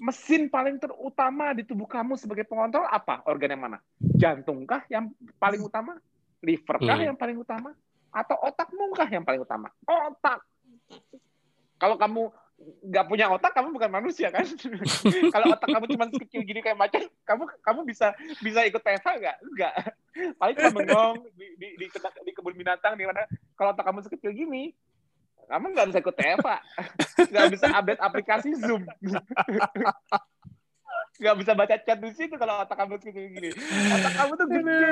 [0.00, 3.24] mesin paling terutama di tubuh kamu sebagai pengontrol apa?
[3.28, 3.78] Organ yang mana?
[4.00, 5.96] Jantungkah yang paling utama?
[6.40, 7.08] Liverkah Hmm.
[7.12, 7.76] yang paling utama?
[8.10, 9.68] Atau otakmu kah yang paling utama?
[9.84, 10.40] Otak.
[11.80, 12.28] Kalau kamu
[12.60, 14.44] nggak punya otak, kamu bukan manusia kan?
[15.34, 18.12] Kalau otak kamu cuma kecil gini kayak macan, kamu kamu bisa
[18.44, 19.36] bisa ikut PESA nggak?
[19.56, 19.74] Nggak.
[20.40, 23.24] Paling cuma bengong di, di, di, di kebun binatang di mana.
[23.56, 24.76] Kalau otak kamu sekecil gini,
[25.48, 26.56] kamu nggak bisa ikut TFA,
[27.32, 28.84] nggak bisa update aplikasi Zoom,
[31.20, 33.50] nggak bisa baca chat di situ kalau otak kamu sekecil gini.
[33.88, 34.84] Otak kamu tuh gede,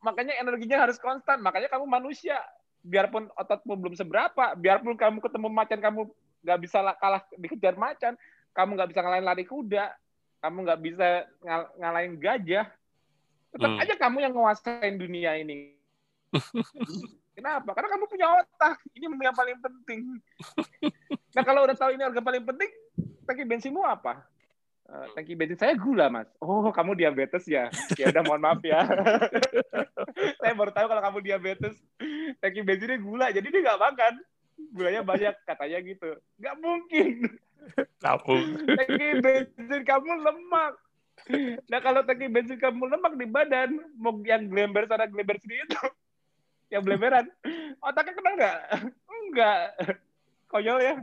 [0.00, 1.44] makanya energinya harus konstan.
[1.44, 2.40] Makanya kamu manusia,
[2.80, 6.00] biarpun ototmu belum seberapa, biarpun kamu ketemu macan kamu
[6.40, 8.16] nggak bisa la- kalah dikejar macan,
[8.56, 9.92] kamu nggak bisa ngalahin lari kuda,
[10.40, 11.06] kamu nggak bisa
[11.44, 12.66] ngal- ngalahin gajah,
[13.52, 13.82] tetap Hmm.
[13.82, 15.76] aja kamu yang nguasain dunia ini.
[17.36, 17.72] Kenapa?
[17.72, 18.76] Karena kamu punya otak.
[18.92, 20.00] Ini yang paling penting.
[21.30, 22.70] Nah kalau udah tahu ini organ paling penting,
[23.22, 24.26] tangki bensinmu apa?
[24.90, 26.26] Eh, tangki bensin saya gula, Mas.
[26.42, 27.70] Oh, kamu diabetes ya?
[27.94, 28.82] Ya udah mohon maaf ya.
[30.42, 31.78] saya baru tahu kalau kamu diabetes.
[32.42, 34.14] Tangki bensinnya gula, jadi dia nggak makan.
[34.74, 36.10] Gulanya banyak, katanya gitu.
[36.42, 37.14] Nggak mungkin.
[38.02, 38.66] Tabung.
[38.66, 40.74] Tangki bensin kamu lemak.
[41.70, 45.86] Nah kalau tangki bensin kamu lemak di badan, mau yang glember sana glember sini itu,
[46.74, 47.30] yang belemberan,
[47.78, 48.58] otaknya kenal nggak?
[49.06, 49.62] Enggak.
[50.50, 50.94] Konyol ya.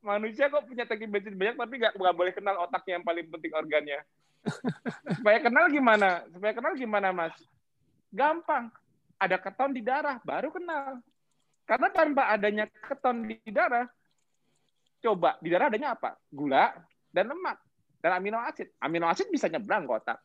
[0.00, 3.52] Manusia kok punya tangki bensin banyak tapi nggak nggak boleh kenal otaknya yang paling penting
[3.52, 4.00] organnya.
[5.20, 6.24] Supaya kenal gimana?
[6.32, 7.36] Supaya kenal gimana mas?
[8.08, 8.72] Gampang.
[9.20, 11.00] Ada keton di darah, baru kenal.
[11.64, 13.88] Karena tanpa adanya keton di darah,
[15.00, 16.16] coba di darah adanya apa?
[16.28, 16.76] Gula
[17.08, 17.56] dan lemak
[18.04, 18.68] dan amino asid.
[18.80, 20.20] Amino asid bisa nyebrang otak.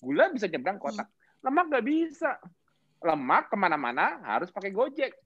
[0.00, 1.08] Gula bisa nyebrang otak.
[1.40, 2.36] Lemak nggak bisa.
[3.00, 5.16] Lemak ke mana-mana harus pakai gojek.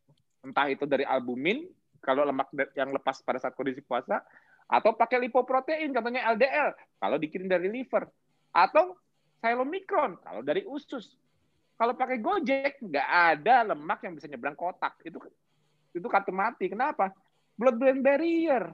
[0.46, 1.66] Entah itu dari albumin,
[2.06, 4.22] kalau lemak yang lepas pada saat kondisi puasa,
[4.70, 8.06] atau pakai lipoprotein, contohnya LDL, kalau dikirim dari liver.
[8.54, 8.94] Atau
[9.42, 11.18] silomikron, kalau dari usus.
[11.76, 14.94] Kalau pakai gojek, nggak ada lemak yang bisa nyebrang ke otak.
[15.04, 15.20] Itu
[15.92, 16.72] itu kartu mati.
[16.72, 17.12] Kenapa?
[17.58, 18.72] Blood-brain barrier.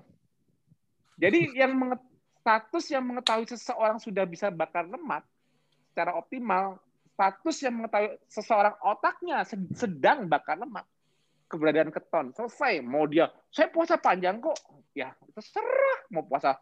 [1.18, 1.74] Jadi yang
[2.42, 5.26] status yang mengetahui seseorang sudah bisa bakar lemak
[5.90, 6.78] secara optimal,
[7.14, 10.88] status yang mengetahui seseorang otaknya sed- sedang bakar lemak,
[11.52, 12.80] keberadaan keton selesai.
[12.80, 14.56] Mau dia, saya puasa panjang kok,
[14.96, 16.08] ya terserah.
[16.08, 16.56] Mau puasa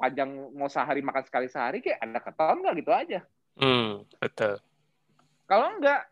[0.00, 3.20] panjang, mau sehari makan sekali sehari, kayak ada keton nggak gitu aja.
[3.60, 4.56] Hmm, betul.
[5.44, 6.08] Kalau enggak,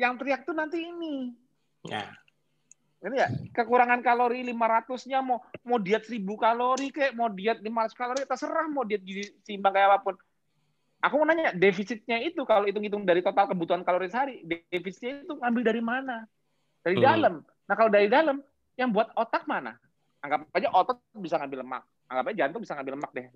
[0.00, 1.36] yang teriak tuh nanti ini.
[1.84, 2.08] Ya.
[3.00, 8.28] Ini ya, kekurangan kalori 500-nya mau mau diet 1000 kalori kayak mau diet 500 kalori
[8.28, 10.16] terserah mau diet gizi seimbang kayak apa pun.
[11.00, 15.62] Aku mau nanya, defisitnya itu kalau hitung-hitung dari total kebutuhan kalori sehari, defisitnya itu ngambil
[15.64, 16.28] dari mana?
[16.80, 17.04] Dari Hmm.
[17.04, 17.34] dalam.
[17.44, 18.40] Nah, kalau dari dalam,
[18.74, 19.76] yang buat otak mana?
[20.20, 21.82] Anggap aja otot bisa ngambil lemak.
[22.08, 23.26] Anggap aja jantung bisa ngambil lemak deh.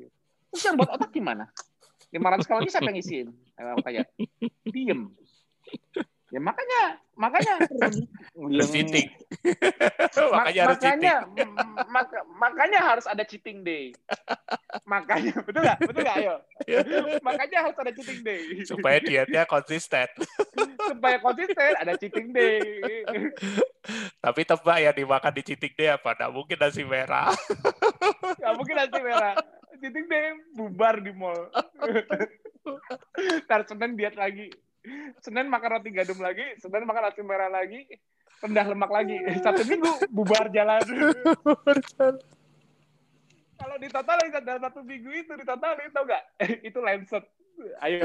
[0.52, 1.48] Terus yang buat otak gimana?
[2.12, 3.28] 500 kalori siapa yang ngisiin?
[3.32, 4.02] Eh, tanya.
[4.68, 5.10] Diem.
[6.34, 6.82] Ya makanya
[7.22, 7.54] makanya
[8.34, 9.06] Harus cheating.
[10.34, 11.50] makanya harus makanya cheating.
[11.86, 13.94] maka- makanya harus ada cheating day.
[14.82, 15.78] Makanya betul nggak?
[15.78, 16.18] Betul nggak?
[16.18, 16.34] Ayo.
[17.22, 18.42] makanya harus ada cheating day.
[18.66, 20.10] Supaya dietnya konsisten.
[20.90, 22.58] supaya konsisten ada cheating day.
[24.18, 26.18] Tapi tebak ya dimakan di cheating day apa?
[26.18, 27.30] Nggak mungkin nasi merah.
[28.42, 29.38] Gak mungkin nasi merah.
[29.78, 31.46] Cheating day bubar di mall.
[33.46, 34.50] Ntar Senin diet lagi.
[35.24, 37.88] Senin makan roti gandum lagi, Senin makan nasi merah lagi,
[38.44, 39.16] rendah lemak lagi.
[39.40, 40.84] Satu minggu bubar jalan.
[43.54, 46.22] Kalau ditotalin dalam satu minggu itu ditotalin tau gak?
[46.60, 47.24] itu Lancet.
[47.80, 48.04] Ayo.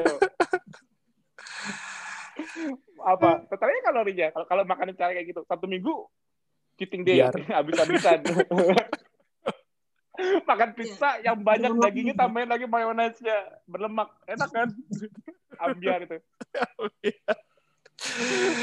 [3.03, 3.43] Apa?
[3.51, 4.27] Totalnya kalorinya.
[4.31, 5.91] Kalau kalau makan cara kayak gitu satu minggu
[6.79, 7.19] cheating day
[7.57, 8.23] habis-habisan.
[10.49, 14.09] makan pizza yang banyak dagingnya tambahin lagi mayonesnya berlemak.
[14.27, 14.69] Enak kan?
[15.63, 16.17] Ambiar itu.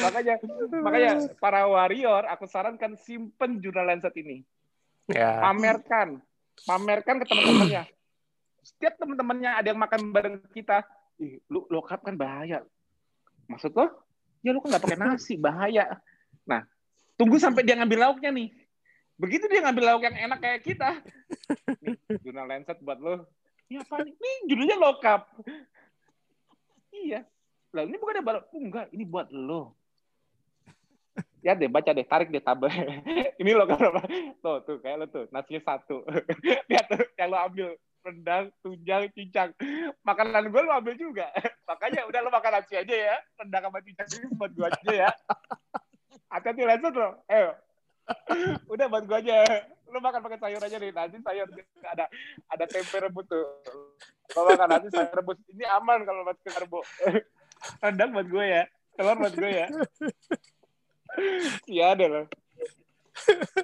[0.01, 0.35] Makanya
[0.81, 4.41] makanya para warrior aku sarankan simpen jurnal Lancet ini.
[5.07, 5.39] Ya.
[5.39, 6.19] pamerkan.
[6.66, 7.85] Pamerkan ke teman-temannya.
[8.65, 10.83] Setiap teman-temannya ada yang makan bareng kita.
[11.20, 12.65] Ih, lu kan bahaya.
[13.47, 13.87] Maksud lo
[14.43, 16.01] ya lu kan nggak pakai nasi bahaya.
[16.49, 16.65] Nah
[17.16, 18.49] tunggu sampai dia ngambil lauknya nih
[19.16, 20.90] begitu dia ngambil lauk yang enak kayak kita.
[21.80, 23.24] Nih jurnal Lancet buat lo.
[23.66, 24.36] Ini apa nih?
[24.47, 25.22] Judulnya carb
[27.06, 27.20] iya.
[27.74, 28.40] Lah ini bukan baru.
[28.51, 29.76] Oh, enggak ini buat lo.
[31.44, 32.66] Ya deh baca deh tarik deh tabel.
[33.40, 34.02] Ini lo apa?
[34.43, 36.02] Tuh tuh kayak lo tuh nasinya satu.
[36.70, 37.68] Lihat tuh yang lo ambil
[38.02, 39.55] rendang tunjang cincang.
[40.02, 41.30] Makanan gue lo ambil juga.
[41.70, 43.16] Makanya udah lo makan nasi aja ya.
[43.38, 45.10] Rendang sama cincang ini buat gue aja ya.
[46.34, 47.14] Hati-hati Lancet lo.
[47.30, 47.55] Ayo
[48.73, 49.39] udah buat gue aja.
[49.91, 50.91] Lo makan pakai sayur aja nih.
[50.95, 51.47] Nanti sayur
[51.87, 52.07] ada.
[52.51, 53.47] Ada tempe rebus tuh.
[54.35, 55.39] Lo makan nanti sayur rebus.
[55.51, 56.81] Ini aman kalau buat karbo
[57.83, 58.62] rendang buat gue ya.
[58.97, 59.66] Telur buat gue ya.
[61.65, 62.27] Iya ada loh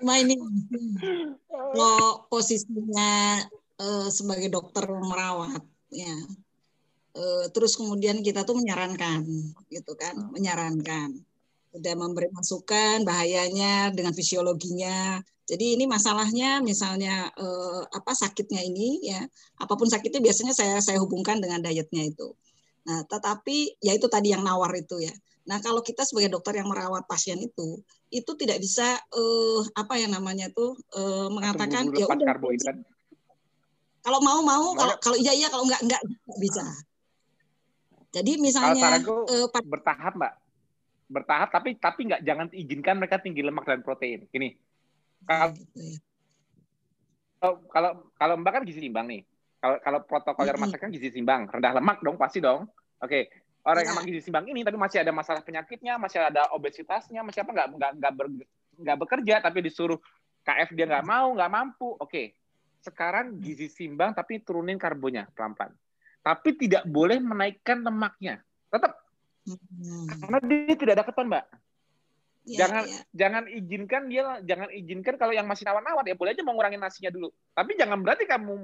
[0.01, 0.41] Cuma ini
[1.53, 3.45] kalau posisinya
[3.77, 5.61] eh, sebagai dokter merawat,
[5.93, 6.17] ya.
[7.13, 9.21] Eh, terus kemudian kita tuh menyarankan,
[9.69, 11.21] gitu kan, menyarankan,
[11.73, 15.21] udah memberi masukan bahayanya dengan fisiologinya.
[15.49, 19.21] Jadi ini masalahnya, misalnya eh, apa sakitnya ini, ya,
[19.59, 22.37] apa pun sakitnya biasanya saya saya hubungkan dengan dietnya itu.
[22.87, 25.15] Nah, tetapi ya itu tadi yang nawar itu ya.
[25.43, 27.83] Nah, kalau kita sebagai dokter yang merawat pasien itu,
[28.15, 32.37] itu tidak bisa eh, apa ya namanya tuh eh, mengatakan ya udah
[34.03, 36.65] kalau mau mau kalau kalau iya iya kalau enggak enggak enggak bisa.
[38.13, 40.33] Jadi kalau misalnya saranku eh, bertahap mbak
[41.13, 44.25] bertahap tapi tapi nggak jangan izinkan mereka tinggi lemak dan protein.
[44.33, 44.57] Gini.
[47.43, 49.23] Kalau kalau kalau mbak kan gizi seimbang nih.
[49.63, 50.57] Kalau kalau protokol Mm-mm.
[50.59, 51.47] rumah sakit kan gizi seimbang.
[51.51, 52.67] Rendah lemak dong pasti dong.
[52.99, 53.31] Oke.
[53.63, 53.99] Orang yang Ya.
[54.03, 57.69] makan gizi seimbang ini tapi masih ada masalah penyakitnya masih ada obesitasnya masih apa nggak
[57.79, 58.49] nggak nggak ber-
[58.83, 60.03] nggak bekerja tapi disuruh
[60.43, 61.95] KF dia nggak mau nggak mampu.
[61.99, 62.35] Oke.
[62.83, 65.71] Sekarang gizi seimbang tapi turunin karbonya pelan-pelan.
[66.23, 68.43] Tapi tidak boleh menaikkan lemaknya.
[68.71, 68.99] Tetap
[69.43, 70.07] Hmm.
[70.23, 71.45] karena dia tidak ada keton mbak
[72.43, 72.99] Ya, jangan ya.
[73.15, 77.15] jangan izinkan dia jangan izinkan kalau yang masih nawar-nawar ya boleh aja mau ngurangin nasinya
[77.15, 78.55] dulu tapi jangan berarti kamu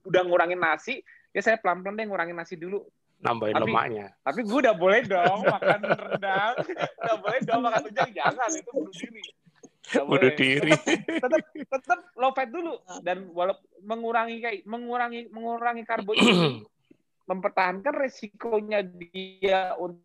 [0.00, 2.88] udah ngurangin nasi ya saya pelan-pelan deh ngurangin nasi dulu
[3.20, 4.06] Nambahin Tapi- lemaknya.
[4.22, 6.54] tapi gue udah boleh dong makan rendang
[6.96, 9.22] udah boleh dong makan tunjang jangan itu bunuh diri
[9.88, 10.32] Bunuh boleh.
[10.32, 10.70] diri.
[11.04, 16.64] tetap tetap low fat dulu dan walaupun mengurangi kayak mengurangi mengurangi karbo ini
[17.28, 20.00] mempertahankan resikonya dia untuk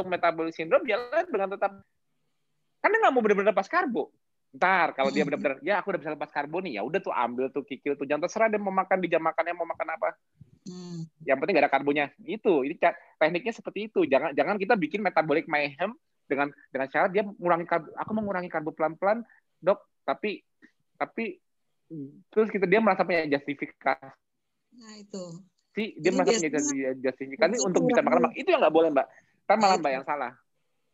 [0.00, 1.72] metabolic syndrome jalan dengan tetap.
[2.80, 4.08] Kan dia nggak mau benar-benar lepas karbo.
[4.52, 7.48] Ntar kalau dia benar-benar ya aku udah bisa lepas karbo nih ya udah tuh ambil
[7.48, 10.10] tuh kikil tuh jangan terserah dia mau makan di jam makannya mau makan apa.
[10.62, 11.02] Hmm.
[11.26, 12.06] yang penting gak ada karbonya.
[12.22, 12.78] Itu ini
[13.18, 14.06] tekniknya seperti itu.
[14.06, 15.90] Jangan jangan kita bikin metabolic mayhem
[16.30, 19.26] dengan dengan cara dia mengurangi karbo aku mengurangi karbo pelan-pelan
[19.58, 20.46] dok tapi
[20.94, 21.42] tapi
[22.30, 24.06] terus kita dia merasa punya justifikasi.
[24.78, 25.42] Nah itu.
[25.72, 29.08] dia Jadi merasa punya justifikasi untuk bisa makan lemak itu yang nggak boleh mbak
[29.52, 30.32] kan malah Nah, mbak yang salah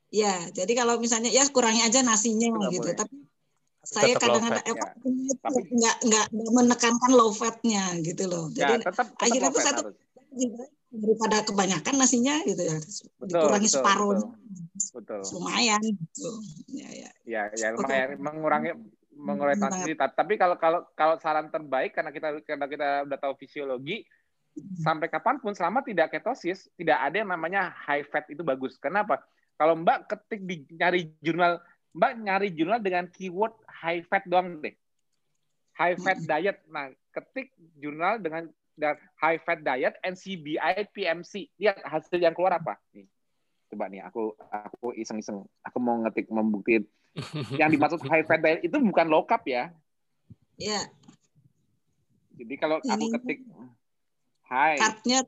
[0.08, 2.80] Ya, jadi kalau misalnya ya kurangi aja nasinya nggak gitu.
[2.80, 2.96] boleh.
[2.96, 3.16] Tapi
[3.84, 4.88] saya kadang-kadang ya.
[5.36, 8.48] Tapi- nggak nggak menekankan low fatnya gitu loh.
[8.56, 9.92] ya Jadi tetap tetap akhirnya tuh satu-
[10.88, 12.76] daripada kebanyakan nasinya gitu ya
[13.20, 14.12] Betul, dikurangi betul, separuh
[14.96, 16.30] betul lumayan gitu.
[16.72, 17.10] Ya, ya.
[17.28, 18.72] ya ya lumayan mengurangi
[19.12, 23.34] mengurangi Hmm, transisi tapi kalau kalau kalau saran terbaik karena kita karena kita udah tahu
[23.36, 24.08] fisiologi
[24.80, 29.22] sampai kapan pun selama tidak ketosis tidak ada yang namanya high fat itu bagus kenapa
[29.58, 31.62] kalau mbak ketik di nyari jurnal
[31.94, 34.74] mbak nyari jurnal dengan keyword high fat doang deh
[35.76, 38.46] high fat diet nah ketik jurnal dengan
[38.78, 43.10] dengan high fat diet NCBI PMC lihat hasil yang keluar apa nih
[43.68, 45.44] Coba nih, aku aku iseng-iseng.
[45.60, 46.88] Aku mau ngetik membuktiin.
[47.60, 49.68] Yang dimaksud high fat diet itu bukan low carb ya.
[50.56, 50.88] Iya.
[52.38, 53.44] Jadi kalau aku ketik
[54.48, 55.20] high, Cardnya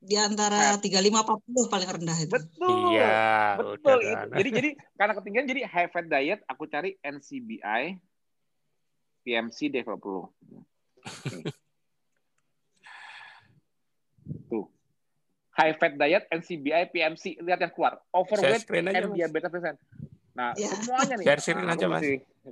[0.00, 2.32] di antara 35 40 paling rendah itu.
[2.32, 2.88] betul.
[2.88, 3.20] Iya,
[3.58, 4.08] Betul udah itu.
[4.08, 4.26] kan.
[4.32, 7.82] Jadi jadi karena ketinggian jadi high fat diet aku cari NCBI
[9.20, 10.06] PMC D20.
[10.48, 10.64] Nih.
[14.48, 14.66] Tuh.
[15.52, 18.00] High fat diet NCBI PMC lihat yang keluar.
[18.08, 19.12] Overweight and Mas.
[19.12, 19.74] diabetes persen.
[20.32, 20.70] Nah, Ya.
[20.72, 21.26] semuanya nih.
[21.26, 22.02] Share screen aja, Mas.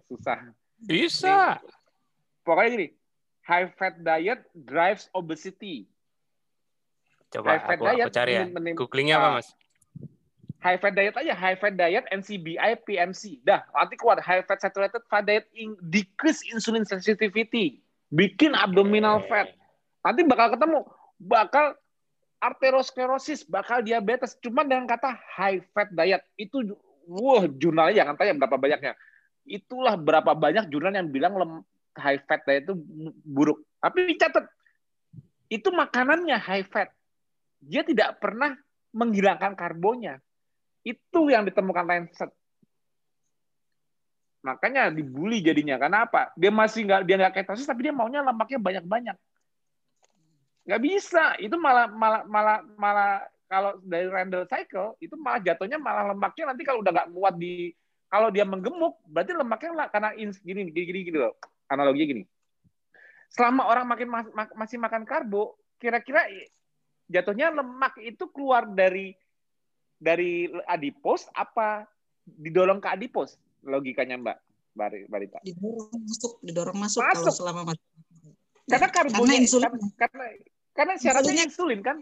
[0.04, 0.38] Susah.
[0.76, 1.62] Bisa.
[2.42, 2.88] Pokoknya gini,
[3.42, 5.88] high fat diet drives obesity.
[7.28, 8.44] Coba High fat aku, aku diet cari ya.
[8.46, 9.34] menim- Googlingnya apa, Ah.
[9.36, 9.48] Mas?
[10.58, 13.38] high fat diet aja, high fat diet NCBI PMC.
[13.40, 17.78] Dah, nanti keluar high fat saturated fat diet in decrease insulin sensitivity,
[18.08, 19.54] bikin abdominal fat.
[20.00, 20.82] Nanti bakal ketemu,
[21.16, 21.78] bakal
[22.38, 24.34] arteriosklerosis, bakal diabetes.
[24.38, 26.74] Cuma dengan kata high fat diet itu,
[27.04, 28.92] wah jurnalnya jangan tanya berapa banyaknya.
[29.44, 31.64] Itulah berapa banyak jurnal yang bilang lem-
[31.94, 32.74] high fat diet itu
[33.22, 33.62] buruk.
[33.78, 34.42] Tapi dicatat,
[35.46, 36.90] itu makanannya high fat.
[37.58, 38.54] Dia tidak pernah
[38.94, 40.22] menghilangkan karbonnya.
[40.86, 42.30] Itu yang ditemukan Lancet.
[44.46, 45.76] Makanya dibully jadinya.
[45.76, 46.30] Karena apa?
[46.38, 49.16] Dia masih nggak dia nggak ketosis tapi dia maunya lemaknya banyak-banyak.
[50.64, 51.34] Nggak bisa.
[51.42, 53.12] Itu malah malah malah malah
[53.48, 57.72] kalau dari Randall cycle itu malah jatuhnya malah lemaknya nanti kalau udah nggak muat di
[58.08, 61.36] kalau dia menggemuk berarti lemaknya lah karena ins, gini gini gini, gini loh.
[61.68, 62.22] Analoginya gini.
[63.28, 66.24] Selama orang makin mas- masih makan karbo, kira-kira
[67.08, 69.16] jatuhnya lemak itu keluar dari
[69.96, 71.88] dari adipos apa
[72.22, 74.38] didorong ke adipos logikanya Mbak
[74.72, 77.24] Bari- Barita Didorong masuk, didorong masuk, Masuk.
[77.24, 77.84] kalau selama masuk.
[78.68, 79.64] karena karbonya Karena insulin.
[79.64, 80.24] karena karena,
[80.76, 81.96] karena syaratnya Insulinnya- insulin kan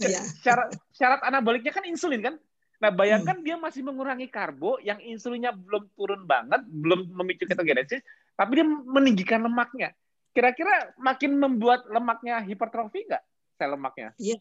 [0.00, 0.22] Iya.
[0.40, 2.34] syarat syarat anaboliknya kan insulin kan
[2.78, 3.44] nah bayangkan Hmm.
[3.44, 8.02] dia masih mengurangi karbo yang insulinnya belum turun banget belum memicu ketogenesis
[8.34, 9.94] tapi dia meninggikan lemaknya
[10.32, 13.22] kira-kira makin membuat lemaknya hipertrofi nggak
[13.56, 14.10] sel lemaknya.
[14.16, 14.38] Iya.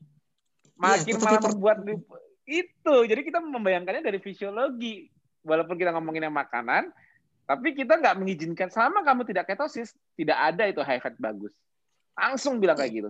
[0.82, 2.96] makin tetap malah membuat itu.
[3.06, 5.10] Jadi kita membayangkannya dari fisiologi.
[5.42, 6.94] Walaupun kita ngomongin yang makanan
[7.50, 8.70] tapi kita nggak mengizinkan.
[8.70, 11.54] Selama kamu tidak ketosis tidak ada itu high fat bagus.
[12.14, 13.10] Langsung bilang kayak gitu.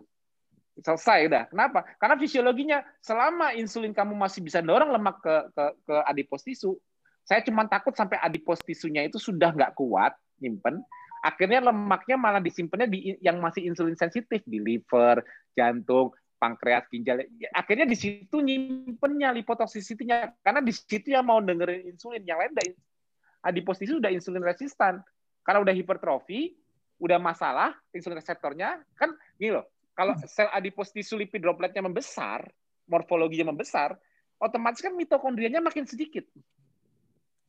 [0.80, 1.44] Selesai udah.
[1.52, 1.84] Kenapa?
[1.99, 6.80] Karena fisiologinya selama insulin kamu masih bisa dorong lemak ke ke, ke adipos tisu
[7.26, 10.82] saya cuma takut sampai adipos tisunya itu sudah nggak kuat nyimpen
[11.22, 15.22] akhirnya lemaknya malah disimpannya di yang masih insulin sensitif di liver
[15.53, 16.11] jantung
[16.41, 17.22] pankreas, ginjal.
[17.38, 22.26] Ya, Akhirnya di situ nyimpennya lipotoxicity-nya karena di situ yang mau dengerin insulin.
[22.26, 22.65] Yang lain udah
[23.45, 25.06] adipos tisu udah insulin resistan.
[25.45, 26.57] Karena udah hipertrofi,
[26.98, 29.69] udah masalah insulin reseptornya kan gini loh.
[29.93, 32.49] Kalau sel adipos lipid dropletnya membesar,
[32.89, 33.93] morfologinya membesar,
[34.41, 36.26] otomatis kan mitokondrianya makin sedikit.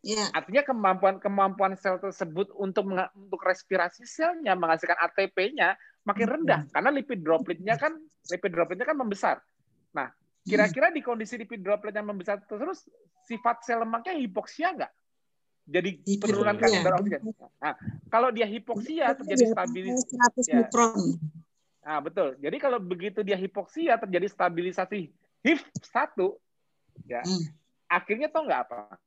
[0.03, 0.35] Iya.
[0.35, 7.23] Artinya kemampuan kemampuan sel tersebut untuk untuk respirasi selnya menghasilkan ATP-nya makin rendah karena lipid
[7.23, 7.95] dropletnya kan
[8.27, 9.39] lipid dropletnya kan membesar.
[9.95, 10.11] Nah,
[10.43, 12.91] kira-kira di kondisi lipid droplet yang membesar terus
[13.31, 14.93] sifat sel lemaknya hipoksia nggak?
[15.71, 17.23] Jadi penurunan kadar oksigen.
[17.63, 17.75] Nah,
[18.11, 20.67] kalau dia hipoksia terjadi stabilis 100 Ya.
[21.83, 22.35] Nah, betul.
[22.43, 25.11] Jadi kalau begitu dia hipoksia terjadi stabilisasi
[25.47, 26.19] HIF1
[27.07, 27.23] ya.
[27.23, 27.43] Hmm.
[27.87, 28.99] Akhirnya tau nggak apa?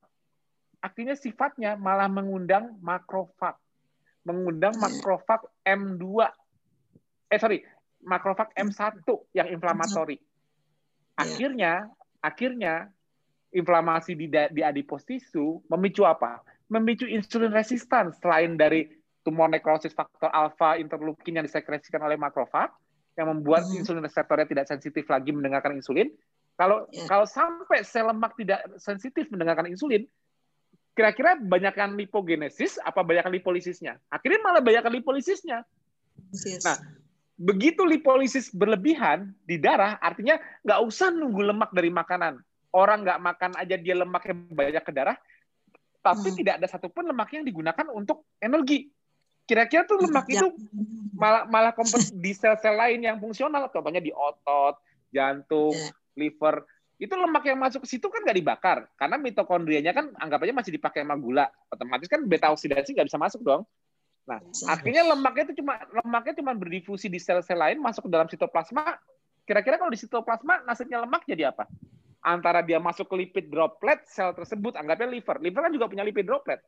[0.86, 3.58] Akhirnya sifatnya malah mengundang makrofag.
[4.22, 4.86] Mengundang Hmm.
[4.86, 6.30] makrofag M2.
[7.26, 7.66] Eh sorry,
[8.06, 9.02] makrofag M1
[9.34, 10.14] yang inflamatori.
[10.14, 11.26] Ya.
[11.26, 11.72] Akhirnya
[12.22, 12.94] akhirnya
[13.50, 16.38] inflamasi di di adipos tisu memicu apa?
[16.70, 18.86] Memicu insulin resistan selain dari
[19.26, 22.70] tumor nekrosis faktor alfa interleukin yang disekresikan oleh makrofag
[23.18, 23.82] yang membuat Hmm.
[23.82, 26.14] insulin reseptornya tidak sensitif lagi mendengarkan insulin.
[26.54, 27.10] Kalau Ya.
[27.10, 30.06] kalau sampai sel lemak tidak sensitif mendengarkan insulin,
[30.96, 34.00] kira-kira banyakkan lipogenesis apa banyakkan lipolisisnya?
[34.08, 35.60] Akhirnya malah banyakkan lipolisisnya.
[36.32, 36.64] Yes.
[36.64, 36.80] Nah,
[37.36, 42.40] begitu lipolisis berlebihan di darah, artinya nggak usah nunggu lemak dari makanan.
[42.72, 45.16] Orang nggak makan aja dia lemaknya banyak ke darah,
[46.00, 46.38] tapi Hmm.
[46.40, 48.88] tidak ada satupun lemak yang digunakan untuk energi.
[49.46, 50.42] Kira-kira tuh lemak Ya.
[50.42, 50.48] itu
[51.12, 54.80] malah malah kompet di sel-sel lain yang fungsional, contohnya di otot,
[55.12, 55.92] jantung, Ya.
[56.16, 56.64] liver.
[56.96, 60.72] Itu lemak yang masuk ke situ kan nggak dibakar, karena mitokondrianya kan anggap aja masih
[60.80, 61.46] dipakai sama gula.
[61.68, 63.62] Otomatis kan beta oksidasi nggak bisa masuk dong.
[64.26, 68.96] Nah, akhirnya lemaknya itu cuma lemaknya cuma berdifusi di sel-sel lain masuk ke dalam sitoplasma.
[69.46, 71.68] Kira-kira kalau di sitoplasma nasibnya lemak jadi apa?
[72.24, 75.38] Antara dia masuk ke lipid droplet sel tersebut, anggapnya liver.
[75.38, 76.58] Liver kan juga punya lipid droplet.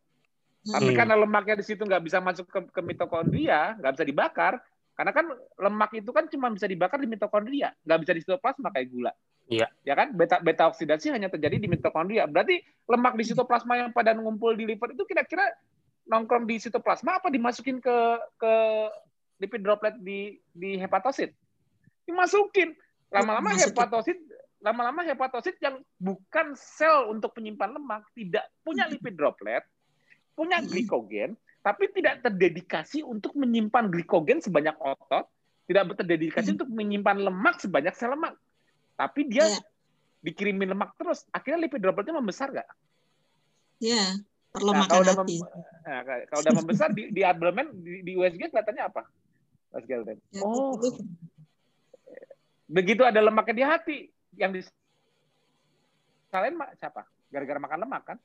[0.68, 0.98] Tapi Hmm.
[1.02, 4.60] karena lemaknya di situ nggak bisa masuk ke, ke mitokondria, nggak bisa dibakar.
[4.92, 5.26] Karena kan
[5.58, 9.12] lemak itu kan cuma bisa dibakar di mitokondria, nggak bisa di sitoplasma kayak gula.
[9.48, 9.66] Iya.
[9.82, 10.12] Ya kan?
[10.12, 12.28] Beta beta oksidasi hanya terjadi di mitokondria.
[12.28, 15.48] Berarti lemak di sitoplasma yang pada ngumpul di liver itu kira-kira
[16.08, 17.96] nongkrong di sitoplasma apa dimasukin ke
[18.36, 18.52] ke
[19.40, 21.32] lipid droplet di di hepatosit?
[22.04, 22.76] Dimasukin.
[23.08, 24.20] Lama-lama hepatosit
[24.58, 29.62] lama-lama hepatosit yang bukan sel untuk penyimpan lemak tidak punya lipid droplet,
[30.34, 35.30] punya glikogen, tapi tidak terdedikasi untuk menyimpan glikogen sebanyak otot,
[35.70, 38.34] tidak terdedikasi untuk menyimpan lemak sebanyak sel lemak.
[38.98, 39.60] Tapi dia Ya.
[40.26, 42.68] dikirimin lemak terus, akhirnya lipid dropletnya membesar nggak?
[43.78, 45.50] Ya, Nah, perlu makan kalau udah mem-
[45.86, 49.06] nah, kalau udah membesar di, di abdomen di, di USG kelihatannya apa?
[49.70, 50.18] Mas Gelden.
[50.34, 51.04] Ya, Oh, itu.
[52.66, 53.98] begitu ada lemaknya di hati
[54.34, 54.64] yang di
[56.32, 57.06] mak siapa?
[57.30, 58.18] Gara-gara makan lemak kan?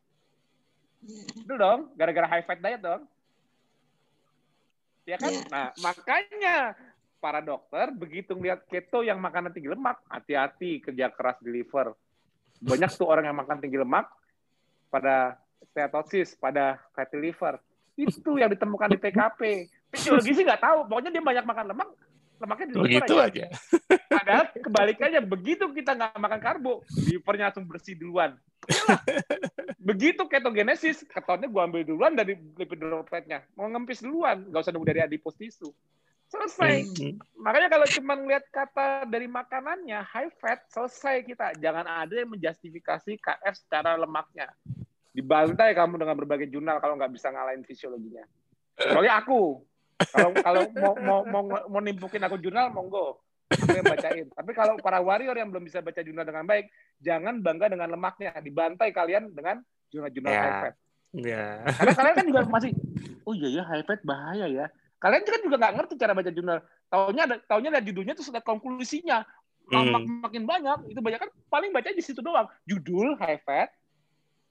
[1.03, 1.21] Ya.
[1.37, 3.03] Itu dong, gara-gara high fat diet dong.
[5.03, 5.31] Ya kan?
[5.31, 5.43] Iya.
[5.51, 6.55] Nah, makanya
[7.23, 11.95] para dokter begitu ngeliat keto yang makanan tinggi lemak, hati-hati kerja keras di liver.
[12.59, 14.11] Banyak tuh orang yang makan tinggi lemak
[14.91, 15.39] pada
[15.71, 17.63] steatosis, pada fatty liver.
[17.95, 19.39] Itu yang ditemukan di TKP.
[19.87, 21.89] Fisiologi sih nggak tahu, pokoknya dia banyak makan lemak,
[22.43, 23.25] lemaknya di liver Begitu aja.
[23.31, 23.45] aja.
[24.11, 28.35] Padahal kebalikannya begitu kita nggak makan karbo, livernya langsung bersih duluan.
[28.67, 28.99] Iyalah.
[29.83, 33.43] Begitu ketogenesis, ketonnya gua ambil duluan dari lipid dropletnya.
[33.55, 35.71] Mau ngempis duluan, nggak usah nunggu dari adipose tisu.
[36.33, 36.89] Selesai.
[36.97, 37.13] Hmm.
[37.37, 41.53] Makanya kalau cuma ngeliat kata dari makanannya, high fat, selesai kita.
[41.61, 44.49] Jangan ada yang menjustifikasi KF secara lemaknya.
[45.13, 48.25] Dibantai kamu dengan berbagai jurnal kalau nggak bisa ngalahin fisiologinya.
[48.81, 49.61] Soalnya aku,
[50.09, 53.21] kalau kalau mau mau mau, mau nimpukin aku jurnal, monggo.
[53.53, 54.25] Aku yang bacain.
[54.33, 56.65] Tapi kalau para warrior yang belum bisa baca jurnal dengan baik,
[56.97, 58.33] jangan bangga dengan lemaknya.
[58.41, 59.61] Dibantai kalian dengan
[59.93, 60.41] jurnal-jurnal Ya.
[60.41, 60.73] high fat.
[61.13, 61.45] Ya.
[61.77, 62.71] Karena kalian kan juga masih,
[63.21, 64.65] oh iya ya high fat bahaya ya.
[65.03, 66.63] Kalian kan juga nggak ngerti cara baca jurnal.
[66.87, 69.27] Taunya ada, taunya ada judulnya terus ada konklusinya.
[69.67, 70.23] Mak- Hmm.
[70.23, 72.47] makin banyak, itu banyak kan paling baca di situ doang.
[72.63, 73.71] Judul high fat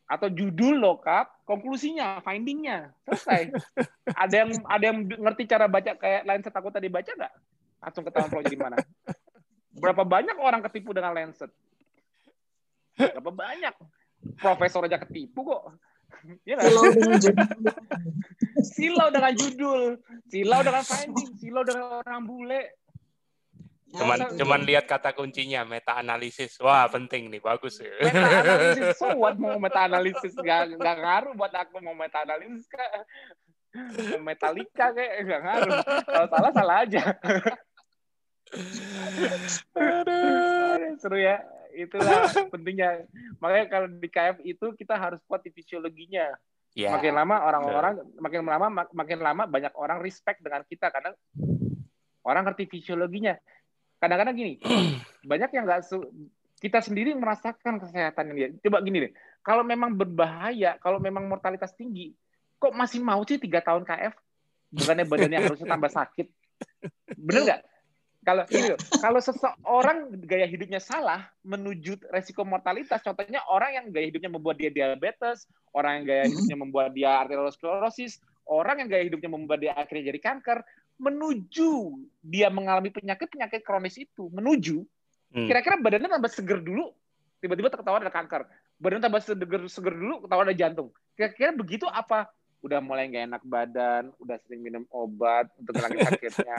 [0.08, 3.48] atau judul carb, konklusinya, findingnya selesai.
[4.24, 7.32] ada yang ada yang ngerti cara baca kayak Lancet aku tadi baca nggak?
[7.80, 8.76] Langsung ketahuan pro jadi mana?
[9.72, 11.48] Berapa banyak orang ketipu dengan Lancet?
[12.96, 13.72] Berapa banyak?
[14.36, 15.76] Profesor aja ketipu kok.
[16.46, 16.68] Iya nggak?
[16.70, 17.46] Kalau dengan judul
[18.74, 19.82] silau dengan judul,
[20.30, 22.62] silau dengan finding, silau dengan orang bule.
[23.92, 24.68] Cuman itu cuman dia.
[24.72, 26.56] lihat kata kuncinya meta analisis.
[26.64, 27.92] Wah, penting nih, bagus ya.
[28.00, 32.64] Meta analisis, so what mau meta analisis nggak nggak ngaruh buat aku mau meta analisis
[32.72, 32.88] kak.
[33.72, 35.76] Mau Metallica kayak nggak ngaruh.
[36.04, 37.02] Kalau salah salah aja.
[39.80, 41.40] Aduh, Seru ya.
[41.72, 43.08] Itulah pentingnya.
[43.40, 46.32] Makanya kalau di KF itu kita harus kuat di fisiologinya.
[46.72, 46.96] Ya.
[46.96, 51.12] Makin lama orang-orang makin lama mak- makin lama banyak orang respect dengan kita karena
[52.24, 53.36] orang ngerti fisiologinya.
[54.00, 54.56] Kadang-kadang gini,
[55.30, 56.08] banyak yang nggak su-
[56.62, 58.48] kita sendiri merasakan kesehatan dia.
[58.62, 59.12] Coba gini deh,
[59.42, 62.14] kalau memang berbahaya, kalau memang mortalitas tinggi,
[62.56, 64.14] kok masih mau sih tiga tahun KF?
[64.72, 66.26] Bukannya badannya harusnya tambah sakit.
[67.18, 67.60] Bener nggak?
[68.22, 74.06] Kalau gini loh, kalau seseorang gaya hidupnya salah menuju resiko mortalitas, contohnya orang yang gaya
[74.14, 79.26] hidupnya membuat dia diabetes, orang yang gaya hidupnya membuat dia arteriosklerosis, orang yang gaya hidupnya
[79.26, 80.58] membuat dia akhirnya jadi kanker,
[81.02, 84.86] menuju dia mengalami penyakit-penyakit kronis itu, menuju
[85.32, 85.48] Hmm.
[85.48, 86.92] kira-kira badannya tambah seger dulu,
[87.40, 88.44] tiba-tiba ketahuan ada kanker.
[88.76, 90.92] Badan tambah seger, seger dulu, ketahuan ada jantung.
[91.16, 92.28] Kira-kira begitu apa?
[92.62, 96.58] Udah mulai nggak enak badan, udah sering minum obat untuk ngilangin sakitnya,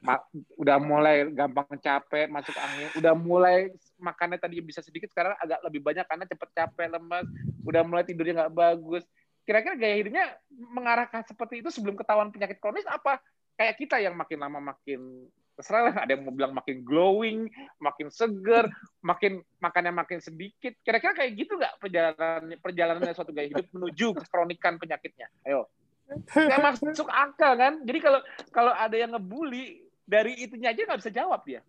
[0.00, 0.24] ma-
[0.56, 3.68] udah mulai gampang capek, masuk angin, udah mulai
[4.00, 7.28] makannya tadi bisa sedikit, sekarang agak lebih banyak karena cepet capek, lemas,
[7.68, 9.04] udah mulai tidurnya nggak bagus.
[9.44, 10.24] Kira-kira gaya hidupnya
[10.56, 13.20] mengarahkan seperti itu sebelum ketahuan penyakit kronis apa?
[13.52, 18.08] Kayak kita yang makin lama makin terserah lah, ada yang mau bilang makin glowing, makin
[18.08, 18.72] seger,
[19.04, 20.72] makin makannya makin sedikit.
[20.80, 25.28] Kira-kira kayak gitu nggak perjalanan perjalanannya suatu gaya hidup menuju kekronikan penyakitnya?
[25.44, 25.68] Ayo.
[26.12, 27.84] Nggak masuk akal kan?
[27.84, 28.20] Jadi kalau
[28.52, 31.60] kalau ada yang ngebully dari itunya aja nggak bisa jawab dia.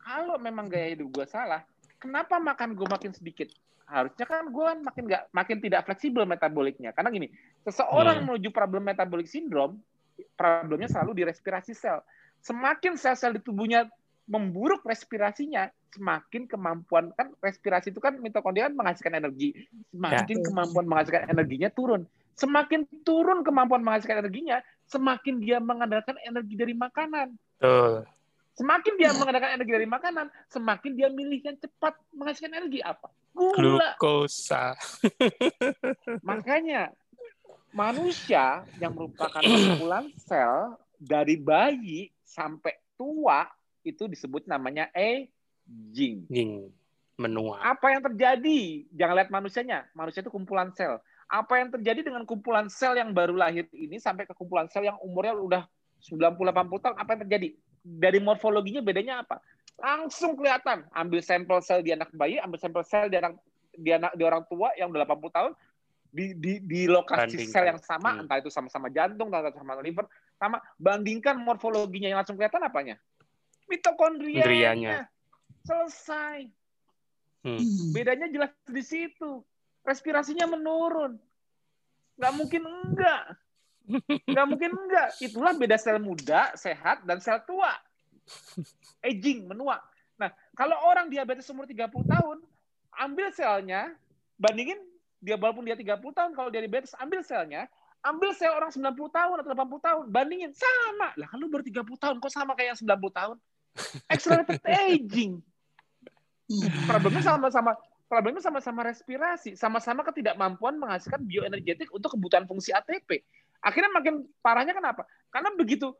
[0.00, 1.60] Kalau memang gaya hidup gue salah,
[2.00, 3.52] kenapa makan gue makin sedikit?
[3.84, 6.96] Harusnya kan gue makin nggak makin tidak fleksibel metaboliknya.
[6.96, 7.28] Karena gini,
[7.68, 8.26] seseorang Hmm.
[8.32, 9.76] menuju problem metabolic syndrome,
[10.40, 12.00] problemnya selalu di respirasi sel
[12.40, 13.88] semakin sel-sel di tubuhnya
[14.30, 20.44] memburuk respirasinya, semakin kemampuan kan respirasi itu kan mitokondria kan menghasilkan energi, semakin Ya.
[20.46, 22.06] kemampuan menghasilkan energinya turun.
[22.38, 27.34] Semakin turun kemampuan menghasilkan energinya, semakin dia mengandalkan energi dari makanan.
[27.58, 28.06] Betul.
[28.56, 33.08] Semakin dia mengandalkan energi dari makanan, semakin dia milih yang cepat menghasilkan energi apa?
[33.34, 33.96] Gula.
[33.96, 34.76] Glukosa.
[36.28, 36.92] Makanya
[37.70, 43.50] manusia yang merupakan kumpulan sel dari bayi sampai tua
[43.82, 46.30] itu disebut namanya aging.
[46.30, 46.70] Jing.
[47.18, 47.60] Menua.
[47.60, 48.86] Apa yang terjadi?
[48.94, 49.90] Jangan lihat manusianya.
[49.92, 51.02] Manusia itu kumpulan sel.
[51.30, 54.96] Apa yang terjadi dengan kumpulan sel yang baru lahir ini sampai ke kumpulan sel yang
[55.02, 55.62] umurnya udah
[56.00, 57.48] 90-80 tahun, apa yang terjadi?
[57.84, 59.36] Dari morfologinya bedanya apa?
[59.76, 60.88] Langsung kelihatan.
[60.96, 63.36] Ambil sampel sel di anak bayi, ambil sampel sel di anak
[63.76, 65.52] di anak di orang tua yang udah 80 tahun,
[66.10, 67.52] di di, di lokasi Bandingkan.
[67.52, 68.20] sel yang sama, Hmm.
[68.26, 70.08] entah itu sama-sama jantung, entah itu sama liver,
[70.40, 72.96] sama bandingkan morfologinya yang langsung kelihatan apanya?
[73.68, 75.04] Mitokondrianya.
[75.68, 76.48] Selesai.
[77.44, 77.92] Hmm.
[77.92, 79.44] Bedanya jelas di situ.
[79.84, 81.20] Respirasinya menurun.
[82.16, 83.22] Nggak mungkin enggak.
[84.24, 85.08] Nggak mungkin enggak.
[85.20, 87.76] Itulah beda sel muda, sehat, dan sel tua.
[89.04, 89.76] Aging, menua.
[90.16, 92.38] Nah, kalau orang diabetes umur 30 tahun,
[92.96, 93.92] ambil selnya,
[94.36, 94.76] bandingin
[95.20, 97.68] dia walaupun dia 30 tahun, kalau dia diabetes, ambil selnya,
[98.00, 100.52] ambil sel orang 90 tahun atau 80 tahun, bandingin.
[100.56, 101.12] Sama.
[101.16, 103.36] Lah, kan lu baru 30 tahun, kok sama kayak yang 90 tahun?
[104.12, 105.44] Accelerated aging
[106.90, 107.78] problemnya sama-sama
[108.10, 113.22] problemnya sama-sama respirasi, sama-sama ketidakmampuan menghasilkan bioenergetik untuk kebutuhan fungsi ATP.
[113.62, 115.06] Akhirnya makin parahnya kenapa?
[115.30, 115.94] Karena begitu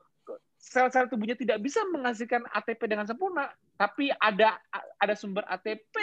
[0.59, 4.59] sel-sel tubuhnya tidak bisa menghasilkan ATP dengan sempurna, tapi ada
[4.99, 5.95] ada sumber ATP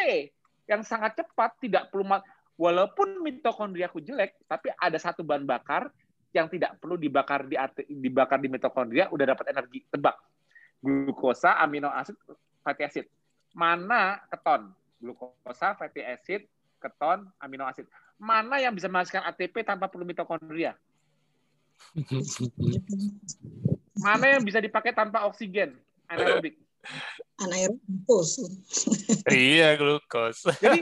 [0.68, 2.08] yang sangat cepat, tidak perlu
[2.58, 5.94] walaupun mitokondriaku jelek, tapi ada satu bahan bakar
[6.36, 7.56] yang tidak perlu dibakar di
[7.88, 9.86] dibakar di mitokondria udah dapat energi.
[9.88, 10.18] Tebak.
[10.78, 12.18] Glukosa, amino asid,
[12.62, 13.06] fatty acid.
[13.56, 14.74] Mana keton?
[15.00, 16.46] Glukosa fatty acid
[16.78, 17.88] keton amino asid.
[18.18, 20.74] Mana yang bisa menghasilkan ATP tanpa perlu mitokondria?
[24.06, 25.78] Mana yang bisa dipakai tanpa oksigen?
[26.10, 26.67] Anaerobik
[27.38, 28.42] Anaerobus.
[29.30, 30.42] iya, glukos.
[30.58, 30.82] jadi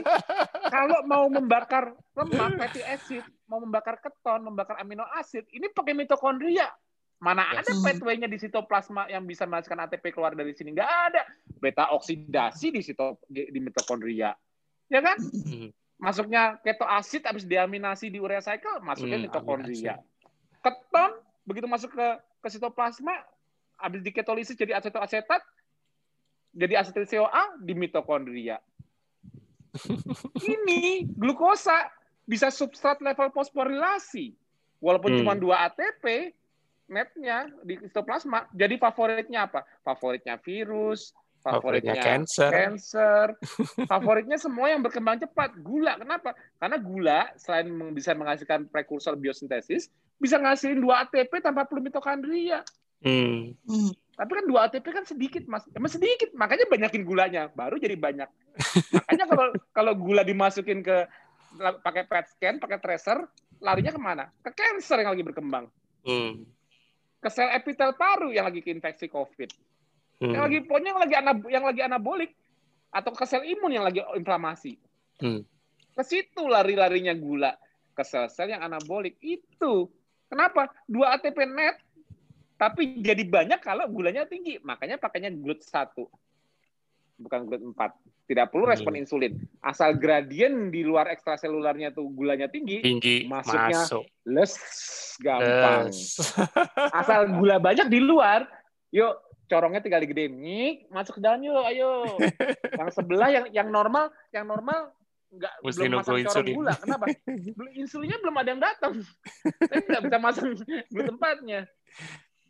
[0.72, 6.72] kalau mau membakar lemak fatty acid mau membakar keton membakar amino asid ini pakai mitokondria
[7.16, 7.80] mana ada Hmm.
[7.80, 11.22] pathway-nya di sitoplasma yang bisa menghasilkan ATP keluar dari sini nggak ada
[11.60, 14.32] beta oksidasi di sito di, di mitokondria
[14.88, 15.68] ya kan Hmm.
[15.96, 19.94] masuknya keto asid habis diaminasi di urea cycle masuknya Hmm, mitokondria.
[20.60, 21.10] Keton
[21.44, 22.06] begitu masuk ke
[22.42, 23.16] ke sitoplasma
[23.76, 25.40] habis diketolisis jadi asetoacetat
[26.56, 28.56] jadi asetil CoA di mitokondria.
[30.40, 31.92] Ini glukosa
[32.24, 34.32] bisa substrat level fosforilasi
[34.80, 35.18] walaupun Hmm.
[35.20, 36.32] cuma 2 ATP
[36.88, 39.68] netnya di sitoplasma jadi favoritnya apa?
[39.84, 41.12] Favoritnya virus,
[41.44, 42.50] Favoritnya favoritnya cancer.
[42.50, 43.24] cancer.
[43.92, 45.54] Favoritnya semua yang berkembang cepat.
[45.62, 45.94] Gula.
[45.94, 46.34] Kenapa?
[46.58, 52.64] Karena gula selain bisa menghasilkan prekursor biosintesis, bisa ngasilin 2 ATP tanpa perlu mitokondria.
[53.04, 53.54] Hmm.
[53.68, 53.92] Hmm.
[54.16, 55.68] Tapi kan 2 ATP kan sedikit, Mas.
[55.76, 58.28] Emang sedikit, makanya banyakin gulanya, baru jadi banyak.
[58.96, 61.04] makanya kalau kalau gula dimasukin ke
[61.84, 63.28] pakai PET scan, pakai tracer,
[63.60, 64.24] larinya ke mana?
[64.40, 65.68] Ke cancer yang lagi berkembang.
[66.08, 66.48] Hmm.
[67.20, 69.50] Ke sel epitel paru yang lagi keinfeksi COVID.
[70.24, 70.32] Hmm.
[70.32, 72.32] Yang lagi pokoknya yang lagi anab yang lagi anabolik
[72.88, 74.80] atau ke sel imun yang lagi inflamasi.
[75.20, 75.44] Hmm.
[75.92, 77.52] Ke situ lari-larinya gula
[77.96, 79.88] ke sel-sel yang anabolik itu.
[80.28, 80.68] Kenapa?
[80.88, 81.80] 2 ATP net
[82.56, 84.56] tapi jadi banyak kalau gulanya tinggi.
[84.58, 86.08] Makanya pakainya GLUT 1.
[87.16, 87.92] Bukan GLUT 4.
[88.26, 89.00] Tidak perlu respon Hmm.
[89.00, 89.32] insulin.
[89.60, 94.02] Asal gradien di luar ekstraselularnya tuh gulanya tinggi, Tinggi Masuknya masuk.
[94.26, 94.52] les
[95.18, 95.86] gampang.
[95.86, 95.98] Les.
[97.00, 98.44] Asal gula banyak di luar,
[98.90, 99.14] yuk
[99.46, 100.34] corongnya tinggal digedein.
[100.34, 102.18] Nik, masuk ke dalam yuk, ayo.
[102.74, 104.90] Yang sebelah yang yang normal, yang normal
[105.28, 106.54] nggak Mesti belum masang corong insulin.
[106.54, 106.74] gula.
[106.74, 107.04] Kenapa?
[107.74, 108.94] Insulinnya belum ada yang datang.
[109.62, 110.48] Saya nggak bisa masang
[110.84, 111.60] di tempatnya.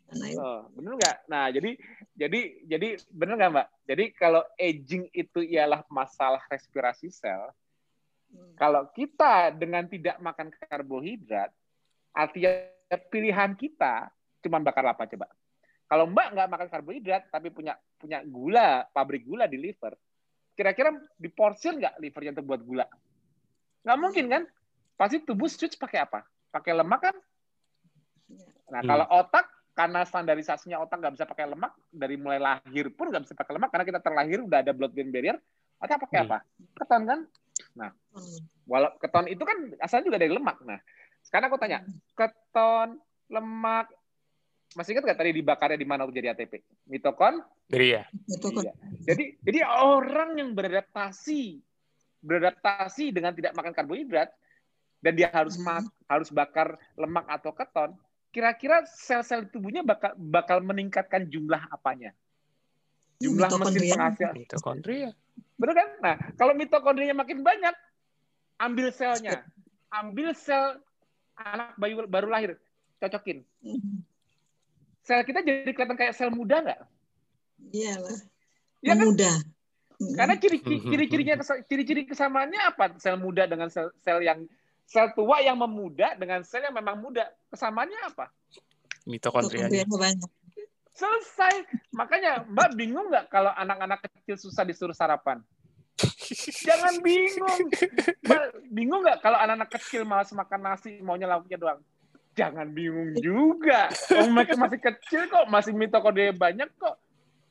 [0.07, 0.39] Anaerobus.
[0.39, 1.17] Oh, bener nggak?
[1.27, 1.71] Nah, jadi
[2.15, 3.67] jadi jadi bener nggak Mbak?
[3.91, 7.51] Jadi kalau aging itu ialah masalah respirasi sel,
[8.55, 11.51] kalau kita dengan tidak makan karbohidrat,
[12.15, 12.51] artinya
[13.11, 14.07] pilihan kita
[14.39, 15.27] cuma bakar apa coba?
[15.87, 19.95] Kalau Mbak nggak makan karbohidrat tapi punya punya gula, pabrik gula di liver,
[20.55, 22.87] kira-kira diporsir nggak livernya untuk buat gula?
[23.83, 24.43] Nggak mungkin kan?
[24.95, 26.23] Pasti tubuh switch pakai apa?
[26.51, 27.15] Pakai lemak kan?
[28.67, 28.89] Nah, Hmm.
[28.89, 29.47] kalau otak
[29.77, 33.69] karena standarisasinya otak nggak bisa pakai lemak dari mulai lahir pun nggak bisa pakai lemak
[33.69, 35.37] karena kita terlahir udah ada blood brain barrier
[35.77, 36.27] otak pakai Hmm.
[36.33, 36.37] apa
[36.81, 37.19] keton kan
[37.77, 37.93] Hmm.
[38.65, 40.81] walau keton itu kan asalnya juga dari lemak nah
[41.21, 41.85] sekarang aku tanya
[42.17, 42.97] keton
[43.29, 43.85] lemak
[44.73, 47.37] masih ingat nggak tadi dibakarnya di mana untuk jadi ATP mitokon
[47.69, 48.05] ya.
[48.09, 48.73] Kan Iya.
[49.05, 51.61] jadi jadi orang yang beradaptasi
[52.25, 54.33] beradaptasi dengan tidak makan karbohidrat
[55.05, 55.85] dan dia harus Hmm.
[55.85, 57.93] ma- harus bakar lemak atau keton
[58.37, 62.13] kira-kira sel-sel tubuhnya bakal bakal meningkatkan jumlah apanya
[63.17, 63.93] jumlah mesin mitokondria.
[63.97, 65.09] penghasil Mitokondria.
[65.57, 67.73] benar kan nah kalau mitokondrianya makin banyak
[68.61, 69.41] ambil selnya
[69.89, 70.77] ambil sel
[71.33, 72.61] anak bayi baru lahir
[73.01, 74.05] cocokin Hmm.
[75.01, 76.81] sel kita jadi kelihatan kayak sel muda nggak
[77.73, 78.17] Iya lah.
[78.85, 79.05] Iya kan?
[79.09, 79.31] Memuda.
[79.97, 81.35] Karena ciri-cirinya
[81.65, 83.01] ciri-ciri kesamaannya apa?
[83.01, 84.45] Sel muda dengan sel, sel yang
[84.87, 87.27] sel tua yang memuda dengan sel yang memang muda.
[87.51, 88.31] Kesamaannya apa?
[89.03, 89.67] Mitokondria.
[90.95, 91.67] Selesai.
[91.93, 95.43] Makanya Mbak bingung nggak kalau anak-anak kecil susah disuruh sarapan?
[96.67, 97.59] Jangan bingung.
[98.23, 101.79] Mbak, bingung nggak kalau anak-anak kecil malas makan nasi, maunya lauknya doang?
[102.33, 103.91] Jangan bingung juga.
[104.13, 106.95] Oh, mereka masih kecil kok, masih mitokondria banyak kok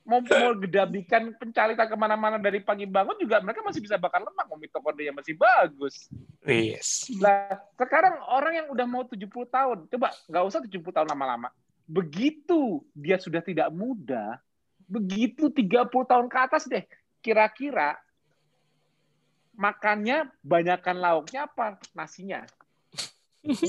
[0.06, 4.46] mau mau gedabikan pencaritan ke mana-mana dari pagi bangun juga mereka masih bisa bakar lemak
[4.46, 6.06] mau mitokondria masih bagus.
[6.46, 7.10] Yes.
[7.18, 11.50] Nah, sekarang orang yang udah mau 70 tahun, coba nggak usah 70 tahun lama-lama.
[11.90, 14.38] Begitu dia sudah tidak muda,
[14.86, 16.86] begitu 30 tahun ke atas deh,
[17.18, 17.98] kira-kira
[19.58, 22.46] makannya banyakkan lauknya apa nasinya?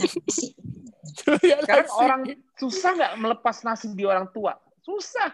[1.18, 2.22] Sekarang orang
[2.62, 4.54] susah nggak melepas nasi di orang tua?
[4.86, 5.34] Susah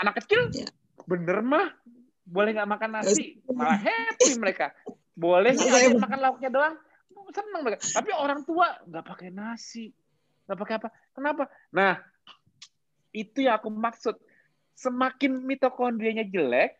[0.00, 0.68] anak kecil ya.
[1.06, 1.70] bener mah
[2.26, 3.38] boleh nggak makan nasi?
[3.46, 4.74] Malah happy mereka.
[5.14, 6.74] Boleh nggak makan lauknya doang?
[7.30, 7.82] Seneng mereka.
[7.94, 9.94] Tapi orang tua nggak pakai nasi.
[10.46, 10.88] Nggak pakai apa.
[11.14, 11.44] Kenapa?
[11.70, 12.02] Nah
[13.14, 14.18] itu yang aku maksud.
[14.76, 16.76] Semakin mitokondrianya jelek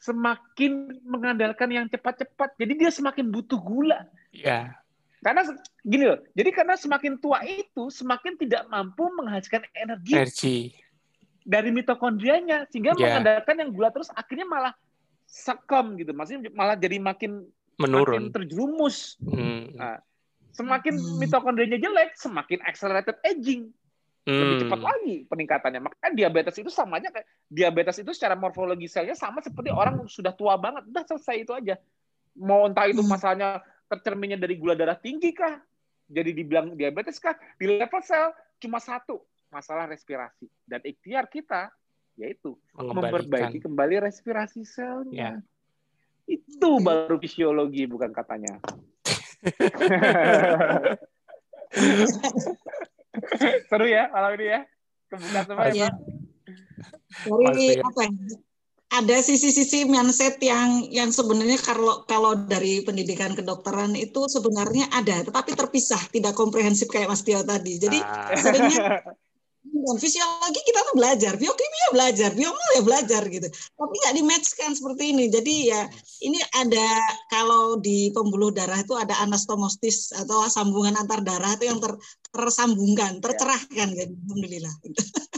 [0.00, 2.56] semakin mengandalkan yang cepat-cepat.
[2.56, 4.08] Jadi dia semakin butuh gula.
[4.32, 4.84] Ya
[5.24, 5.40] karena
[5.80, 6.20] gini loh.
[6.36, 10.58] Jadi karena semakin tua itu semakin tidak mampu menghasilkan energi, energi
[11.44, 13.20] dari mitokondrianya sehingga yeah.
[13.20, 14.72] mengandalkan yang gula terus akhirnya malah
[15.28, 17.44] sekom gitu maksudnya malah jadi makin
[17.76, 19.76] menurun makin terjerumus hmm.
[19.76, 20.00] nah,
[20.56, 21.20] semakin hmm.
[21.20, 23.68] mitokondrianya jelek semakin accelerated aging
[24.24, 24.40] hmm.
[24.40, 29.12] lebih cepat lagi peningkatannya maka diabetes itu sama aja kayak diabetes itu secara morfologi selnya
[29.12, 31.76] sama seperti orang sudah tua banget udah selesai itu aja
[32.40, 33.10] mau entah itu hmm.
[33.10, 33.60] masalahnya
[33.90, 35.60] tercerminnya dari gula darah tinggi kah
[36.08, 39.20] jadi dibilang diabetes kah di level sel cuma satu
[39.54, 41.70] masalah respirasi dan ikhtiar kita
[42.18, 45.38] yaitu memperbaiki kembali respirasi selnya.
[45.38, 45.38] Ya.
[46.26, 48.58] Itu baru fisiologi bukan katanya.
[53.68, 54.60] Seru ya malam ini ya.
[55.10, 55.90] Kebuka semua ya.
[57.26, 58.10] Dari apa ya?
[58.94, 65.50] Ada sisi-sisi mindset yang yang sebenarnya kalau kalau dari pendidikan kedokteran itu sebenarnya ada, tetapi
[65.58, 67.74] terpisah, tidak komprehensif kayak Mas Tio tadi.
[67.82, 68.30] Jadi ah.
[68.38, 69.02] sebenarnya
[69.96, 73.48] fisiologi kita tuh belajar, biokimia belajar, biomol ya belajar gitu.
[73.50, 75.24] Tapi nggak dimatchkan seperti ini.
[75.32, 75.82] Jadi ya
[76.24, 76.88] ini ada
[77.32, 81.96] kalau di pembuluh darah itu ada anastomostis atau sambungan antar darah itu yang ter,
[82.30, 84.04] tersambungkan, tercerahkan ya.
[84.04, 84.12] gitu.
[84.28, 84.74] Alhamdulillah.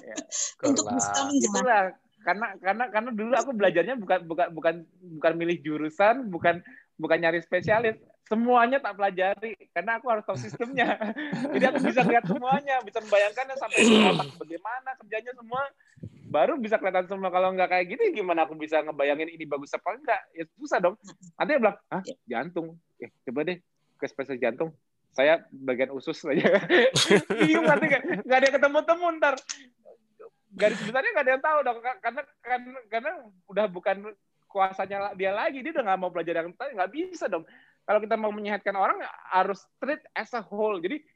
[0.02, 0.16] Ya.
[0.70, 1.94] Untuk bisa menjelaskan.
[2.26, 4.74] Karena karena karena dulu aku belajarnya bukan bukan bukan
[5.22, 6.58] bukan milih jurusan, bukan
[6.98, 7.94] bukan nyari spesialis
[8.26, 10.98] semuanya tak pelajari karena aku harus tahu sistemnya.
[11.54, 15.62] Jadi aku bisa lihat semuanya, bisa membayangkannya sampai otak bagaimana kerjanya semua.
[16.26, 17.30] Baru bisa kelihatan semua.
[17.30, 20.20] Kalau nggak kayak gitu, gimana aku bisa ngebayangin ini bagus apa enggak?
[20.34, 20.98] Ya susah dong.
[21.38, 22.66] Nanti dia bilang, ah jantung.
[22.98, 23.62] Eh, coba deh
[23.94, 24.74] ke spesialis jantung.
[25.14, 26.60] Saya bagian usus aja.
[27.40, 27.86] Bingung nanti
[28.26, 29.34] nggak ada yang ketemu-temu ntar.
[30.56, 31.78] Garis besarnya nggak ada yang tahu dong.
[32.02, 33.10] Karena, karena, karena
[33.46, 33.96] udah bukan
[34.50, 35.62] kuasanya dia lagi.
[35.62, 36.74] Dia udah nggak mau belajar yang tadi.
[36.74, 37.46] Nggak bisa dong
[37.86, 38.98] kalau kita mau menyehatkan orang
[39.30, 40.82] harus treat as a whole.
[40.82, 41.06] Jadi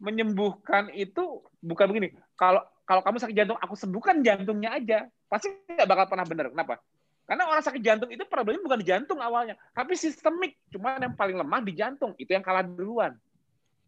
[0.00, 2.16] menyembuhkan itu bukan begini.
[2.40, 5.04] Kalau kalau kamu sakit jantung, aku sembuhkan jantungnya aja.
[5.28, 6.48] Pasti nggak bakal pernah benar.
[6.48, 6.80] Kenapa?
[7.28, 10.56] Karena orang sakit jantung itu problemnya bukan di jantung awalnya, tapi sistemik.
[10.72, 12.16] Cuma yang paling lemah di jantung.
[12.16, 13.12] Itu yang kalah duluan.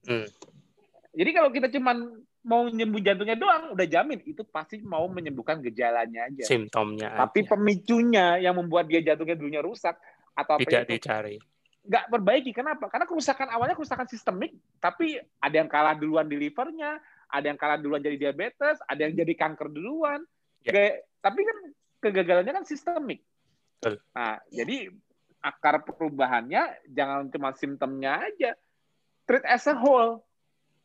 [0.05, 0.29] Hmm.
[1.17, 1.97] Jadi kalau kita cuma
[2.45, 6.45] mau menyembuh jantungnya doang, udah jamin itu pasti mau menyembuhkan gejalanya aja.
[6.45, 7.17] Simptomnya.
[7.17, 7.57] Tapi aja.
[7.57, 9.97] pemicunya yang membuat dia jantungnya dulunya rusak
[10.37, 11.37] atau tidak apa dicari
[11.85, 12.51] nggak perbaiki.
[12.53, 12.89] Kenapa?
[12.93, 14.53] Karena kerusakan awalnya kerusakan sistemik,
[14.83, 17.01] tapi ada yang kalah duluan di livernya,
[17.31, 20.21] ada yang kalah duluan jadi diabetes, ada yang jadi kanker duluan.
[20.67, 20.73] Ya.
[20.77, 20.95] Kayak,
[21.25, 21.57] tapi kan
[22.05, 23.25] kegagalannya kan sistemik.
[23.81, 24.65] Nah, ya.
[24.65, 24.93] jadi
[25.41, 28.53] akar perubahannya jangan cuma simptomnya aja,
[29.25, 30.21] treat as a whole.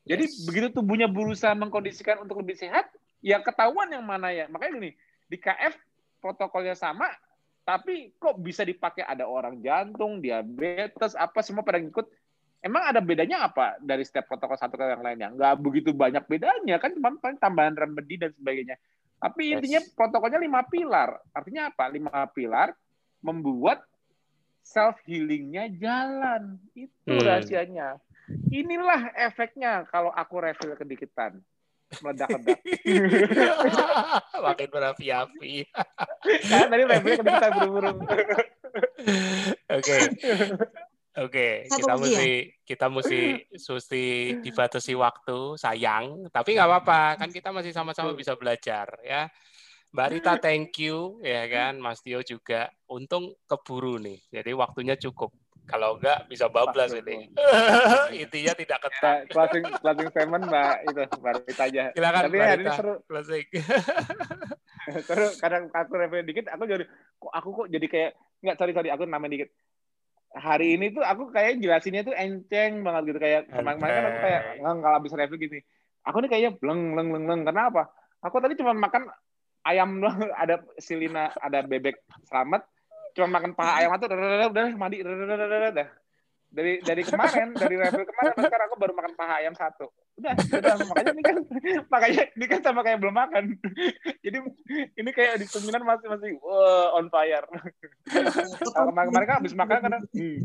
[0.06, 0.46] Jadi yes.
[0.48, 2.88] begitu tubuhnya berusaha mengkondisikan untuk lebih sehat,
[3.20, 4.46] ya ketahuan yang mana ya.
[4.48, 4.92] Makanya gini,
[5.28, 5.76] di KF
[6.24, 7.10] protokolnya sama,
[7.66, 12.06] tapi kok bisa dipakai ada orang jantung, diabetes, apa semua pada ngikut.
[12.62, 15.30] Emang ada bedanya apa dari setiap protokol satu ke yang lainnya?
[15.34, 18.78] Nggak begitu banyak bedanya kan cuma paling tambahan remedi dan sebagainya.
[19.18, 19.54] Tapi yes.
[19.58, 21.18] intinya protokolnya lima pilar.
[21.34, 21.90] Artinya apa?
[21.90, 22.74] Lima pilar
[23.26, 23.82] membuat
[24.62, 26.62] self healingnya jalan.
[26.78, 27.26] Itu hmm.
[27.26, 27.98] rahasianya.
[28.50, 31.42] Inilah efeknya kalau aku refill kedikitan
[32.02, 32.60] meledak-ledak.
[34.46, 35.54] Makin berapi-api.
[36.50, 37.92] kan tadi remnya kita buru-buru.
[39.72, 39.98] Oke.
[41.16, 42.32] Oke, kita mesti
[42.68, 44.04] kita mesti mesti
[44.44, 46.28] dibatasi waktu, sayang.
[46.28, 49.32] Tapi nggak apa-apa, kan kita masih sama-sama bisa belajar ya.
[49.96, 55.32] Mbak Rita thank you ya kan Mas Tio juga untung keburu nih jadi waktunya cukup
[55.66, 57.34] kalau enggak bisa bablas ini.
[58.24, 59.26] Intinya tidak ketat.
[59.34, 61.02] closing closing statement Mbak itu
[61.46, 61.84] Rita aja.
[61.98, 62.94] Silakan tapi hari ini seru.
[63.10, 63.46] Closing.
[65.10, 66.86] Seru kadang aku review dikit aku jadi
[67.18, 68.12] kok aku kok jadi kayak
[68.46, 69.50] nggak sorry sorry aku namain dikit.
[70.36, 74.20] Hari ini tuh aku kayak jelasinnya tuh enceng banget gitu kayak kemarin kemarin kan aku
[74.22, 75.60] kayak nggak habis review gini.
[76.06, 77.42] Aku nih kayaknya bleng bleng bleng bleng.
[77.50, 77.90] Karena apa?
[78.22, 79.10] Aku tadi cuma makan
[79.66, 80.30] ayam doang.
[80.46, 81.98] Ada silina ada bebek
[82.30, 82.62] selamat
[83.16, 85.88] cuma makan paha ayam itu udah udah mandi udah udah udah udah
[86.56, 89.92] dari dari kemarin dari review kemarin sampai sekarang aku baru makan paha ayam satu.
[90.16, 91.36] Udah udah makanya ini kan
[91.94, 93.44] makanya ini kan sama kayak belum makan.
[94.26, 94.38] Jadi
[94.96, 97.46] ini kayak di seminar masih masih wow, on fire.
[98.72, 100.40] Kalau kemarin kemarin kan habis makan kan hmm.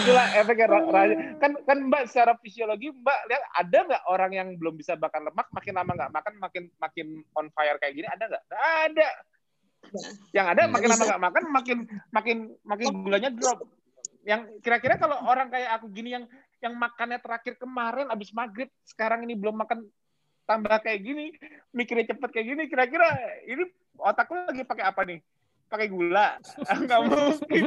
[0.00, 0.68] itulah efeknya
[1.36, 5.44] kan kan mbak secara fisiologi mbak lihat ada nggak orang yang belum bisa bakar lemak
[5.52, 7.06] makin lama nggak makan makin makin
[7.36, 8.40] on fire kayak gini ada Nggak
[8.92, 9.08] ada
[10.30, 10.72] yang ada Hmm.
[10.74, 11.78] makin lama nggak makan makin
[12.10, 13.62] makin makin gulanya drop.
[14.26, 16.24] Yang kira-kira kalau orang kayak aku gini yang
[16.58, 19.86] yang makannya terakhir kemarin abis maghrib sekarang ini belum makan
[20.46, 21.34] tambah kayak gini
[21.70, 23.06] mikirnya cepet kayak gini kira-kira
[23.44, 23.66] ini
[23.98, 25.18] otak lu lagi pakai apa nih?
[25.66, 26.38] Pakai gula?
[26.86, 27.64] Nggak mungkin.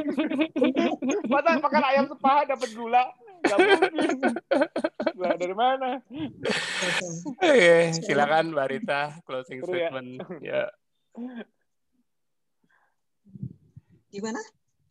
[1.32, 3.04] Masa makan ayam sepaha dapat gula?
[3.40, 4.16] Nggak mungkin.
[5.16, 5.88] Gula dari mana?
[7.40, 9.88] Oke, silakan Mbak Rita closing Seru ya.
[9.88, 10.08] statement.
[10.40, 10.62] Ya
[14.10, 14.40] Gimana?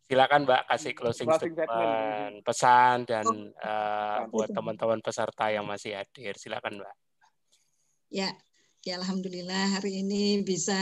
[0.02, 2.34] silakan Mbak kasih closing, Closing statement, statement.
[2.42, 3.46] pesan dan Oh.
[3.62, 6.34] eh, buat teman-teman peserta yang masih hadir.
[6.34, 6.94] Silakan Mbak.
[8.10, 8.34] Ya,
[8.82, 10.74] ya alhamdulillah hari ini bisa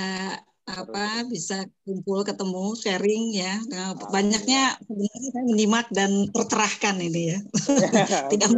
[0.64, 3.60] apa bisa kumpul ketemu sharing ya.
[3.68, 7.38] Nah, banyaknya sebenarnya saya menyimak dan tercerahkan ini ya.
[8.32, 8.48] Tidak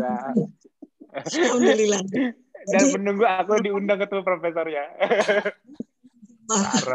[1.10, 2.02] alhamdulillah.
[2.06, 2.30] dan
[2.78, 5.54] Jadi- menunggu aku diundang ketemu profesornya Harap.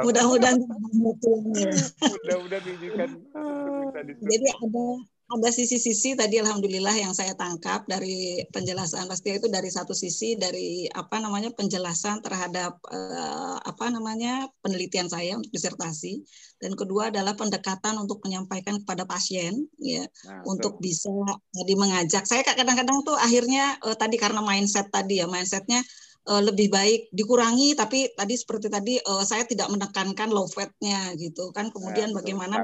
[0.03, 1.71] mudah-mudahan ya.
[2.13, 4.27] mudah-mudahan bisa diskusi.
[4.27, 4.85] Jadi ada
[5.25, 10.37] ada sisi-sisi tadi alhamdulillah yang saya tangkap dari penjelasan Mas Tio itu dari satu sisi
[10.37, 16.21] dari apa namanya penjelasan terhadap eh, apa namanya penelitian saya untuk disertasi
[16.61, 20.81] dan kedua adalah pendekatan untuk menyampaikan kepada pasien ya Nah, untuk tuh.
[20.85, 21.09] bisa
[21.49, 22.23] tadi mengajak.
[22.29, 25.81] Saya kadang-kadang tuh akhirnya eh, tadi karena mindset tadi ya mindsetnya
[26.25, 31.53] eh, lebih baik dikurangi tapi tadi seperti tadi eh, saya tidak menekankan low fatnya gitu
[31.53, 32.55] kan kemudian Ya, bagaimana.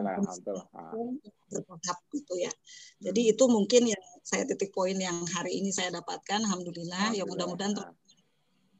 [0.74, 0.94] Ah.
[1.52, 2.52] bertahap gitu ya.
[3.04, 6.40] Jadi itu mungkin yang saya titik poin yang hari ini saya dapatkan.
[6.48, 7.12] Alhamdulillah.
[7.12, 7.92] Ya mudah-mudahan Nah,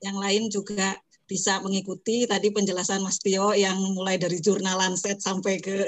[0.02, 0.98] yang lain juga
[1.32, 5.88] bisa mengikuti tadi penjelasan Mas Tio yang mulai dari jurnal Lancet sampai ke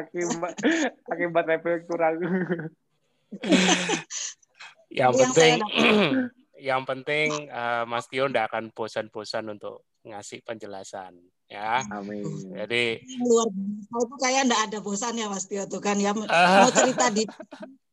[0.00, 0.54] akibat
[1.08, 1.44] akibat
[1.88, 2.16] kurang.
[4.94, 6.30] yang yang penting saya
[6.70, 11.16] yang penting eh, Mas Tio tidak akan bosan-bosan untuk ngasih penjelasan
[11.48, 11.84] ya.
[11.92, 12.24] Amin.
[12.52, 13.96] jadi luar biasa.
[14.00, 16.14] Itu kayak enggak ada bosannya Mas Tio tuh kan ya.
[16.16, 17.24] Mau cerita di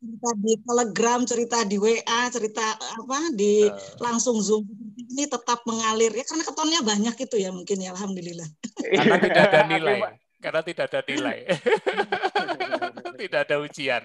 [0.02, 4.64] cerita di Telegram, cerita di WA, cerita apa di eh, langsung Zoom.
[4.96, 6.16] Ini tetap mengalir.
[6.16, 8.48] Ya karena ketonnya banyak itu ya mungkin ya alhamdulillah.
[8.82, 9.98] karena tidak ada nilai.
[10.00, 11.38] Akibat- karena tidak ada nilai
[13.22, 14.04] tidak ada ujian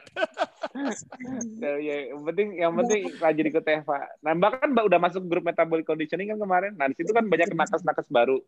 [1.56, 3.98] Ya, ya, yang penting yang penting rajin ikut Eva.
[4.20, 6.76] Nah, bahkan Mbak udah masuk grup metabolic conditioning kan kemarin.
[6.76, 8.44] Nah, di situ kan banyak nakes-nakes baru.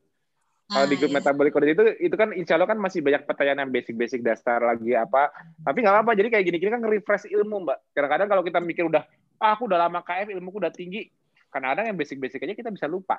[0.69, 1.19] Kalau di grup Ah, iya.
[1.25, 4.93] metabolic conditioning itu itu kan insya Allah kan masih banyak pertanyaan yang basic-basic dasar lagi
[4.93, 5.33] apa.
[5.65, 6.13] Tapi nggak apa-apa.
[6.13, 7.79] Jadi kayak gini-gini kan nge-refresh ilmu, Mbak.
[7.97, 9.03] Kadang-kadang kalau kita mikir udah,
[9.41, 11.09] ah, aku udah lama KF, ilmuku udah tinggi.
[11.49, 13.17] Kadang-kadang yang basic-basic aja kita bisa lupa.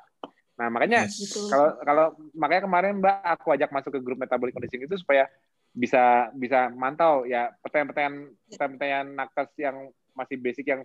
[0.53, 1.49] Nah, makanya Yes.
[1.49, 2.05] Kalau kalau
[2.37, 5.25] makanya kemarin Mbak aku ajak masuk ke grup metabolic conditioning itu supaya
[5.79, 10.83] bisa bisa mantau ya pertanyaan-pertanyaan pertanyaan nakes yang masih basic yang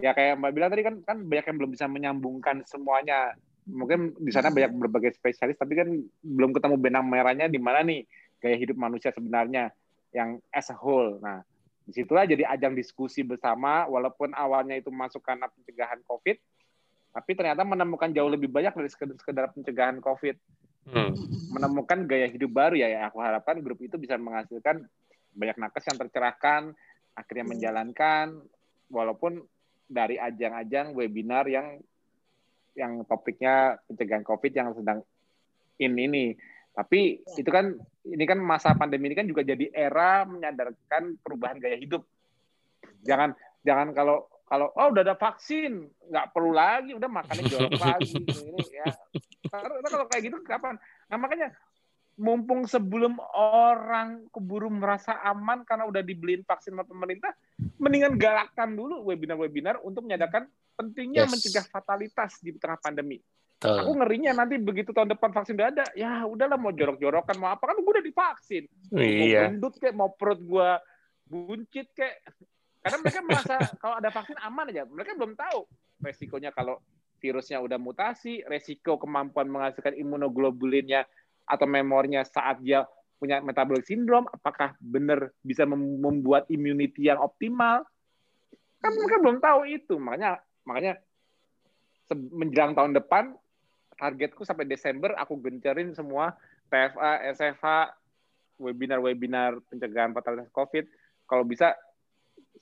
[0.00, 3.36] ya kayak Mbak bilang tadi kan kan banyak yang belum bisa menyambungkan semuanya.
[3.68, 4.56] Mungkin di sana Hmm.
[4.56, 5.86] banyak berbagai spesialis tapi kan
[6.24, 8.08] belum ketemu benang merahnya di mana nih
[8.40, 9.70] gaya hidup manusia sebenarnya
[10.16, 11.20] yang as a whole.
[11.20, 11.44] Nah,
[11.84, 16.40] di situlah jadi ajang diskusi bersama walaupun awalnya itu masuk karena pencegahan COVID
[17.12, 20.36] tapi ternyata menemukan jauh lebih banyak dari sekedar, sekedar pencegahan COVID
[20.82, 21.14] Hmm.
[21.54, 24.82] menemukan gaya hidup baru ya, ya aku harapkan grup itu bisa menghasilkan
[25.30, 26.62] banyak nakes yang tercerahkan
[27.14, 27.52] akhirnya Hmm.
[27.54, 28.26] menjalankan
[28.90, 29.46] walaupun
[29.86, 31.78] dari ajang-ajang webinar yang
[32.72, 35.04] yang topiknya pencegahan covid yang sedang
[35.76, 36.32] in ini
[36.72, 37.44] tapi Ya.
[37.44, 37.76] itu kan
[38.08, 42.00] ini kan masa pandemi ini kan juga jadi era menyadarkan perubahan gaya hidup
[43.04, 48.20] jangan jangan kalau kalau oh udah ada vaksin nggak perlu lagi udah makannya jorok lagi
[48.52, 48.92] ini ya
[49.48, 50.76] karena kalau kayak gitu kapan
[51.08, 51.56] nah makanya
[52.20, 57.32] mumpung sebelum orang keburu merasa aman karena udah dibeliin vaksin sama pemerintah
[57.80, 60.44] mendingan galakkan dulu webinar-webinar untuk menyadarkan
[60.76, 61.32] pentingnya Yes.
[61.32, 63.16] mencegah fatalitas di tengah pandemi.
[63.56, 63.78] Betul.
[63.80, 67.64] Aku ngerinya nanti begitu tahun depan vaksin udah ada, ya udahlah mau jorok-jorokan mau apa
[67.64, 68.64] kan gue udah divaksin.
[68.92, 69.48] Mau Iya.
[69.48, 70.68] gendut kayak mau perut gue
[71.30, 72.20] buncit kayak.
[72.82, 74.82] Karena mereka merasa kalau ada vaksin aman aja.
[74.84, 75.64] Mereka belum tahu
[76.02, 76.82] resikonya kalau
[77.22, 81.06] virusnya udah mutasi, resiko kemampuan menghasilkan imunoglobulinnya
[81.46, 82.82] atau memornya saat dia
[83.22, 87.86] punya metabolic syndrome, apakah benar bisa mem- membuat immunity yang optimal?
[88.82, 89.94] Kan mereka belum tahu itu.
[90.02, 90.98] Makanya makanya
[92.34, 93.38] menjelang tahun depan
[93.94, 96.34] targetku sampai Desember aku gencarin semua
[96.66, 97.94] TFA, SFH,
[98.58, 100.90] webinar-webinar pencegahan fatalitas COVID.
[101.30, 101.78] Kalau bisa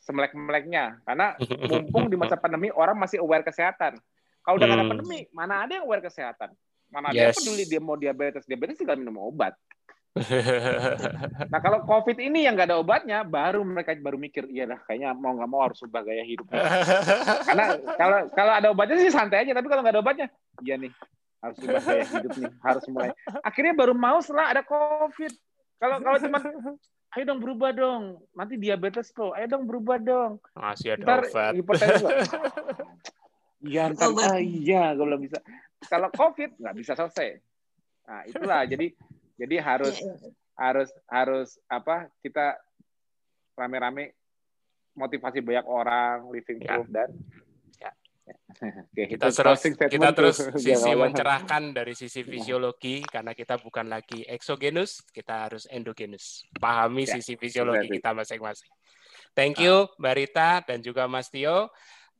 [0.00, 1.36] semelek-meleknya, karena
[1.70, 4.00] mumpung di masa pandemi orang masih aware kesehatan.
[4.40, 4.90] Kalau udah ada Hmm.
[4.96, 6.50] pandemi, mana ada yang aware kesehatan?
[6.88, 7.38] Mana ada yang Yes.
[7.38, 8.48] peduli dia mau diabetes?
[8.48, 9.54] Diabetes tinggal minum obat.
[11.52, 15.14] Nah kalau COVID ini yang nggak ada obatnya, baru mereka baru mikir, iya lah kayaknya
[15.14, 16.50] mau nggak mau harus ubah gaya hidup.
[17.46, 20.26] Karena kalau kalau ada obatnya sih santai aja, tapi kalau nggak ada obatnya,
[20.66, 20.90] iya nih
[21.40, 23.10] harus ubah gaya hidup nih, harus mulai.
[23.40, 25.32] Akhirnya baru mau setelah ada COVID.
[25.78, 26.38] Kalau kalau cuma
[27.10, 30.38] ayo dong berubah dong, nanti diabetes loh, ayo dong berubah dong.
[30.52, 31.52] Masih ada Ntar obat.
[31.54, 32.18] hipertensi nggak?
[33.60, 34.24] Iya, ntar Obat.
[34.24, 35.36] ah, iya, gue belum bisa.
[35.84, 37.36] Kalau COVID nggak bisa selesai.
[38.08, 38.88] Nah itulah, jadi
[39.36, 40.30] jadi harus Iya, iya.
[40.56, 42.56] harus harus apa kita
[43.52, 44.16] rame-rame
[44.92, 46.72] motivasi banyak orang living Ya.
[46.72, 47.20] proof dan Ya.
[48.60, 55.06] Oke, kita terus kita terus sisi mencerahkan dari sisi fisiologi karena kita bukan lagi exogenus,
[55.14, 56.44] kita harus endogenus.
[56.58, 58.70] Pahami Ya, sisi fisiologi kita masing-masing.
[59.32, 61.70] Thank you Mbak Rita dan juga Mas Tio.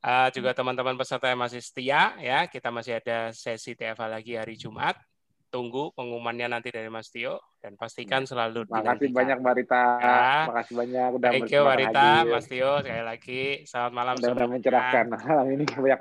[0.01, 4.57] Uh, juga teman-teman peserta yang masih setia ya, kita masih ada sesi TFA lagi hari
[4.57, 4.97] Jumat.
[5.51, 9.15] Tunggu pengumumannya nanti dari Mas Tio dan pastikan selalu Makasih dinantikan.
[9.19, 9.85] banyak Mbak Rita.
[9.99, 10.19] Ya.
[10.47, 12.31] Makasih banyak udah Thank you Mbak bersemangat Rita, hadir.
[12.31, 13.43] Mas Tio sekali lagi.
[13.67, 14.47] Selamat malam semuanya.
[14.55, 16.01] mencerahkan malam ini banyak